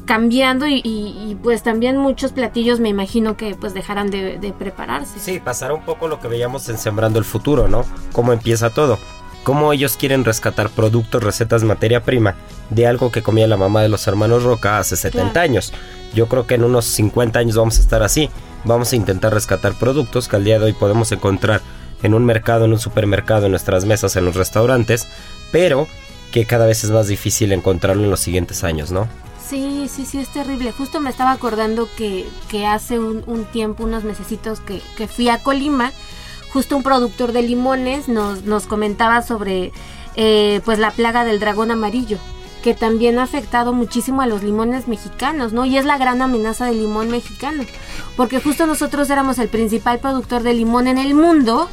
cambiando 0.05 0.67
y, 0.67 0.81
y- 0.83 1.29
y, 1.31 1.37
pues 1.41 1.63
también 1.63 1.97
muchos 1.97 2.31
platillos 2.31 2.79
me 2.79 2.89
imagino 2.89 3.37
que 3.37 3.55
pues 3.55 3.73
dejarán 3.73 4.09
de, 4.11 4.37
de 4.37 4.53
prepararse. 4.53 5.19
Sí, 5.19 5.39
pasará 5.39 5.73
un 5.73 5.83
poco 5.83 6.07
lo 6.07 6.19
que 6.19 6.27
veíamos 6.27 6.67
en 6.69 6.77
Sembrando 6.77 7.19
el 7.19 7.25
Futuro, 7.25 7.67
¿no? 7.67 7.85
Cómo 8.13 8.31
empieza 8.33 8.69
todo. 8.69 8.99
Cómo 9.43 9.73
ellos 9.73 9.95
quieren 9.97 10.25
rescatar 10.25 10.69
productos, 10.69 11.23
recetas, 11.23 11.63
materia 11.63 12.03
prima 12.03 12.35
de 12.71 12.87
algo 12.87 13.11
que 13.11 13.21
comía 13.21 13.47
la 13.47 13.57
mamá 13.57 13.81
de 13.83 13.89
los 13.89 14.07
hermanos 14.07 14.43
Roca 14.43 14.79
hace 14.79 14.95
70 14.95 15.31
Claro. 15.33 15.43
años. 15.45 15.71
Yo 16.15 16.27
creo 16.27 16.47
que 16.47 16.55
en 16.55 16.63
unos 16.63 16.85
50 16.85 17.37
años 17.39 17.55
vamos 17.55 17.77
a 17.77 17.81
estar 17.81 18.01
así. 18.01 18.29
Vamos 18.63 18.91
a 18.91 18.95
intentar 18.95 19.33
rescatar 19.33 19.73
productos 19.73 20.27
que 20.27 20.35
al 20.35 20.43
día 20.43 20.57
de 20.57 20.65
hoy 20.65 20.73
podemos 20.73 21.11
encontrar 21.11 21.61
en 22.01 22.15
un 22.15 22.25
mercado, 22.25 22.65
en 22.65 22.71
un 22.73 22.79
supermercado, 22.79 23.45
en 23.45 23.51
nuestras 23.51 23.85
mesas, 23.85 24.15
en 24.15 24.25
los 24.25 24.35
restaurantes, 24.35 25.07
pero 25.51 25.87
que 26.31 26.45
cada 26.45 26.65
vez 26.65 26.83
es 26.83 26.89
más 26.89 27.07
difícil 27.07 27.51
encontrarlo 27.51 28.03
en 28.03 28.09
los 28.09 28.19
siguientes 28.19 28.63
años, 28.63 28.91
¿no? 28.91 29.07
Sí, 29.47 29.87
sí, 29.89 30.05
sí, 30.05 30.19
es 30.19 30.29
terrible. 30.29 30.71
Justo 30.71 30.99
me 30.99 31.09
estaba 31.09 31.31
acordando 31.31 31.87
que, 31.95 32.27
que 32.49 32.65
hace 32.65 32.99
un, 32.99 33.23
un 33.27 33.45
tiempo, 33.45 33.83
unos 33.83 34.03
mesecitos 34.03 34.59
que, 34.59 34.81
que 34.97 35.07
fui 35.07 35.29
a 35.29 35.43
Colima, 35.43 35.91
justo 36.51 36.75
un 36.75 36.83
productor 36.83 37.31
de 37.31 37.43
limones 37.43 38.07
nos, 38.07 38.43
nos 38.43 38.65
comentaba 38.65 39.21
sobre 39.21 39.71
eh, 40.15 40.61
pues 40.65 40.79
la 40.79 40.91
plaga 40.91 41.25
del 41.25 41.39
dragón 41.39 41.69
amarillo 41.69 42.17
que 42.63 42.73
también 42.73 43.19
ha 43.19 43.23
afectado 43.23 43.73
muchísimo 43.73 44.23
a 44.23 44.25
los 44.25 44.41
limones 44.41 44.87
mexicanos, 44.87 45.53
¿no? 45.53 45.65
Y 45.65 45.77
es 45.77 45.85
la 45.85 45.99
gran 45.99 46.23
amenaza 46.23 46.65
del 46.65 46.79
limón 46.79 47.11
mexicano, 47.11 47.63
porque 48.17 48.39
justo 48.39 48.65
nosotros 48.65 49.07
éramos 49.11 49.37
el 49.37 49.49
principal 49.49 49.99
productor 49.99 50.41
de 50.41 50.55
limón 50.55 50.87
en 50.87 50.97
el 50.97 51.13
mundo 51.13 51.69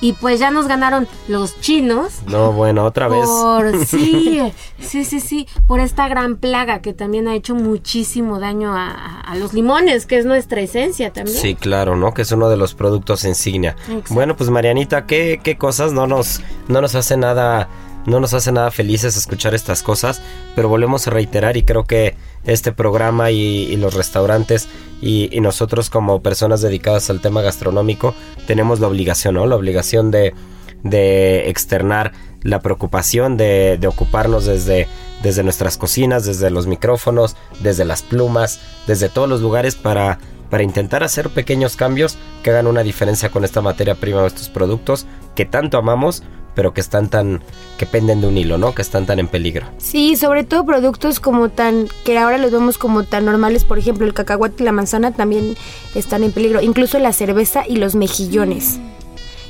y 0.00 0.14
pues 0.14 0.40
ya 0.40 0.50
nos 0.50 0.66
ganaron 0.66 1.06
los 1.28 1.60
chinos 1.60 2.20
No, 2.26 2.52
bueno, 2.52 2.84
otra 2.84 3.08
vez. 3.08 3.26
por 3.26 3.84
sí, 3.86 4.40
sí, 4.78 5.04
sí, 5.04 5.20
sí, 5.20 5.46
por 5.66 5.80
esta 5.80 6.08
gran 6.08 6.36
plaga 6.36 6.80
que 6.80 6.92
también 6.92 7.28
ha 7.28 7.34
hecho 7.34 7.54
muchísimo 7.54 8.40
daño 8.40 8.72
a, 8.74 9.20
a- 9.20 9.34
los 9.36 9.52
limones, 9.52 10.06
que 10.06 10.18
es 10.18 10.24
nuestra 10.26 10.60
esencia 10.60 11.12
también. 11.12 11.36
Sí, 11.36 11.54
claro, 11.54 11.96
¿no? 11.96 12.12
Que 12.14 12.22
es 12.22 12.32
uno 12.32 12.48
de 12.50 12.56
los 12.56 12.74
productos 12.74 13.24
insignia. 13.24 13.76
Exacto. 13.88 14.14
Bueno, 14.14 14.36
pues 14.36 14.50
Marianita, 14.50 15.06
¿qué, 15.06 15.40
qué 15.42 15.56
cosas 15.56 15.92
no 15.92 16.06
nos, 16.06 16.40
no 16.68 16.80
nos 16.80 16.94
hace 16.94 17.16
nada, 17.16 17.68
no 18.06 18.20
nos 18.20 18.34
hace 18.34 18.52
nada 18.52 18.70
felices 18.70 19.16
escuchar 19.16 19.54
estas 19.54 19.82
cosas, 19.82 20.22
pero 20.54 20.68
volvemos 20.68 21.06
a 21.06 21.10
reiterar 21.10 21.56
y 21.56 21.62
creo 21.62 21.84
que 21.84 22.16
este 22.44 22.72
programa 22.72 23.30
y, 23.30 23.76
los 23.76 23.94
restaurantes 23.94 24.68
y, 25.00 25.28
y 25.36 25.40
nosotros 25.40 25.90
como 25.90 26.22
personas 26.22 26.60
dedicadas 26.62 27.10
al 27.10 27.20
tema 27.20 27.42
gastronómico 27.42 28.14
tenemos 28.46 28.80
la 28.80 28.88
obligación, 28.88 29.34
¿no? 29.34 29.46
La 29.46 29.56
obligación 29.56 30.10
de, 30.10 30.34
de 30.82 31.48
externar 31.48 32.12
la 32.42 32.60
preocupación 32.60 33.36
de, 33.36 33.76
de 33.78 33.86
ocuparnos 33.86 34.46
desde, 34.46 34.88
desde 35.22 35.42
nuestras 35.42 35.76
cocinas, 35.76 36.24
desde 36.24 36.50
los 36.50 36.66
micrófonos, 36.66 37.36
desde 37.60 37.84
las 37.84 38.02
plumas, 38.02 38.60
desde 38.86 39.08
todos 39.08 39.28
los 39.28 39.42
lugares 39.42 39.74
para, 39.74 40.18
para 40.48 40.62
intentar 40.62 41.02
hacer 41.02 41.28
pequeños 41.30 41.76
cambios 41.76 42.16
que 42.42 42.50
hagan 42.50 42.66
una 42.66 42.82
diferencia 42.82 43.30
con 43.30 43.44
esta 43.44 43.60
materia 43.60 43.94
prima 43.94 44.22
o 44.22 44.26
estos 44.26 44.48
productos 44.48 45.06
que 45.34 45.44
tanto 45.44 45.78
amamos, 45.78 46.22
pero 46.54 46.74
que 46.74 46.80
están 46.80 47.08
tan, 47.08 47.42
que 47.78 47.86
penden 47.86 48.20
de 48.20 48.26
un 48.26 48.36
hilo, 48.38 48.58
¿no? 48.58 48.74
Que 48.74 48.82
están 48.82 49.06
tan 49.06 49.18
en 49.18 49.28
peligro. 49.28 49.66
Sí, 49.78 50.16
sobre 50.16 50.44
todo 50.44 50.64
productos 50.64 51.20
como 51.20 51.48
tan, 51.48 51.88
que 52.04 52.18
ahora 52.18 52.38
los 52.38 52.50
vemos 52.50 52.78
como 52.78 53.04
tan 53.04 53.24
normales, 53.24 53.64
por 53.64 53.78
ejemplo, 53.78 54.06
el 54.06 54.14
cacahuate 54.14 54.62
y 54.62 54.66
la 54.66 54.72
manzana 54.72 55.12
también 55.12 55.56
están 55.94 56.24
en 56.24 56.32
peligro, 56.32 56.60
incluso 56.60 56.98
la 56.98 57.12
cerveza 57.12 57.64
y 57.66 57.76
los 57.76 57.94
mejillones. 57.94 58.78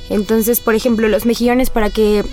Entonces, 0.09 0.59
por 0.59 0.75
ejemplo, 0.75 1.07
los 1.07 1.25
mejillones 1.25 1.69
para 1.69 1.89
que 1.89 2.23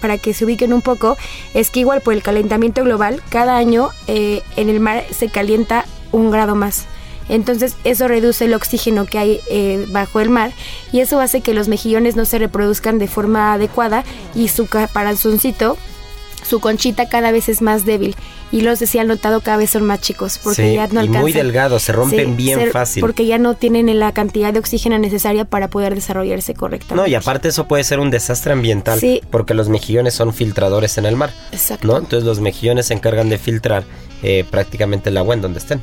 para 0.00 0.18
que 0.18 0.34
se 0.34 0.44
ubiquen 0.44 0.74
un 0.74 0.82
poco, 0.82 1.16
es 1.54 1.70
que 1.70 1.80
igual 1.80 2.02
por 2.02 2.12
el 2.12 2.22
calentamiento 2.22 2.84
global, 2.84 3.22
cada 3.30 3.56
año 3.56 3.88
eh, 4.06 4.42
en 4.56 4.68
el 4.68 4.78
mar 4.78 5.02
se 5.10 5.30
calienta 5.30 5.86
un 6.12 6.30
grado 6.30 6.54
más. 6.54 6.86
Entonces 7.28 7.76
eso 7.84 8.06
reduce 8.08 8.44
el 8.44 8.54
oxígeno 8.54 9.06
que 9.06 9.18
hay 9.18 9.40
eh, 9.48 9.86
bajo 9.88 10.20
el 10.20 10.30
mar 10.30 10.52
y 10.92 11.00
eso 11.00 11.20
hace 11.20 11.40
que 11.40 11.54
los 11.54 11.68
mejillones 11.68 12.16
no 12.16 12.24
se 12.24 12.38
reproduzcan 12.38 12.98
de 12.98 13.08
forma 13.08 13.54
adecuada 13.54 14.04
y 14.34 14.48
su 14.48 14.66
caparazzoncito, 14.66 15.76
su 16.46 16.60
conchita 16.60 17.08
cada 17.08 17.30
vez 17.32 17.48
es 17.48 17.62
más 17.62 17.86
débil 17.86 18.14
y 18.52 18.60
los 18.60 18.78
decía 18.78 19.00
han 19.00 19.08
notado 19.08 19.40
cada 19.40 19.56
vez 19.56 19.70
son 19.70 19.84
más 19.84 20.00
chicos 20.02 20.38
porque 20.42 20.62
Sí, 20.68 20.74
ya 20.74 20.86
no 20.88 20.94
y 20.96 20.98
alcanzan. 20.98 21.22
muy 21.22 21.32
delgados, 21.32 21.82
se 21.82 21.92
rompen 21.92 22.26
Sí, 22.30 22.34
bien 22.36 22.60
se- 22.60 22.70
fácil. 22.70 23.00
Porque 23.00 23.24
ya 23.26 23.38
no 23.38 23.54
tienen 23.54 23.98
la 23.98 24.12
cantidad 24.12 24.52
de 24.52 24.58
oxígeno 24.58 24.98
necesaria 24.98 25.46
para 25.46 25.68
poder 25.68 25.94
desarrollarse 25.94 26.52
correctamente. 26.54 27.02
No, 27.02 27.06
y 27.06 27.14
aparte 27.14 27.48
eso 27.48 27.66
puede 27.66 27.82
ser 27.84 27.98
un 28.00 28.10
desastre 28.10 28.52
ambiental 28.52 29.00
Sí. 29.00 29.22
porque 29.30 29.54
los 29.54 29.70
mejillones 29.70 30.12
son 30.14 30.34
filtradores 30.34 30.98
en 30.98 31.06
el 31.06 31.16
mar, 31.16 31.32
Exacto. 31.50 31.86
¿no? 31.86 31.96
Entonces 31.96 32.24
los 32.24 32.40
mejillones 32.40 32.86
se 32.86 32.94
encargan 32.94 33.30
de 33.30 33.38
filtrar 33.38 33.84
eh, 34.22 34.44
prácticamente 34.50 35.08
el 35.10 35.16
agua 35.16 35.34
en 35.34 35.40
donde 35.40 35.58
estén. 35.58 35.80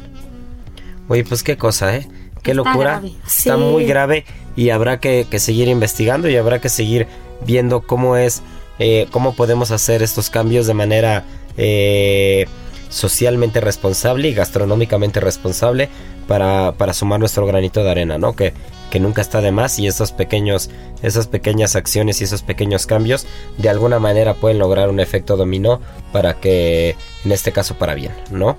Oye, 1.08 1.24
pues 1.24 1.44
qué 1.44 1.58
cosa, 1.58 1.96
¿eh? 1.96 2.08
Qué 2.44 2.52
Está 2.52 2.54
locura. 2.64 2.92
grave. 2.92 3.14
Está 3.26 3.56
Sí. 3.56 3.62
muy 3.62 3.86
grave 3.86 4.26
y 4.56 4.70
habrá 4.70 5.00
que, 5.00 5.28
que 5.30 5.40
seguir 5.40 5.68
investigando 5.68 6.30
y 6.30 6.36
habrá 6.38 6.60
que 6.60 6.70
seguir 6.70 7.08
viendo 7.46 7.82
cómo 7.82 8.18
es, 8.18 8.42
eh, 8.80 9.08
cómo 9.12 9.36
podemos 9.36 9.72
hacer 9.72 10.02
estos 10.04 10.30
cambios 10.30 10.68
de 10.68 10.74
manera 10.74 11.24
eh, 11.58 12.48
socialmente 12.90 13.62
responsable 13.62 14.30
y 14.30 14.34
gastronómicamente 14.34 15.20
responsable 15.20 15.90
para, 16.28 16.74
para 16.78 16.94
sumar 16.94 17.20
nuestro 17.20 17.46
granito 17.46 17.84
de 17.84 17.92
arena, 17.92 18.18
¿no? 18.18 18.36
Que, 18.36 18.54
que 18.90 19.00
nunca 19.00 19.22
está 19.22 19.40
de 19.42 19.52
más 19.52 19.80
y 19.80 19.88
esos 19.88 20.12
pequeños, 20.12 20.70
esas 21.02 21.28
pequeñas 21.28 21.76
acciones 21.76 22.20
y 22.22 22.26
esos 22.26 22.42
pequeños 22.42 22.86
cambios 22.88 23.26
de 23.58 23.70
alguna 23.70 24.00
manera 24.00 24.34
pueden 24.34 24.60
lograr 24.60 24.90
un 24.90 25.00
efecto 25.00 25.38
dominó 25.38 25.80
para 26.12 26.36
que, 26.36 26.96
en 27.24 27.32
este 27.32 27.52
caso, 27.54 27.76
para 27.76 27.96
bien, 27.96 28.12
¿no? 28.32 28.58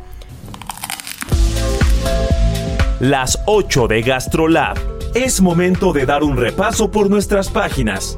Las 3.03 3.41
8 3.47 3.89
de 3.89 4.01
GastroLab. 4.03 4.79
Es 5.17 5.41
momento 5.41 5.93
de 5.93 6.07
dar 6.07 6.23
un 6.23 6.37
repaso 6.37 6.93
por 6.93 7.11
nuestras 7.11 7.49
páginas. 7.51 8.17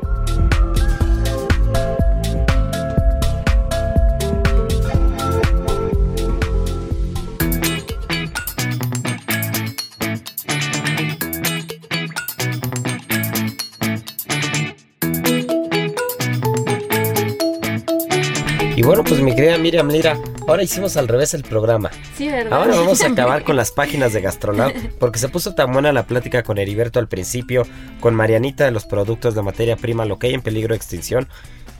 Y 18.77 18.83
bueno, 18.83 19.03
pues 19.03 19.23
mi 19.23 19.35
querida 19.35 19.57
Miriam 19.57 19.89
Lira, 19.89 20.19
ahora 20.47 20.63
hicimos 20.63 20.97
al 20.97 21.09
revés 21.09 21.35
el 21.35 21.43
programa. 21.43 21.91
Sí, 22.17 22.29
¿verdad? 22.29 22.59
Ahora 22.59 22.77
vamos 22.77 23.03
a 23.03 23.07
acabar 23.09 23.45
con 23.45 23.57
las 23.57 23.73
páginas 23.73 24.13
de 24.13 24.21
Gastrolab 24.21 24.73
porque 24.99 25.19
se 25.19 25.29
puso 25.29 25.55
tan 25.55 25.73
buena 25.73 25.93
la 25.93 26.07
plática 26.07 26.43
con 26.43 26.59
Heriberto 26.59 26.99
al 26.99 27.09
principio, 27.09 27.67
con 28.01 28.15
Marianita 28.15 28.65
de 28.65 28.71
los 28.71 28.85
productos 28.85 29.35
de 29.35 29.43
materia 29.43 29.77
prima, 29.77 30.05
lo 30.05 30.19
que 30.19 30.29
hay 30.29 30.35
en 30.35 30.43
peligro 30.43 30.73
de 30.73 30.77
extinción, 30.77 31.29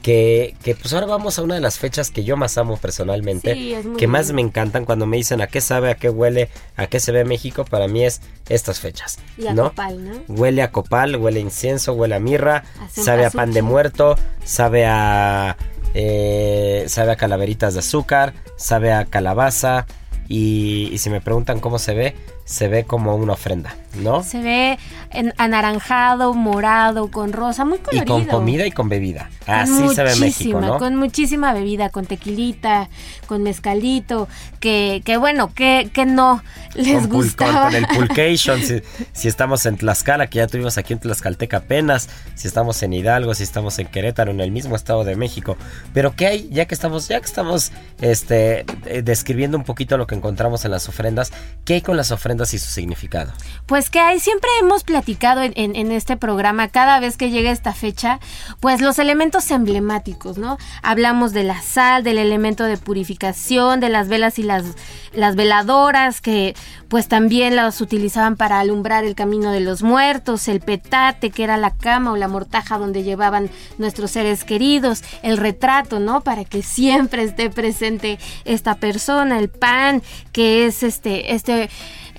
que, 0.01 0.55
que 0.63 0.75
pues 0.75 0.93
ahora 0.93 1.07
vamos 1.07 1.39
a 1.39 1.41
una 1.41 1.55
de 1.55 1.61
las 1.61 1.79
fechas 1.79 2.11
que 2.11 2.23
yo 2.23 2.37
más 2.37 2.59
amo 2.59 2.77
personalmente, 2.77 3.55
Sí, 3.55 3.73
es 3.73 3.85
muy 3.85 3.97
que 3.97 4.05
más 4.05 4.31
me 4.33 4.41
encantan 4.41 4.85
cuando 4.85 5.07
me 5.07 5.17
dicen 5.17 5.41
a 5.41 5.47
qué 5.47 5.61
sabe, 5.61 5.89
a 5.89 5.95
qué 5.95 6.11
huele, 6.11 6.49
a 6.75 6.85
qué 6.85 6.99
se 6.99 7.11
ve 7.11 7.25
México, 7.25 7.65
para 7.65 7.87
mí 7.87 8.05
es 8.05 8.21
estas 8.47 8.79
fechas, 8.79 9.17
Y 9.35 9.47
a 9.47 9.55
¿no? 9.55 9.69
copal, 9.69 10.05
¿no? 10.05 10.21
Huele 10.27 10.61
a 10.61 10.71
copal, 10.71 11.15
huele 11.15 11.39
a 11.39 11.41
incienso, 11.41 11.93
huele 11.93 12.13
a 12.13 12.19
mirra, 12.19 12.65
sabe 12.91 13.25
a 13.25 13.31
pan 13.31 13.51
de 13.51 13.63
muerto, 13.63 14.15
sabe 14.43 14.85
a 14.85 15.57
eh, 15.95 16.85
sabe 16.87 17.13
a 17.13 17.15
calaveritas 17.15 17.73
de 17.73 17.79
azúcar, 17.79 18.33
sabe 18.57 18.93
a 18.93 19.05
calabaza 19.05 19.87
y, 20.27 20.89
y 20.91 20.97
si 20.99 21.09
me 21.09 21.21
preguntan 21.21 21.59
cómo 21.59 21.79
se 21.79 21.93
ve, 21.93 22.15
se 22.45 22.67
ve 22.69 22.83
como 22.85 23.15
una 23.15 23.33
ofrenda, 23.33 23.75
¿no? 23.95 24.23
Se 24.23 24.39
ve 24.41 24.77
en- 25.09 25.33
anaranjado, 25.37 26.33
morado, 26.33 27.09
con 27.09 27.33
rosa, 27.33 27.65
muy 27.65 27.77
Y 27.77 27.81
colorido. 27.81 28.05
con 28.05 28.25
comida 28.25 28.65
y 28.67 28.71
con 28.71 28.87
bebida. 28.87 29.29
Así 29.47 29.89
se 29.95 30.03
ve 30.03 30.15
México, 30.17 30.61
¿no? 30.61 30.77
Con 30.77 30.95
muchísima 30.95 31.53
bebida, 31.53 31.89
con 31.89 32.05
tequilita, 32.05 32.87
con 33.27 33.41
mezcalito, 33.43 34.27
que, 34.59 35.01
que 35.03 35.17
bueno, 35.17 35.53
que, 35.53 35.89
que 35.91 36.05
no 36.05 36.43
les 36.75 37.07
con, 37.07 37.17
gustaba. 37.17 37.65
con 37.65 37.75
el 37.75 37.87
pulcation, 37.87 38.61
si, 38.61 38.81
si 39.13 39.27
estamos 39.27 39.65
en 39.65 39.77
Tlaxcala, 39.77 40.27
que 40.27 40.37
ya 40.37 40.47
tuvimos 40.47 40.77
aquí 40.77 40.93
en 40.93 40.99
Tlaxcalteca 40.99 41.57
apenas, 41.57 42.09
si 42.35 42.47
estamos 42.47 42.81
en 42.83 42.93
Hidalgo, 42.93 43.33
si 43.33 43.43
estamos 43.43 43.79
en 43.79 43.87
Querétaro, 43.87 44.29
en 44.31 44.39
el 44.39 44.51
mismo 44.51 44.75
estado 44.75 45.03
de 45.03 45.15
México. 45.15 45.57
Pero 45.93 46.15
¿qué 46.15 46.27
hay? 46.27 46.49
Ya 46.51 46.65
que 46.65 46.75
estamos, 46.75 47.07
ya 47.07 47.19
que 47.19 47.25
estamos 47.25 47.71
este, 48.01 48.65
eh, 48.85 49.01
describiendo 49.03 49.57
un 49.57 49.63
poquito 49.63 49.97
lo 49.97 50.05
que 50.05 50.13
encontramos 50.15 50.63
en 50.65 50.71
las 50.71 50.87
ofrendas, 50.89 51.31
¿qué 51.65 51.75
hay 51.75 51.81
con 51.81 51.97
las 51.97 52.11
ofrendas 52.11 52.34
su 52.59 52.69
significado? 52.69 53.31
Pues 53.65 53.89
que 53.89 53.99
hay, 53.99 54.19
siempre 54.19 54.49
hemos 54.61 54.83
platicado 54.83 55.41
en, 55.41 55.53
en- 55.55 55.75
en 55.75 55.91
este 55.91 56.17
programa, 56.17 56.67
cada 56.67 56.99
vez 56.99 57.17
que 57.17 57.29
llega 57.29 57.51
esta 57.51 57.73
fecha, 57.73 58.19
pues 58.59 58.81
los 58.81 58.99
elementos 58.99 59.49
emblemáticos, 59.51 60.37
¿no? 60.37 60.57
Hablamos 60.83 61.31
de 61.33 61.43
la 61.43 61.61
sal, 61.61 62.03
del 62.03 62.17
elemento 62.17 62.63
de 62.65 62.77
purificación, 62.77 63.79
de 63.79 63.89
las 63.89 64.07
velas 64.07 64.37
y 64.39 64.43
las, 64.43 64.65
las 65.13 65.35
veladoras, 65.35 66.21
que 66.21 66.55
pues 66.89 67.07
también 67.07 67.55
las 67.55 67.81
utilizaban 67.81 68.35
para 68.35 68.59
alumbrar 68.59 69.03
el 69.03 69.15
camino 69.15 69.51
de 69.51 69.59
los 69.59 69.81
muertos, 69.83 70.47
el 70.47 70.59
petate, 70.59 71.29
que 71.31 71.43
era 71.43 71.57
la 71.57 71.71
cama 71.75 72.11
o 72.11 72.15
la 72.17 72.27
mortaja 72.27 72.77
donde 72.77 73.03
llevaban 73.03 73.49
nuestros 73.77 74.11
seres 74.11 74.43
queridos, 74.43 75.03
el 75.23 75.37
retrato, 75.37 75.99
¿no? 75.99 76.21
Para 76.21 76.45
que 76.45 76.61
siempre 76.63 77.23
esté 77.23 77.49
presente 77.49 78.19
esta 78.45 78.75
persona, 78.75 79.39
el 79.39 79.49
pan, 79.49 80.01
que 80.31 80.65
es 80.65 80.83
este, 80.83 81.33
este 81.33 81.69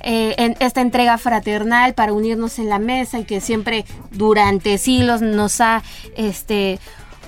eh, 0.07 0.35
en 0.39 0.57
esta 0.61 0.81
entrega 0.81 1.19
fraternal 1.19 1.93
para 1.93 2.13
unirnos 2.15 2.59
en 2.59 2.69
la 2.71 2.79
mesa 2.79 3.19
y 3.19 3.25
que 3.25 3.41
siempre 3.43 3.85
durante 4.13 4.79
siglos 4.79 5.21
nos 5.21 5.61
ha 5.61 5.83
este 6.17 6.79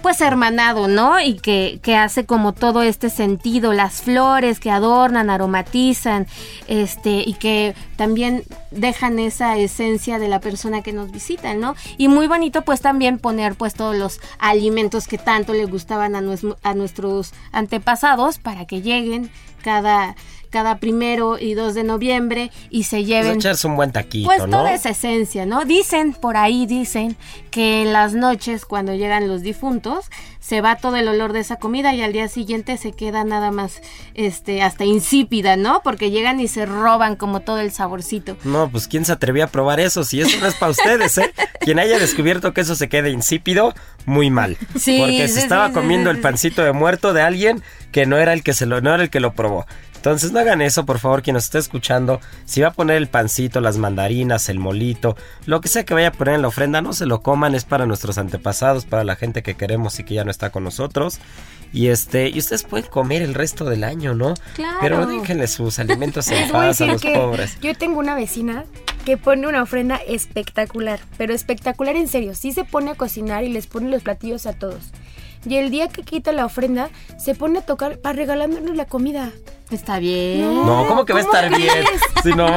pues 0.00 0.20
hermanado, 0.20 0.86
¿no? 0.86 1.18
Y 1.18 1.34
que, 1.40 1.80
que 1.82 1.96
hace 1.96 2.24
como 2.24 2.52
todo 2.54 2.82
este 2.84 3.10
sentido, 3.10 3.72
las 3.72 3.94
flores 4.02 4.60
que 4.60 4.70
adornan, 4.70 5.28
aromatizan, 5.28 6.28
este, 6.68 7.24
y 7.26 7.34
que 7.34 7.74
también 7.96 8.44
dejan 8.70 9.18
esa 9.18 9.56
esencia 9.56 10.20
de 10.20 10.28
la 10.28 10.38
persona 10.38 10.82
que 10.82 10.92
nos 10.92 11.10
visita, 11.10 11.54
¿no? 11.54 11.74
Y 11.96 12.06
muy 12.06 12.28
bonito 12.28 12.62
pues 12.62 12.80
también 12.80 13.18
poner 13.18 13.56
pues 13.56 13.74
todos 13.74 13.96
los 13.96 14.20
alimentos 14.38 15.08
que 15.08 15.18
tanto 15.18 15.52
le 15.52 15.64
gustaban 15.64 16.14
a, 16.14 16.20
nues- 16.20 16.56
a 16.62 16.74
nuestros 16.74 17.32
antepasados 17.50 18.38
para 18.38 18.66
que 18.66 18.82
lleguen 18.82 19.32
cada, 19.62 20.14
cada 20.50 20.78
primero 20.78 21.38
y 21.38 21.54
2 21.54 21.74
de 21.74 21.84
noviembre 21.84 22.50
y 22.70 22.84
se 22.84 22.96
Pues 22.98 23.06
lleven 23.06 23.36
echarse 23.36 23.66
un 23.66 23.76
buen 23.76 23.92
taquito, 23.92 24.26
pues 24.26 24.40
¿no? 24.46 24.58
toda 24.58 24.72
esa 24.72 24.90
esencia, 24.90 25.46
¿no? 25.46 25.64
Dicen, 25.64 26.14
por 26.14 26.36
ahí 26.36 26.66
dicen, 26.66 27.16
que 27.50 27.82
en 27.82 27.92
las 27.92 28.14
noches 28.14 28.64
cuando 28.64 28.94
llegan 28.94 29.28
los 29.28 29.42
difuntos, 29.42 30.10
se 30.40 30.60
va 30.60 30.76
todo 30.76 30.96
el 30.96 31.08
olor 31.08 31.32
de 31.32 31.40
esa 31.40 31.56
comida 31.56 31.94
y 31.94 32.02
al 32.02 32.12
día 32.12 32.28
siguiente 32.28 32.76
se 32.78 32.92
queda 32.92 33.24
nada 33.24 33.50
más, 33.50 33.82
este, 34.14 34.62
hasta 34.62 34.84
insípida, 34.84 35.56
¿no? 35.56 35.82
Porque 35.82 36.10
llegan 36.10 36.40
y 36.40 36.48
se 36.48 36.64
roban 36.66 37.16
como 37.16 37.40
todo 37.40 37.58
el 37.58 37.70
saborcito. 37.70 38.36
No, 38.44 38.70
pues 38.70 38.88
quién 38.88 39.04
se 39.04 39.12
atrevió 39.12 39.44
a 39.44 39.48
probar 39.48 39.80
eso, 39.80 40.04
si 40.04 40.20
eso 40.20 40.38
no 40.40 40.46
es 40.46 40.54
para 40.54 40.72
ustedes, 40.72 41.18
¿eh? 41.18 41.32
Quien 41.60 41.78
haya 41.78 41.98
descubierto 41.98 42.54
que 42.54 42.62
eso 42.62 42.74
se 42.74 42.88
quede 42.88 43.10
insípido, 43.10 43.74
muy 44.06 44.30
mal. 44.30 44.56
Sí, 44.78 44.98
Porque 45.00 45.28
se 45.28 45.34
sí, 45.34 45.40
estaba 45.40 45.68
sí, 45.68 45.74
comiendo 45.74 46.08
el 46.10 46.18
pancito 46.20 46.62
de 46.62 46.72
muerto 46.72 47.12
de 47.12 47.20
alguien 47.20 47.62
que 47.92 48.06
no 48.06 48.16
era 48.16 48.32
el 48.32 48.42
que 48.42 48.54
se 48.54 48.64
lo, 48.64 48.80
no 48.80 48.94
era 48.94 49.02
el 49.02 49.10
que 49.10 49.20
lo 49.20 49.32
probó. 49.34 49.66
Entonces 50.08 50.32
no 50.32 50.40
hagan 50.40 50.62
eso, 50.62 50.84
por 50.84 50.98
favor, 50.98 51.22
quien 51.22 51.34
nos 51.34 51.44
esté 51.44 51.58
escuchando. 51.58 52.20
Si 52.44 52.60
va 52.60 52.68
a 52.68 52.72
poner 52.72 52.96
el 52.96 53.08
pancito, 53.08 53.60
las 53.60 53.78
mandarinas, 53.78 54.48
el 54.48 54.58
molito, 54.58 55.16
lo 55.46 55.60
que 55.60 55.68
sea 55.68 55.84
que 55.84 55.94
vaya 55.94 56.08
a 56.08 56.12
poner 56.12 56.34
en 56.34 56.42
la 56.42 56.48
ofrenda, 56.48 56.80
no 56.80 56.92
se 56.92 57.06
lo 57.06 57.22
coman, 57.22 57.54
es 57.54 57.64
para 57.64 57.86
nuestros 57.86 58.18
antepasados, 58.18 58.84
para 58.84 59.04
la 59.04 59.16
gente 59.16 59.42
que 59.42 59.54
queremos 59.54 59.98
y 59.98 60.04
que 60.04 60.14
ya 60.14 60.24
no 60.24 60.30
está 60.30 60.50
con 60.50 60.64
nosotros. 60.64 61.20
Y 61.72 61.88
este, 61.88 62.28
y 62.28 62.38
ustedes 62.38 62.62
pueden 62.62 62.88
comer 62.88 63.22
el 63.22 63.34
resto 63.34 63.64
del 63.64 63.84
año, 63.84 64.14
¿no? 64.14 64.34
Claro. 64.54 64.78
Pero 64.80 65.06
déjenle 65.06 65.46
sus 65.46 65.78
alimentos 65.78 66.28
en 66.32 66.50
paz 66.50 66.80
a 66.80 66.86
los 66.86 67.02
que 67.02 67.14
pobres. 67.14 67.58
Yo 67.60 67.74
tengo 67.74 67.98
una 67.98 68.14
vecina 68.14 68.64
que 69.04 69.16
pone 69.16 69.46
una 69.46 69.62
ofrenda 69.62 69.96
espectacular, 69.96 71.00
pero 71.16 71.34
espectacular 71.34 71.96
en 71.96 72.08
serio. 72.08 72.34
Sí 72.34 72.52
se 72.52 72.64
pone 72.64 72.90
a 72.90 72.94
cocinar 72.94 73.44
y 73.44 73.48
les 73.48 73.66
pone 73.66 73.90
los 73.90 74.02
platillos 74.02 74.46
a 74.46 74.52
todos. 74.52 74.90
Y 75.46 75.56
el 75.56 75.70
día 75.70 75.88
que 75.88 76.02
quita 76.02 76.32
la 76.32 76.44
ofrenda, 76.44 76.90
se 77.18 77.34
pone 77.34 77.60
a 77.60 77.62
tocar 77.62 77.98
para 77.98 78.14
regalándonos 78.14 78.76
la 78.76 78.84
comida. 78.86 79.30
Está 79.70 79.98
bien. 79.98 80.42
No, 80.64 80.86
¿cómo 80.88 81.04
que 81.04 81.12
va 81.12 81.20
a 81.20 81.24
¿cómo 81.24 81.34
estar 81.36 81.54
bien? 81.54 81.84
Sí, 82.22 82.30
no, 82.30 82.48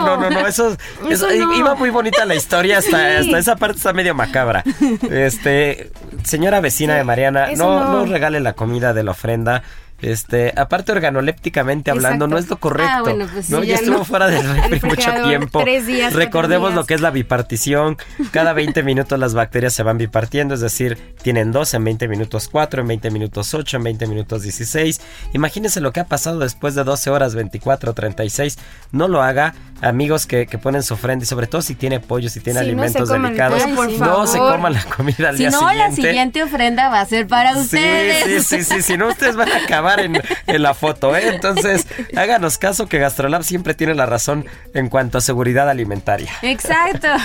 no, 0.00 0.16
no, 0.16 0.30
no, 0.30 0.46
eso, 0.46 0.70
eso- 1.10 1.28
Eso 1.28 1.46
no. 1.46 1.54
iba 1.54 1.74
muy 1.74 1.90
bonita 1.90 2.24
la 2.24 2.34
historia, 2.34 2.78
hasta, 2.78 3.20
Sí. 3.22 3.26
hasta 3.26 3.38
esa 3.38 3.56
parte 3.56 3.76
está 3.76 3.92
medio 3.92 4.14
macabra. 4.14 4.64
Este, 5.10 5.90
señora 6.24 6.60
vecina 6.60 6.94
de 6.94 7.04
Mariana, 7.04 7.48
no. 7.56 7.84
no 7.92 8.06
regale 8.06 8.40
la 8.40 8.54
comida 8.54 8.94
de 8.94 9.04
la 9.04 9.10
ofrenda. 9.10 9.62
Este, 10.04 10.52
aparte 10.56 10.92
organolépticamente 10.92 11.90
hablando, 11.90 12.26
Exacto. 12.26 12.34
no 12.34 12.38
es 12.38 12.48
lo 12.50 12.56
correcto. 12.58 12.92
Ah, 12.94 13.00
bueno, 13.02 13.26
pues 13.32 13.46
sí, 13.46 13.52
no, 13.52 13.60
ya, 13.62 13.68
ya 13.70 13.74
estuvo 13.76 13.98
no. 13.98 14.04
fuera 14.04 14.26
del 14.26 14.46
refri 14.70 14.80
mucho 14.88 15.10
tiempo. 15.24 15.60
tres 15.62 15.86
días, 15.86 16.12
cuatro 16.12 16.18
Recordemos 16.18 16.68
días. 16.70 16.76
lo 16.76 16.84
que 16.86 16.94
es 16.94 17.00
la 17.00 17.10
bipartición. 17.10 17.96
Cada 18.30 18.52
20 18.52 18.82
minutos 18.82 19.18
las 19.18 19.32
bacterias 19.34 19.72
se 19.72 19.82
van 19.82 19.96
bipartiendo, 19.98 20.54
es 20.54 20.60
decir, 20.60 20.98
tienen 21.22 21.52
dos, 21.52 21.72
en 21.74 21.84
20 21.84 22.06
minutos 22.08 22.48
4, 22.50 22.82
en 22.82 22.88
20 22.88 23.10
minutos 23.10 23.54
8, 23.54 23.76
en 23.78 23.82
20 23.84 24.06
minutos 24.06 24.42
16. 24.42 25.00
Imagínense 25.32 25.80
lo 25.80 25.92
que 25.92 26.00
ha 26.00 26.04
pasado 26.04 26.38
después 26.38 26.74
de 26.74 26.84
12 26.84 27.10
horas, 27.10 27.34
24, 27.34 27.94
36. 27.94 28.58
No 28.92 29.08
lo 29.08 29.22
haga, 29.22 29.54
amigos 29.80 30.26
que, 30.26 30.46
que 30.46 30.58
ponen 30.58 30.82
su 30.82 30.94
ofrenda 30.94 31.22
y 31.24 31.26
sobre 31.26 31.46
todo 31.46 31.62
si 31.62 31.74
tiene 31.74 32.00
pollo, 32.00 32.28
si 32.28 32.40
tiene 32.40 32.60
Sí, 32.60 32.66
no 32.66 32.82
alimentos 32.82 33.08
delicados, 33.08 33.62
por 33.74 33.90
no 33.90 34.26
se 34.26 34.38
coman 34.38 34.74
la 34.74 34.84
comida 34.84 35.30
al 35.30 35.36
Si 35.36 35.44
día 35.44 35.50
no, 35.50 35.60
siguiente. 35.60 35.78
la 36.02 36.08
siguiente 36.08 36.42
ofrenda 36.42 36.88
va 36.90 37.00
a 37.00 37.06
ser 37.06 37.26
para 37.26 37.54
Sí, 37.54 37.60
ustedes. 37.60 38.46
sí, 38.46 38.62
sí, 38.62 38.64
sí, 38.64 38.82
si 38.82 38.96
no 38.98 39.08
ustedes 39.08 39.34
van 39.36 39.50
a 39.50 39.56
acabar 39.56 39.93
en, 40.00 40.20
en 40.46 40.62
la 40.62 40.74
foto, 40.74 41.16
¿eh? 41.16 41.28
Entonces, 41.34 41.86
háganos 42.16 42.58
caso 42.58 42.86
que 42.86 42.98
Gastrolab 42.98 43.42
siempre 43.42 43.74
tiene 43.74 43.94
la 43.94 44.06
razón 44.06 44.46
en 44.74 44.88
cuanto 44.88 45.18
a 45.18 45.20
seguridad 45.20 45.68
alimentaria. 45.68 46.32
Exacto. 46.42 47.08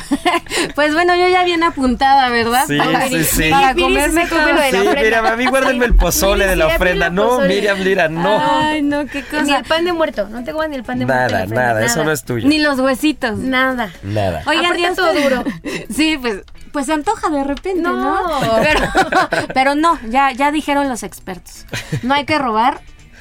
Pues 0.76 0.94
bueno, 0.94 1.16
yo 1.16 1.28
ya 1.28 1.44
bien 1.44 1.64
apuntada, 1.64 2.30
¿verdad? 2.30 2.66
Sí, 2.68 2.78
para, 2.78 3.08
sí, 3.08 3.24
sí. 3.24 3.50
para 3.50 3.74
comerme 3.76 4.28
come 4.28 4.42
todo. 4.42 4.54
lo 4.54 4.62
de 4.62 4.72
la 4.72 4.82
Sí, 4.82 4.88
ofrenda. 4.88 5.02
Miriam, 5.02 5.26
a 5.26 5.36
mí 5.36 5.46
guárdenme 5.48 5.86
el 5.86 5.96
pozole 5.96 6.48
de 6.48 6.56
la 6.56 6.70
sí, 6.70 6.76
ofrenda. 6.76 7.10
No. 7.10 7.40
Miriam, 7.42 7.80
Lira, 7.80 8.08
no. 8.10 8.40
Ay, 8.42 8.82
no, 8.82 9.06
qué 9.06 9.20
Ni 9.32 9.40
cosa. 9.40 9.58
el 9.60 9.64
pan 9.66 9.86
de 9.86 9.94
muerto, 9.94 10.28
no 10.30 10.44
te 10.44 10.52
coman 10.52 10.72
ni 10.72 10.78
el 10.78 10.84
pan 10.84 11.00
de 11.00 11.06
muerto. 11.06 11.34
Nada, 11.34 11.46
nada, 11.46 11.86
eso 11.86 12.04
no 12.04 12.12
es 12.12 12.24
tuyo. 12.24 12.48
Ni 12.48 12.60
los 12.60 12.80
huesitos. 12.80 13.38
Nada. 13.38 13.92
Nada. 14.04 14.44
Oigan, 14.48 14.78
ya 14.78 14.94
todo 14.94 15.14
duro. 15.14 15.44
Sí, 15.94 16.18
pues, 16.22 16.42
pues 16.72 16.86
se 16.86 16.94
antoja 16.94 17.30
de 17.30 17.44
repente, 17.44 17.82
¿no? 17.82 17.96
No. 17.96 18.40
Pero, 18.62 18.80
pero 19.54 19.76
no, 19.76 20.00
ya, 20.10 20.32
ya 20.32 20.52
dijeron 20.52 20.88
los 20.88 21.04
expertos. 21.04 21.66
No 22.04 22.14
hay 22.14 22.26
que 22.26 22.38
robar 22.38 22.59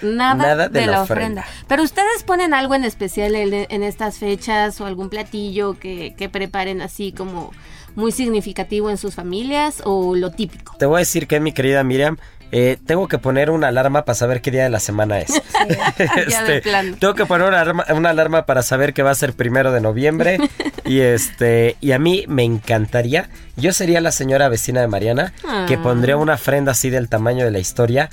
nada, 0.03 0.35
Nada 0.35 0.69
de 0.69 0.81
de, 0.81 0.87
la 0.87 0.93
la 0.93 1.03
ofrenda. 1.03 1.41
ofrenda. 1.43 1.65
Pero 1.69 1.83
ustedes 1.83 2.23
ponen 2.25 2.55
algo 2.55 2.75
en 2.75 2.85
especial 2.85 3.35
en, 3.35 3.67
en 3.69 3.83
estas 3.83 4.19
fechas 4.19 4.81
o 4.81 4.87
algún 4.87 5.09
platillo 5.11 5.79
que, 5.79 6.15
que 6.17 6.29
preparen 6.29 6.81
así 6.83 7.13
como 7.13 7.53
muy 7.97 8.13
significativo 8.13 8.91
en 8.91 8.97
sus 8.97 9.15
familias 9.15 9.83
o 9.85 10.15
lo 10.15 10.31
típico. 10.31 10.77
Te 10.79 10.87
voy 10.87 10.97
a 10.97 10.99
decir 11.01 11.27
que, 11.27 11.41
mi 11.41 11.53
querida 11.53 11.83
Miriam, 11.83 12.17
eh, 12.53 12.79
tengo 12.87 13.09
que 13.09 13.19
poner 13.19 13.51
una 13.51 13.69
alarma 13.69 14.05
para 14.05 14.15
saber 14.15 14.41
qué 14.41 14.51
día 14.53 14.63
de 14.63 14.71
la 14.71 14.79
semana 14.81 15.19
es. 15.19 15.33
Plano. 16.63 16.97
tengo 16.99 17.15
que 17.15 17.27
poner 17.27 17.49
una 17.49 17.61
alarma, 17.61 17.85
una 17.95 18.11
alarma 18.11 18.47
para 18.47 18.63
saber 18.63 18.95
que 18.95 19.03
va 19.03 19.11
a 19.11 19.15
ser 19.15 19.33
primero 19.35 19.73
de 19.73 19.81
noviembre. 19.81 20.39
y 20.85 21.01
este, 21.01 21.77
y 21.81 21.93
a 21.93 21.99
mí 21.99 22.25
me 22.29 22.45
encantaría. 22.45 23.29
Yo 23.57 23.73
sería 23.73 24.01
la 24.01 24.13
señora 24.13 24.49
vecina 24.49 24.81
de 24.81 24.87
Mariana 24.89 25.33
que 25.67 25.75
Ah. 25.75 25.81
pondría 25.83 26.17
una 26.17 26.35
ofrenda 26.35 26.73
así 26.73 26.89
del 26.91 27.09
tamaño 27.09 27.45
de 27.45 27.51
la 27.51 27.59
historia. 27.59 28.09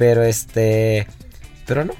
Pero 0.00 0.22
este, 0.22 1.06
pero 1.66 1.84
no. 1.84 1.92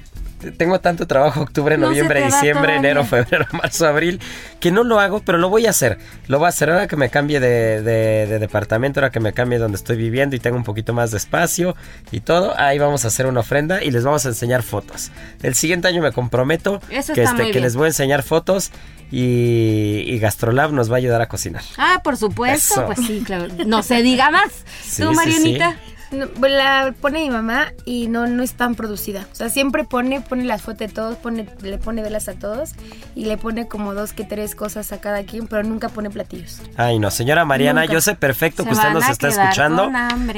Tengo 0.57 0.79
tanto 0.79 1.05
trabajo 1.05 1.41
octubre, 1.41 1.77
No 1.77 1.85
noviembre, 1.85 2.25
diciembre, 2.25 2.75
enero, 2.75 3.05
febrero, 3.05 3.45
marzo, 3.51 3.85
abril, 3.85 4.19
que 4.59 4.71
no 4.71 4.83
lo 4.83 4.99
hago, 4.99 5.19
pero 5.23 5.37
lo 5.37 5.49
voy 5.49 5.67
a 5.67 5.69
hacer. 5.69 5.99
Lo 6.25 6.39
voy 6.39 6.47
a 6.47 6.49
hacer 6.49 6.71
ahora 6.71 6.87
que 6.87 6.95
me 6.95 7.11
cambie 7.11 7.39
de, 7.39 7.83
de- 7.83 8.25
de 8.25 8.39
departamento, 8.39 8.99
ahora 8.99 9.11
que 9.11 9.19
me 9.19 9.33
cambie 9.33 9.59
donde 9.59 9.75
estoy 9.75 9.97
viviendo 9.97 10.35
y 10.35 10.39
tengo 10.39 10.57
un 10.57 10.63
poquito 10.63 10.93
más 10.95 11.11
de 11.11 11.17
espacio 11.17 11.75
y 12.11 12.21
todo. 12.21 12.59
Ahí 12.59 12.79
vamos 12.79 13.05
a 13.05 13.09
hacer 13.09 13.27
una 13.27 13.41
ofrenda 13.41 13.83
y 13.83 13.91
les 13.91 14.03
vamos 14.03 14.25
a 14.25 14.29
enseñar 14.29 14.63
fotos. 14.63 15.11
El 15.43 15.53
siguiente 15.53 15.87
año 15.87 16.01
me 16.01 16.11
comprometo 16.11 16.81
Eso 16.89 17.13
que, 17.13 17.21
este, 17.21 17.51
que 17.51 17.59
les 17.59 17.75
voy 17.75 17.83
a 17.85 17.87
enseñar 17.89 18.23
fotos 18.23 18.71
y, 19.11 20.03
y 20.07 20.17
Gastrolab 20.17 20.71
nos 20.73 20.89
va 20.89 20.95
a 20.95 20.97
ayudar 20.97 21.21
a 21.21 21.27
cocinar. 21.27 21.61
Ah, 21.77 22.01
por 22.03 22.17
supuesto, 22.17 22.73
Eso. 22.73 22.85
pues 22.87 22.97
sí, 23.05 23.21
claro. 23.23 23.45
No 23.67 23.83
se 23.83 24.01
diga 24.01 24.31
más. 24.31 24.51
Sí, 24.83 25.01
¿Tú, 25.03 25.09
sí, 25.11 25.15
Marianita? 25.15 25.75
No, 26.11 26.27
pues 26.27 26.51
la 26.51 26.93
pone 26.99 27.19
mi 27.21 27.29
mamá 27.29 27.73
y 27.85 28.07
no, 28.07 28.27
no 28.27 28.43
es 28.43 28.53
tan 28.53 28.75
producida. 28.75 29.27
O 29.31 29.35
sea, 29.35 29.49
siempre 29.49 29.83
pone, 29.85 30.21
pone 30.21 30.43
las 30.43 30.61
fotos 30.61 30.79
de 30.79 30.87
todos, 30.89 31.15
pone, 31.17 31.47
le 31.61 31.77
pone 31.77 32.01
velas 32.01 32.27
a 32.27 32.33
todos 32.33 32.71
y 33.15 33.25
le 33.25 33.37
pone 33.37 33.67
como 33.67 33.93
dos 33.93 34.13
que 34.13 34.23
tres 34.23 34.53
cosas 34.55 34.91
a 34.91 34.99
cada 34.99 35.23
quien, 35.23 35.47
pero 35.47 35.63
nunca 35.63 35.89
pone 35.89 36.09
platillos. 36.09 36.61
Ay, 36.75 36.99
no, 36.99 37.11
señora 37.11 37.45
Mariana, 37.45 37.81
Nunca. 37.81 37.93
yo 37.93 38.01
sé 38.01 38.15
perfecto 38.15 38.63
Se 38.63 38.69
que 38.69 38.75
usted 38.75 38.89
nos 38.91 39.07
está 39.09 39.29
escuchando. 39.29 39.89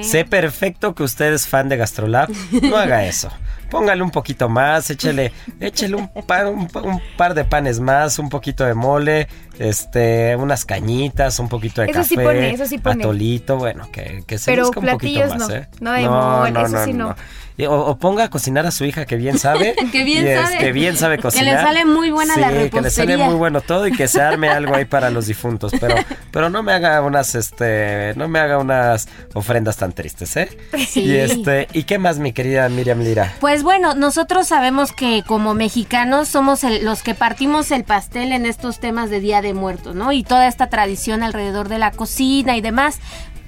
Sé 0.01 0.26
perfecto 0.26 0.93
que 0.93 1.03
usted 1.03 1.34
es 1.34 1.47
fan 1.47 1.69
de 1.69 1.78
Gastrolab. 1.78 2.30
No 2.61 2.78
haga 2.78 3.05
eso. 3.05 3.30
Póngale 3.74 4.03
un 4.03 4.11
poquito 4.11 4.49
más, 4.49 4.88
échele, 4.91 5.32
échele 5.59 5.95
un, 5.95 6.07
par, 6.28 6.45
un, 6.45 6.69
un 6.84 7.01
par 7.17 7.34
de 7.34 7.43
panes 7.43 7.80
más, 7.80 8.19
un 8.19 8.30
poquito 8.30 8.63
de 8.63 8.76
mole, 8.76 9.28
este, 9.57 10.36
unas 10.36 10.63
cañitas, 10.63 11.39
un 11.39 11.49
poquito 11.49 11.82
de 11.82 11.88
Eso 11.88 12.01
café, 12.01 12.07
sí 12.09 12.15
pone, 12.15 12.51
eso 12.51 12.67
sí 12.67 12.78
pone. 12.78 13.03
atolito, 13.03 13.57
bueno, 13.57 13.89
que, 13.91 14.24
que 14.28 14.38
se 14.38 14.51
Pero 14.51 14.65
luzca 14.65 14.80
un 14.80 14.86
poquito 14.86 15.28
más, 15.28 15.38
no. 15.39 15.49
¿eh? 15.55 15.67
No, 15.82 15.91
de 15.93 16.07
mole, 16.07 16.61
eso 16.67 16.86
sí 16.86 16.93
no. 16.93 17.15
Y- 17.58 17.66
O, 17.66 17.74
o 17.74 17.97
ponga 17.97 18.24
a 18.26 18.30
cocinar 18.30 18.66
a 18.66 18.72
su 18.72 18.84
hija 18.86 19.06
que 19.06 19.16
bien 19.16 19.38
sabe. 19.38 19.76
Que 19.91 20.04
bien 20.04 20.26
y, 20.28 20.34
sabe. 20.34 20.56
este, 20.56 20.72
bien 20.72 20.97
sabe 20.97 21.18
Que 21.18 21.22
le 21.24 21.24
cocinar. 21.24 21.64
sale 21.64 21.86
muy 21.86 22.10
buena 22.12 22.34
Sí, 22.34 22.39
la 22.41 22.47
que 22.47 22.54
le 22.54 22.60
sale 22.70 22.80
repostería. 22.82 23.26
muy 23.26 23.36
bueno 23.36 23.62
todo 23.62 23.88
y 23.88 23.91
que 23.91 24.08
se 24.08 24.22
arme 24.22 24.49
algo 24.49 24.74
ahí 24.76 24.86
para 24.86 25.10
los 25.12 25.28
difuntos. 25.28 25.72
Pero, 25.80 25.95
pero 26.32 26.49
no 26.49 26.64
me 26.64 26.74
haga 26.74 27.01
unas, 27.01 27.36
este, 27.36 28.14
no 28.16 28.28
me 28.28 28.39
haga 28.39 28.58
unas 28.58 29.08
ofrendas 29.34 29.78
tan 29.78 29.91
tristes, 29.93 30.36
¿eh? 30.38 30.49
Sí. 30.88 31.01
Y 31.01 31.16
este, 31.18 31.68
¿y 31.74 31.84
qué 31.84 31.97
más, 31.99 32.18
mi 32.20 32.34
querida 32.34 32.68
Miriam 32.70 32.99
Lira? 33.01 33.34
Pues 33.39 33.62
bueno, 33.64 33.93
nosotros 33.93 34.47
sabemos 34.47 34.91
que 34.91 35.24
como 35.28 35.54
mexicanos 35.54 36.28
somos 36.30 36.64
el- 36.64 36.84
los 36.84 37.04
que 37.04 37.14
partimos 37.14 37.70
el 37.72 37.84
pastel 37.84 38.32
en 38.32 38.45
estos 38.45 38.80
temas 38.80 39.10
de 39.10 39.20
Día 39.20 39.41
de 39.41 39.54
Muertos, 39.54 39.95
¿no? 39.95 40.12
Y 40.12 40.24
toda 40.24 40.47
esta 40.47 40.70
tradición 40.70 41.22
alrededor 41.24 41.70
de 41.70 41.78
la 41.78 41.91
cocina 41.91 42.58
y 42.58 42.62
demás. 42.62 42.99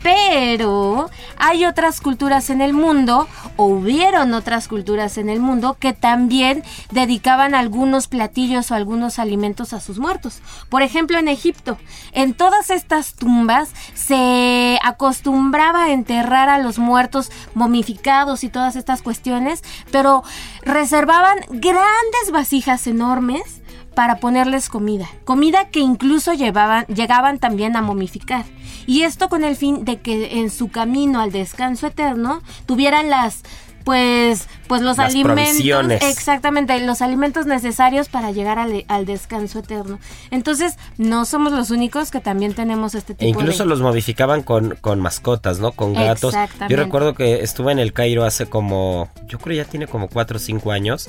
Pero 0.05 1.09
hay 1.35 1.65
otras 1.65 1.99
culturas 1.99 2.51
en 2.51 2.61
el 2.61 2.73
mundo, 2.73 3.27
o 3.55 3.65
hubieron 3.65 4.35
otras 4.35 4.67
culturas 4.67 5.17
en 5.17 5.29
el 5.29 5.39
mundo, 5.39 5.77
que 5.79 5.93
también 5.93 6.63
dedicaban 6.91 7.55
algunos 7.55 8.07
platillos 8.07 8.69
o 8.69 8.75
algunos 8.75 9.17
alimentos 9.17 9.73
a 9.73 9.79
sus 9.79 9.97
muertos. 9.97 10.43
Por 10.69 10.83
ejemplo, 10.83 11.17
en 11.17 11.27
Egipto, 11.27 11.79
en 12.11 12.35
todas 12.35 12.69
estas 12.69 13.15
tumbas 13.15 13.71
se 13.95 14.77
acostumbraba 14.83 15.89
enterrar 15.89 16.49
a 16.49 16.59
los 16.59 16.77
muertos 16.77 17.31
momificados 17.55 18.43
y 18.43 18.49
todas 18.49 18.75
estas 18.75 19.01
cuestiones, 19.01 19.63
pero 19.91 20.23
reservaban 20.61 21.39
grandes 21.49 22.31
vasijas 22.31 22.85
enormes 22.85 23.63
para 23.95 24.17
ponerles 24.19 24.69
comida. 24.69 25.07
Comida 25.23 25.69
que 25.69 25.79
incluso 25.79 26.33
llevaban, 26.33 26.85
llegaban 26.85 27.39
también 27.39 27.75
a 27.75 27.81
momificar. 27.81 28.45
Y 28.85 29.01
esto 29.01 29.29
con 29.29 29.43
el 29.43 29.55
fin 29.55 29.83
de 29.85 29.99
que 29.99 30.39
en 30.39 30.51
su 30.51 30.69
camino 30.69 31.19
al 31.21 31.31
descanso 31.31 31.87
eterno 31.87 32.41
tuvieran 32.67 33.09
las 33.09 33.41
pues 33.83 34.47
pues 34.67 34.81
los 34.81 34.97
Las 34.97 35.11
alimentos 35.13 35.45
provisiones. 35.45 36.01
exactamente 36.03 36.79
los 36.79 37.03
alimentos 37.03 37.45
necesarios 37.45 38.09
para 38.09 38.31
llegar 38.31 38.57
al, 38.57 38.83
al 38.87 39.05
descanso 39.05 39.59
eterno 39.59 39.99
entonces 40.31 40.77
no 40.97 41.23
somos 41.25 41.53
los 41.53 41.69
únicos 41.69 42.09
que 42.09 42.19
también 42.19 42.55
tenemos 42.55 42.95
este 42.95 43.13
E 43.13 43.15
tipo 43.17 43.39
incluso 43.39 43.61
de 43.61 43.69
los 43.69 43.81
modificaban 43.81 44.41
con, 44.41 44.75
con 44.81 44.99
mascotas, 45.01 45.59
¿no? 45.59 45.71
Con 45.71 45.93
gatos. 45.93 46.33
Exactamente. 46.33 46.73
Yo 46.75 46.83
recuerdo 46.83 47.13
que 47.13 47.41
estuve 47.43 47.71
en 47.73 47.77
el 47.77 47.93
Cairo 47.93 48.23
hace 48.25 48.47
como, 48.47 49.11
yo 49.27 49.37
creo 49.37 49.63
ya 49.63 49.69
tiene 49.69 49.85
como 49.85 50.07
4 50.07 50.37
o 50.37 50.39
5 50.39 50.71
años. 50.71 51.07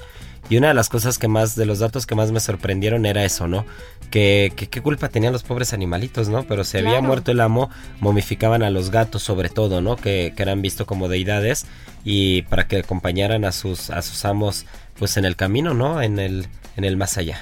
Y 0.48 0.56
una 0.56 0.68
de 0.68 0.74
las 0.74 0.88
cosas 0.88 1.18
que 1.18 1.26
más, 1.26 1.56
de 1.56 1.66
los 1.66 1.80
datos 1.80 2.06
que 2.06 2.14
más 2.14 2.30
me 2.30 2.40
sorprendieron 2.40 3.04
era 3.04 3.24
eso, 3.24 3.48
¿no? 3.48 3.64
Que, 4.10 4.52
que 4.54 4.68
qué 4.68 4.80
culpa 4.80 5.08
tenían 5.08 5.32
los 5.32 5.42
pobres 5.42 5.72
animalitos, 5.72 6.28
¿no? 6.28 6.44
Pero 6.44 6.62
si 6.62 6.78
había 6.78 7.00
muerto 7.00 7.32
el 7.32 7.40
amo, 7.40 7.68
momificaban 7.98 8.62
a 8.62 8.70
los 8.70 8.90
gatos 8.90 9.22
sobre 9.22 9.48
todo, 9.48 9.80
¿no? 9.80 9.96
Que, 9.96 10.32
que 10.36 10.42
eran 10.42 10.62
vistos 10.62 10.86
como 10.86 11.08
deidades 11.08 11.66
y 12.04 12.42
para 12.42 12.68
que 12.68 12.78
acompañaran 12.78 13.44
a 13.44 13.50
sus, 13.50 13.90
a 13.90 14.02
sus 14.02 14.24
amos, 14.24 14.66
pues 14.98 15.16
en 15.16 15.24
el 15.24 15.34
camino, 15.34 15.74
¿no? 15.74 16.00
En 16.00 16.20
el, 16.20 16.46
en 16.76 16.84
el 16.84 16.96
más 16.96 17.18
allá. 17.18 17.40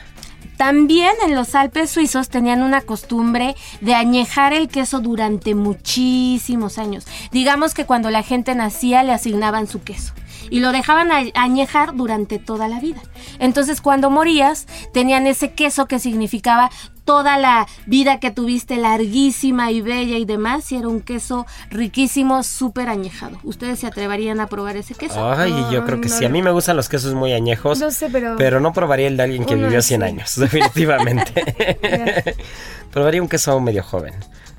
También 0.56 1.12
en 1.26 1.34
los 1.34 1.54
Alpes 1.54 1.90
suizos 1.90 2.28
tenían 2.28 2.62
una 2.62 2.80
costumbre 2.80 3.54
de 3.80 3.94
añejar 3.94 4.52
el 4.52 4.68
queso 4.68 5.00
durante 5.00 5.54
muchísimos 5.54 6.78
años. 6.78 7.06
Digamos 7.32 7.74
que 7.74 7.86
cuando 7.86 8.10
la 8.10 8.22
gente 8.22 8.54
nacía 8.54 9.02
le 9.02 9.12
asignaban 9.12 9.66
su 9.66 9.82
queso 9.82 10.14
y 10.50 10.60
lo 10.60 10.72
dejaban 10.72 11.10
a- 11.12 11.24
añejar 11.34 11.94
durante 11.94 12.38
toda 12.38 12.68
la 12.68 12.80
vida. 12.80 13.00
Entonces 13.38 13.80
cuando 13.80 14.10
morías 14.10 14.66
tenían 14.92 15.26
ese 15.26 15.52
queso 15.52 15.86
que 15.86 15.98
significaba 15.98 16.70
toda 17.04 17.36
la 17.36 17.66
vida 17.86 18.18
que 18.18 18.30
tuviste 18.30 18.76
larguísima 18.78 19.70
y 19.70 19.82
bella 19.82 20.16
y 20.16 20.24
demás 20.24 20.72
y 20.72 20.76
era 20.76 20.88
un 20.88 21.02
queso 21.02 21.44
riquísimo, 21.68 22.42
súper 22.42 22.88
añejado. 22.88 23.38
¿Ustedes 23.42 23.80
se 23.80 23.86
atreverían 23.86 24.40
a 24.40 24.46
probar 24.46 24.76
ese 24.78 24.94
queso? 24.94 25.30
Ay, 25.32 25.52
yo 25.70 25.84
creo 25.84 26.00
que 26.00 26.08
no, 26.08 26.14
sí. 26.16 26.24
A 26.24 26.30
mí 26.30 26.40
me 26.40 26.50
gustan 26.50 26.76
los 26.76 26.88
quesos 26.88 27.12
muy 27.14 27.32
añejos. 27.34 27.78
No 27.78 27.90
sé, 27.90 28.08
pero... 28.10 28.36
Pero 28.38 28.58
no 28.60 28.72
probaría 28.72 29.06
el 29.08 29.18
de 29.18 29.22
alguien 29.22 29.44
que 29.44 29.54
vivió 29.54 29.82
100 29.82 30.00
sí. 30.00 30.06
años, 30.06 30.34
definitivamente. 30.36 32.34
probaría 32.90 33.20
un 33.20 33.28
queso 33.28 33.60
medio 33.60 33.82
joven, 33.82 34.14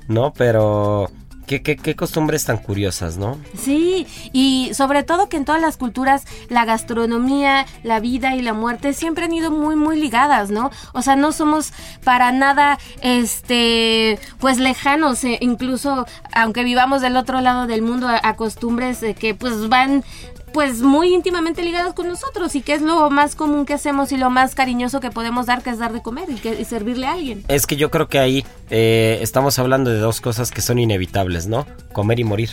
¿no? 0.06 0.32
Pero, 0.32 1.10
Qué, 1.46 1.62
qué, 1.62 1.76
qué 1.76 1.94
costumbres 1.94 2.44
tan 2.44 2.58
curiosas, 2.58 3.16
¿no? 3.16 3.38
Sí, 3.56 4.06
y 4.32 4.70
sobre 4.74 5.04
todo 5.04 5.28
que 5.28 5.36
en 5.36 5.44
todas 5.44 5.60
las 5.60 5.76
culturas 5.76 6.24
la 6.48 6.64
gastronomía, 6.64 7.66
la 7.82 8.00
vida 8.00 8.34
y 8.34 8.42
la 8.42 8.52
muerte 8.52 8.92
siempre 8.92 9.26
han 9.26 9.32
ido 9.32 9.50
muy, 9.50 9.76
muy 9.76 10.00
ligadas, 10.00 10.50
¿no? 10.50 10.70
O 10.92 11.02
sea, 11.02 11.14
no 11.14 11.32
somos 11.32 11.72
para 12.02 12.32
nada, 12.32 12.78
este, 13.00 14.18
pues 14.38 14.58
lejanos, 14.58 15.22
eh, 15.24 15.38
incluso 15.40 16.06
aunque 16.32 16.64
vivamos 16.64 17.00
del 17.00 17.16
otro 17.16 17.40
lado 17.40 17.66
del 17.66 17.82
mundo, 17.82 18.08
a, 18.08 18.36
costumbres 18.36 19.02
eh, 19.02 19.14
que 19.14 19.34
pues 19.34 19.68
van 19.68 20.04
pues 20.56 20.80
muy 20.80 21.12
íntimamente 21.12 21.62
ligados 21.62 21.92
con 21.92 22.08
nosotros 22.08 22.54
y 22.54 22.62
que 22.62 22.72
es 22.72 22.80
lo 22.80 23.10
más 23.10 23.34
común 23.34 23.66
que 23.66 23.74
hacemos 23.74 24.10
y 24.10 24.16
lo 24.16 24.30
más 24.30 24.54
cariñoso 24.54 25.00
que 25.00 25.10
podemos 25.10 25.44
dar, 25.44 25.62
que 25.62 25.68
es 25.68 25.78
dar 25.78 25.92
de 25.92 26.00
comer 26.00 26.30
y, 26.30 26.36
que, 26.36 26.58
y 26.58 26.64
servirle 26.64 27.06
a 27.06 27.12
alguien. 27.12 27.44
Es 27.48 27.66
que 27.66 27.76
yo 27.76 27.90
creo 27.90 28.08
que 28.08 28.18
ahí 28.18 28.42
eh, 28.70 29.18
estamos 29.20 29.58
hablando 29.58 29.90
de 29.90 29.98
dos 29.98 30.22
cosas 30.22 30.50
que 30.50 30.62
son 30.62 30.78
inevitables, 30.78 31.46
¿no? 31.46 31.66
Comer 31.92 32.20
y 32.20 32.24
morir. 32.24 32.52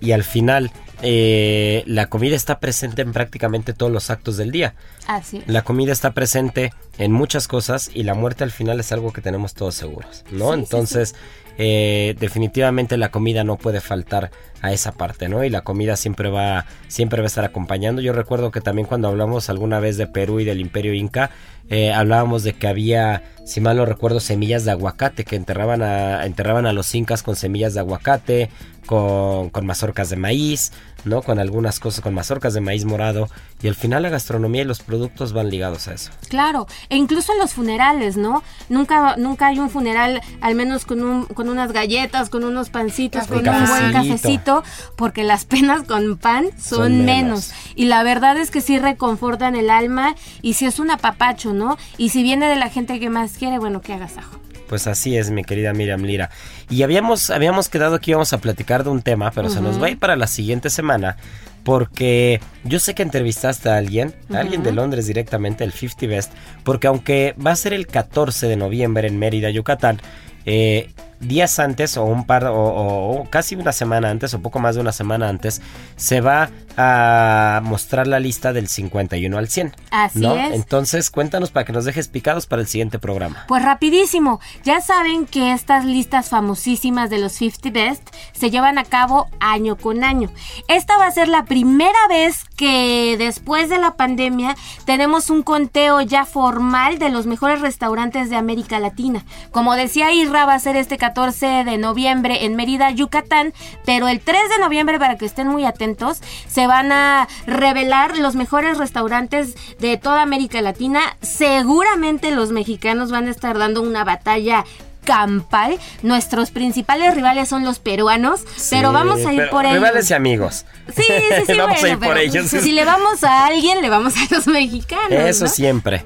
Y 0.00 0.10
al 0.10 0.24
final, 0.24 0.72
eh, 1.00 1.84
la 1.86 2.06
comida 2.06 2.34
está 2.34 2.58
presente 2.58 3.02
en 3.02 3.12
prácticamente 3.12 3.72
todos 3.72 3.92
los 3.92 4.10
actos 4.10 4.36
del 4.36 4.50
día. 4.50 4.74
Así 5.06 5.36
es. 5.36 5.46
La 5.46 5.62
comida 5.62 5.92
está 5.92 6.14
presente 6.14 6.72
en 6.98 7.12
muchas 7.12 7.46
cosas 7.46 7.88
y 7.94 8.02
la 8.02 8.14
muerte 8.14 8.42
al 8.42 8.50
final 8.50 8.80
es 8.80 8.90
algo 8.90 9.12
que 9.12 9.20
tenemos 9.20 9.54
todos 9.54 9.76
seguros, 9.76 10.24
¿no? 10.32 10.48
Sí, 10.48 10.54
sí, 10.54 10.60
Entonces, 10.64 11.14
eh, 11.58 12.14
definitivamente 12.18 12.96
la 12.96 13.10
comida 13.10 13.42
no 13.42 13.56
puede 13.56 13.80
faltar 13.80 14.30
a 14.62 14.72
esa 14.72 14.92
parte, 14.92 15.28
¿no? 15.28 15.44
Y 15.44 15.50
la 15.50 15.62
comida 15.62 15.96
siempre 15.96 16.30
va, 16.30 16.66
siempre 16.86 17.20
va 17.20 17.26
a 17.26 17.26
estar 17.26 17.44
acompañando. 17.44 18.00
Yo 18.00 18.12
recuerdo 18.12 18.50
que 18.50 18.60
también 18.60 18.86
cuando 18.86 19.08
hablamos 19.08 19.50
alguna 19.50 19.80
vez 19.80 19.96
de 19.96 20.06
Perú 20.06 20.40
y 20.40 20.44
del 20.44 20.60
Imperio 20.60 20.94
Inca, 20.94 21.30
eh, 21.70 21.92
hablábamos 21.92 22.42
de 22.42 22.54
que 22.54 22.66
había, 22.68 23.22
si 23.44 23.60
mal 23.60 23.76
no 23.76 23.84
recuerdo, 23.86 24.20
semillas 24.20 24.64
de 24.64 24.70
aguacate 24.72 25.24
que 25.24 25.36
enterraban 25.36 25.82
a, 25.82 26.24
enterraban 26.26 26.66
a 26.66 26.72
los 26.72 26.94
incas 26.94 27.22
con 27.22 27.36
semillas 27.36 27.74
de 27.74 27.80
aguacate, 27.80 28.50
con, 28.86 29.50
con 29.50 29.66
mazorcas 29.66 30.08
de 30.08 30.16
maíz, 30.16 30.72
¿no? 31.04 31.20
Con 31.20 31.38
algunas 31.38 31.78
cosas, 31.78 32.00
con 32.00 32.14
mazorcas 32.14 32.54
de 32.54 32.62
maíz 32.62 32.86
morado. 32.86 33.28
Y 33.60 33.68
al 33.68 33.74
final 33.74 34.02
la 34.02 34.08
gastronomía 34.08 34.62
y 34.62 34.64
los 34.64 34.80
productos 34.80 35.32
van 35.34 35.50
ligados 35.50 35.88
a 35.88 35.94
eso. 35.94 36.10
Claro, 36.28 36.66
e 36.88 36.96
incluso 36.96 37.32
en 37.32 37.38
los 37.38 37.52
funerales, 37.52 38.16
¿no? 38.16 38.42
Nunca, 38.70 39.16
nunca 39.16 39.48
hay 39.48 39.58
un 39.58 39.68
funeral, 39.68 40.22
al 40.40 40.54
menos 40.54 40.86
con, 40.86 41.02
un, 41.02 41.24
con 41.26 41.48
unas 41.50 41.72
galletas, 41.72 42.30
con 42.30 42.44
unos 42.44 42.70
pancitos, 42.70 43.26
Café. 43.26 43.42
con 43.44 43.48
un 43.54 43.66
buen 43.68 43.92
Cafecito. 43.92 44.62
porque 44.96 45.22
las 45.24 45.44
penas 45.44 45.82
con 45.82 46.16
pan 46.16 46.46
son, 46.58 46.78
Son 46.78 47.04
menos. 47.04 47.48
menos. 47.48 47.52
Y 47.74 47.86
la 47.86 48.02
verdad 48.04 48.38
es 48.38 48.50
que 48.50 48.60
sí 48.62 48.78
reconfortan 48.78 49.54
el 49.54 49.68
alma 49.70 50.14
y 50.40 50.54
si 50.54 50.64
es 50.64 50.78
un 50.78 50.90
apapacho, 50.90 51.52
¿no? 51.52 51.57
Y 51.96 52.10
si 52.10 52.22
viene 52.22 52.48
de 52.48 52.56
la 52.56 52.70
gente 52.70 53.00
que 53.00 53.10
más 53.10 53.38
quiere, 53.38 53.58
bueno, 53.58 53.80
que 53.80 53.92
hagas 53.92 54.16
ajo. 54.18 54.38
Pues 54.68 54.86
así 54.86 55.16
es, 55.16 55.30
mi 55.30 55.44
querida 55.44 55.72
Miriam 55.72 56.02
Lira. 56.02 56.30
Y 56.68 56.82
habíamos, 56.82 57.30
habíamos 57.30 57.68
quedado 57.68 57.98
que 58.00 58.10
íbamos 58.10 58.32
a 58.32 58.38
platicar 58.38 58.84
de 58.84 58.90
un 58.90 59.00
tema, 59.00 59.30
pero 59.30 59.48
se 59.48 59.62
nos 59.62 59.80
va 59.80 59.86
a 59.86 59.90
ir 59.90 59.98
para 59.98 60.14
la 60.14 60.26
siguiente 60.26 60.68
semana. 60.68 61.16
Porque 61.64 62.40
yo 62.64 62.78
sé 62.78 62.94
que 62.94 63.02
entrevistaste 63.02 63.68
a 63.68 63.76
alguien, 63.76 64.14
a 64.32 64.38
alguien 64.38 64.62
de 64.62 64.72
Londres 64.72 65.06
directamente, 65.06 65.64
el 65.64 65.72
50 65.72 66.06
Best, 66.06 66.32
porque 66.64 66.86
aunque 66.86 67.34
va 67.44 67.50
a 67.50 67.56
ser 67.56 67.72
el 67.72 67.86
14 67.86 68.46
de 68.46 68.56
noviembre 68.56 69.08
en 69.08 69.18
Mérida, 69.18 69.50
Yucatán, 69.50 70.00
eh, 70.46 70.90
días 71.20 71.58
antes 71.58 71.96
o 71.96 72.04
un 72.04 72.24
par 72.24 72.44
o, 72.46 72.54
o- 72.54 73.20
o 73.22 73.24
casi 73.30 73.56
una 73.56 73.72
semana 73.72 74.10
antes 74.10 74.32
o 74.34 74.40
poco 74.40 74.58
más 74.60 74.74
de 74.76 74.80
una 74.80 74.92
semana 74.92 75.28
antes 75.28 75.60
se 75.96 76.20
va 76.20 76.50
a 76.80 77.60
mostrar 77.64 78.06
la 78.06 78.20
lista 78.20 78.52
del 78.52 78.68
51 78.68 79.36
al 79.36 79.48
100. 79.48 79.74
Así 79.90 80.20
¿no? 80.20 80.36
es. 80.36 80.54
Entonces 80.54 81.10
cuéntanos 81.10 81.50
para 81.50 81.64
que 81.66 81.72
nos 81.72 81.84
dejes 81.84 82.06
picados 82.06 82.46
para 82.46 82.62
el 82.62 82.68
siguiente 82.68 82.98
programa. 83.00 83.44
Pues 83.48 83.64
rapidísimo, 83.64 84.38
ya 84.64 84.80
saben 84.80 85.26
que 85.26 85.52
estas 85.52 85.84
listas 85.84 86.28
famosísimas 86.28 87.10
de 87.10 87.18
los 87.18 87.32
50 87.32 87.70
Best 87.70 88.08
se 88.32 88.50
llevan 88.50 88.78
a 88.78 88.84
cabo 88.84 89.28
año 89.40 89.76
con 89.76 90.04
año. 90.04 90.30
Esta 90.68 90.96
va 90.98 91.06
a 91.06 91.10
ser 91.10 91.26
la 91.28 91.44
primera 91.46 91.98
vez 92.08 92.44
que 92.56 93.16
después 93.18 93.68
de 93.68 93.78
la 93.78 93.94
pandemia 93.96 94.54
tenemos 94.84 95.30
un 95.30 95.42
conteo 95.42 96.00
ya 96.00 96.24
formal 96.24 96.98
de 97.00 97.10
los 97.10 97.26
mejores 97.26 97.60
restaurantes 97.60 98.30
de 98.30 98.36
América 98.36 98.78
Latina. 98.78 99.24
Como 99.50 99.74
decía 99.74 100.12
Irra, 100.12 100.46
va 100.46 100.54
a 100.54 100.58
ser 100.60 100.76
este 100.76 100.96
14 101.08 101.64
de 101.64 101.78
noviembre 101.78 102.44
en 102.44 102.54
Mérida, 102.54 102.90
Yucatán, 102.90 103.54
pero 103.86 104.08
el 104.08 104.20
3 104.20 104.50
de 104.50 104.58
noviembre, 104.58 104.98
para 104.98 105.16
que 105.16 105.24
estén 105.24 105.48
muy 105.48 105.64
atentos, 105.64 106.20
se 106.46 106.66
van 106.66 106.92
a 106.92 107.28
revelar 107.46 108.18
los 108.18 108.34
mejores 108.34 108.76
restaurantes 108.76 109.54
de 109.78 109.96
toda 109.96 110.20
América 110.20 110.60
Latina. 110.60 111.00
Seguramente 111.22 112.30
los 112.30 112.52
mexicanos 112.52 113.10
van 113.10 113.26
a 113.26 113.30
estar 113.30 113.56
dando 113.56 113.80
una 113.80 114.04
batalla 114.04 114.66
campal. 115.04 115.78
Nuestros 116.02 116.50
principales 116.50 117.14
rivales 117.14 117.48
son 117.48 117.64
los 117.64 117.78
peruanos, 117.78 118.42
pero 118.68 118.92
vamos 118.92 119.24
a 119.24 119.32
ir 119.32 119.38
pero 119.38 119.50
por 119.50 119.64
ellos. 119.64 119.76
Rivales 119.76 120.10
y 120.10 120.14
amigos. 120.14 120.66
Sí, 120.94 121.04
sí, 121.04 121.12
sí, 121.46 121.54
vamos 121.56 121.80
bueno, 121.80 121.86
a 121.86 121.88
ir 121.88 121.98
por 121.98 122.18
ellos. 122.18 122.48
Si 122.48 122.72
le 122.72 122.84
vamos 122.84 123.24
a 123.24 123.46
alguien, 123.46 123.80
le 123.80 123.88
vamos 123.88 124.12
a 124.14 124.34
los 124.34 124.46
mexicanos. 124.46 125.10
Eso 125.10 125.46
¿no? 125.46 125.50
siempre. 125.50 126.04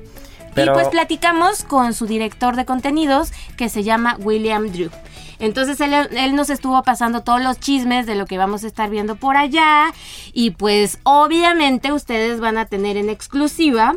Pero 0.55 0.73
Y 0.73 0.75
pues 0.75 0.89
platicamos 0.89 1.65
con 1.65 1.95
su 1.95 2.07
director 2.07 2.57
de 2.57 2.65
contenidos 2.65 3.33
que 3.57 3.69
se 3.69 3.83
llama 3.83 4.17
William 4.21 4.71
Drew. 4.71 4.91
Entonces 5.39 5.81
él, 5.81 5.93
él 5.93 6.37
nos 6.37 6.51
estuvo 6.51 6.81
pasando 6.83 7.23
todos 7.23 7.43
los 7.43 7.59
chismes 7.59 8.07
de 8.07 8.15
lo 8.15 8.27
que 8.27 8.39
vamos 8.39 8.63
a 8.63 8.69
estar 8.69 8.91
viendo 8.91 9.17
por 9.17 9.37
allá. 9.37 9.93
Y 10.33 10.51
pues 10.51 10.99
obviamente 11.03 11.93
ustedes 11.93 12.39
van 12.39 12.59
a 12.59 12.67
tener 12.67 12.97
en 12.97 13.11
exclusiva 13.11 13.97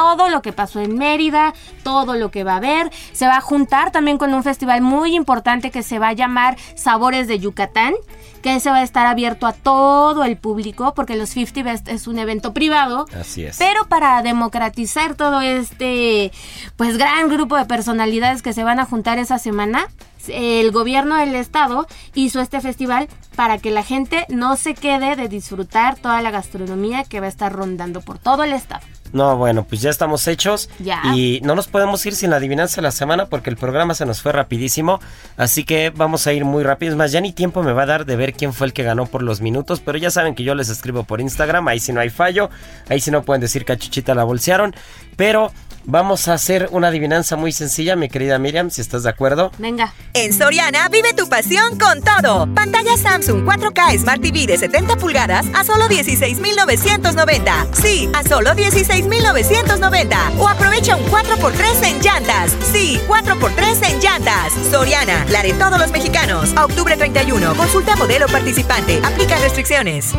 todo 0.00 0.30
lo 0.30 0.40
que 0.40 0.54
pasó 0.54 0.80
en 0.80 0.96
Mérida, 0.96 1.52
todo 1.82 2.14
lo 2.14 2.30
que 2.30 2.42
va 2.42 2.54
a 2.54 2.56
haber. 2.56 2.90
Se 3.12 3.26
va 3.26 3.36
a 3.36 3.40
juntar 3.42 3.92
también 3.92 4.16
con 4.16 4.32
un 4.32 4.42
festival 4.42 4.80
muy 4.80 5.14
importante 5.14 5.70
que 5.70 5.82
se 5.82 5.98
va 5.98 6.08
a 6.08 6.12
llamar 6.14 6.56
Sabores 6.74 7.28
de 7.28 7.38
Yucatán, 7.38 7.92
que 8.40 8.58
se 8.60 8.70
va 8.70 8.76
a 8.76 8.82
estar 8.82 9.06
abierto 9.06 9.46
a 9.46 9.52
todo 9.52 10.24
el 10.24 10.38
público, 10.38 10.94
porque 10.94 11.16
los 11.16 11.28
50 11.28 11.62
Best 11.62 11.88
es 11.88 12.06
un 12.06 12.18
evento 12.18 12.54
privado. 12.54 13.04
Así 13.14 13.44
es. 13.44 13.58
Pero 13.58 13.86
para 13.88 14.22
democratizar 14.22 15.16
todo 15.16 15.42
este 15.42 16.32
pues 16.76 16.96
gran 16.96 17.28
grupo 17.28 17.58
de 17.58 17.66
personalidades 17.66 18.40
que 18.40 18.54
se 18.54 18.64
van 18.64 18.80
a 18.80 18.86
juntar 18.86 19.18
esa 19.18 19.38
semana, 19.38 19.86
el 20.28 20.70
gobierno 20.70 21.16
del 21.16 21.34
estado 21.34 21.86
hizo 22.14 22.40
este 22.40 22.62
festival 22.62 23.08
para 23.36 23.58
que 23.58 23.70
la 23.70 23.82
gente 23.82 24.24
no 24.30 24.56
se 24.56 24.72
quede 24.72 25.14
de 25.16 25.28
disfrutar 25.28 25.98
toda 25.98 26.22
la 26.22 26.30
gastronomía 26.30 27.04
que 27.04 27.20
va 27.20 27.26
a 27.26 27.28
estar 27.28 27.52
rondando 27.52 28.00
por 28.00 28.18
todo 28.18 28.44
el 28.44 28.54
estado. 28.54 28.82
No, 29.12 29.36
bueno, 29.36 29.64
pues 29.64 29.80
ya 29.80 29.90
estamos 29.90 30.26
hechos. 30.28 30.68
Ya. 30.78 31.00
Y 31.14 31.40
no 31.42 31.54
nos 31.54 31.66
podemos 31.66 32.04
ir 32.06 32.14
sin 32.14 32.30
la 32.30 32.36
adivinanza 32.36 32.76
de 32.76 32.82
la 32.82 32.92
semana 32.92 33.26
porque 33.26 33.50
el 33.50 33.56
programa 33.56 33.94
se 33.94 34.06
nos 34.06 34.22
fue 34.22 34.32
rapidísimo. 34.32 35.00
Así 35.36 35.64
que 35.64 35.90
vamos 35.90 36.26
a 36.26 36.32
ir 36.32 36.44
muy 36.44 36.62
rápido. 36.62 36.92
Es 36.92 36.96
más, 36.96 37.12
ya 37.12 37.20
ni 37.20 37.32
tiempo 37.32 37.62
me 37.62 37.72
va 37.72 37.82
a 37.82 37.86
dar 37.86 38.06
de 38.06 38.16
ver 38.16 38.32
quién 38.32 38.52
fue 38.52 38.66
el 38.68 38.72
que 38.72 38.82
ganó 38.82 39.06
por 39.06 39.22
los 39.22 39.40
minutos. 39.40 39.80
Pero 39.80 39.98
ya 39.98 40.10
saben 40.10 40.34
que 40.34 40.44
yo 40.44 40.54
les 40.54 40.68
escribo 40.68 41.04
por 41.04 41.20
Instagram. 41.20 41.66
Ahí 41.68 41.80
sí 41.80 41.92
no 41.92 42.00
hay 42.00 42.10
fallo. 42.10 42.50
Ahí 42.88 43.00
sí 43.00 43.10
no 43.10 43.22
pueden 43.22 43.40
decir 43.40 43.64
que 43.64 43.72
a 43.72 43.76
Chuchita 43.76 44.14
la 44.14 44.24
bolsearon. 44.24 44.74
Pero 45.16 45.52
vamos 45.84 46.28
a 46.28 46.34
hacer 46.34 46.68
una 46.72 46.88
adivinanza 46.88 47.36
muy 47.36 47.52
sencilla, 47.52 47.96
mi 47.96 48.08
querida 48.08 48.38
Miriam, 48.38 48.70
si 48.70 48.80
estás 48.80 49.02
de 49.02 49.10
acuerdo. 49.10 49.50
Venga. 49.58 49.92
En 50.14 50.32
Soriana 50.32 50.88
vive 50.88 51.14
tu 51.14 51.28
pasión 51.28 51.78
con 51.78 52.02
todo. 52.02 52.52
Pantalla 52.54 52.96
Samsung 52.96 53.44
4K 53.44 53.98
Smart 53.98 54.22
TV 54.22 54.46
de 54.46 54.58
70 54.58 54.96
pulgadas 54.96 55.46
a 55.54 55.64
solo 55.64 55.88
16,990. 55.88 57.66
Sí, 57.72 58.10
a 58.14 58.22
solo 58.22 58.54
16,990. 58.54 60.32
O 60.38 60.48
aprovecha 60.48 60.96
un 60.96 61.04
4x3 61.06 61.84
en 61.84 62.00
llantas. 62.00 62.56
Sí, 62.72 63.00
4x3 63.08 63.90
en 63.90 64.00
llantas. 64.00 64.52
Soriana, 64.70 65.24
la 65.30 65.42
de 65.42 65.52
todos 65.54 65.78
los 65.78 65.90
mexicanos. 65.90 66.52
A 66.56 66.64
octubre 66.64 66.96
31. 66.96 67.54
Consulta 67.54 67.96
modelo 67.96 68.26
participante. 68.26 69.00
Aplica 69.04 69.38
restricciones. 69.38 70.14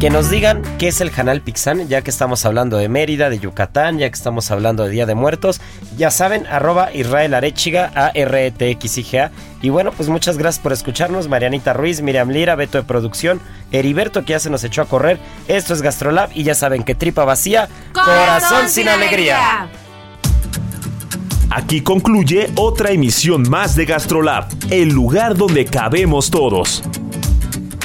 Que 0.00 0.10
nos 0.10 0.30
digan 0.30 0.62
qué 0.78 0.86
es 0.86 1.00
el 1.00 1.10
Canal 1.10 1.40
Pixán, 1.40 1.88
ya 1.88 2.02
que 2.02 2.10
estamos 2.10 2.44
hablando 2.46 2.76
de 2.76 2.88
Mérida, 2.88 3.30
de 3.30 3.40
Yucatán, 3.40 3.98
ya 3.98 4.08
que 4.08 4.14
estamos 4.14 4.48
hablando 4.52 4.84
de 4.84 4.90
Día 4.90 5.06
de 5.06 5.16
Muertos. 5.16 5.60
Ya 5.96 6.12
saben, 6.12 6.46
arroba 6.46 6.94
Israel 6.94 7.34
Arechiga, 7.34 7.90
A-R-E-T-X-I-G-A. 7.96 9.32
Y 9.60 9.70
bueno, 9.70 9.90
pues 9.90 10.08
muchas 10.08 10.38
gracias 10.38 10.62
por 10.62 10.72
escucharnos. 10.72 11.26
Marianita 11.26 11.72
Ruiz, 11.72 12.00
Miriam 12.00 12.30
Lira, 12.30 12.54
Beto 12.54 12.78
de 12.78 12.84
Producción, 12.84 13.40
Heriberto 13.72 14.24
que 14.24 14.34
ya 14.34 14.38
se 14.38 14.50
nos 14.50 14.62
echó 14.62 14.82
a 14.82 14.84
correr. 14.84 15.18
Esto 15.48 15.74
es 15.74 15.82
Gastrolab 15.82 16.30
y 16.32 16.44
ya 16.44 16.54
saben 16.54 16.84
que 16.84 16.94
tripa 16.94 17.24
vacía, 17.24 17.68
corazón, 17.92 18.68
sin 18.68 18.88
alegría. 18.88 19.68
Aquí 21.50 21.80
concluye 21.80 22.52
otra 22.54 22.92
emisión 22.92 23.50
más 23.50 23.74
de 23.74 23.84
Gastrolab, 23.84 24.46
el 24.70 24.90
lugar 24.90 25.34
donde 25.34 25.64
cabemos 25.64 26.30
todos. 26.30 26.84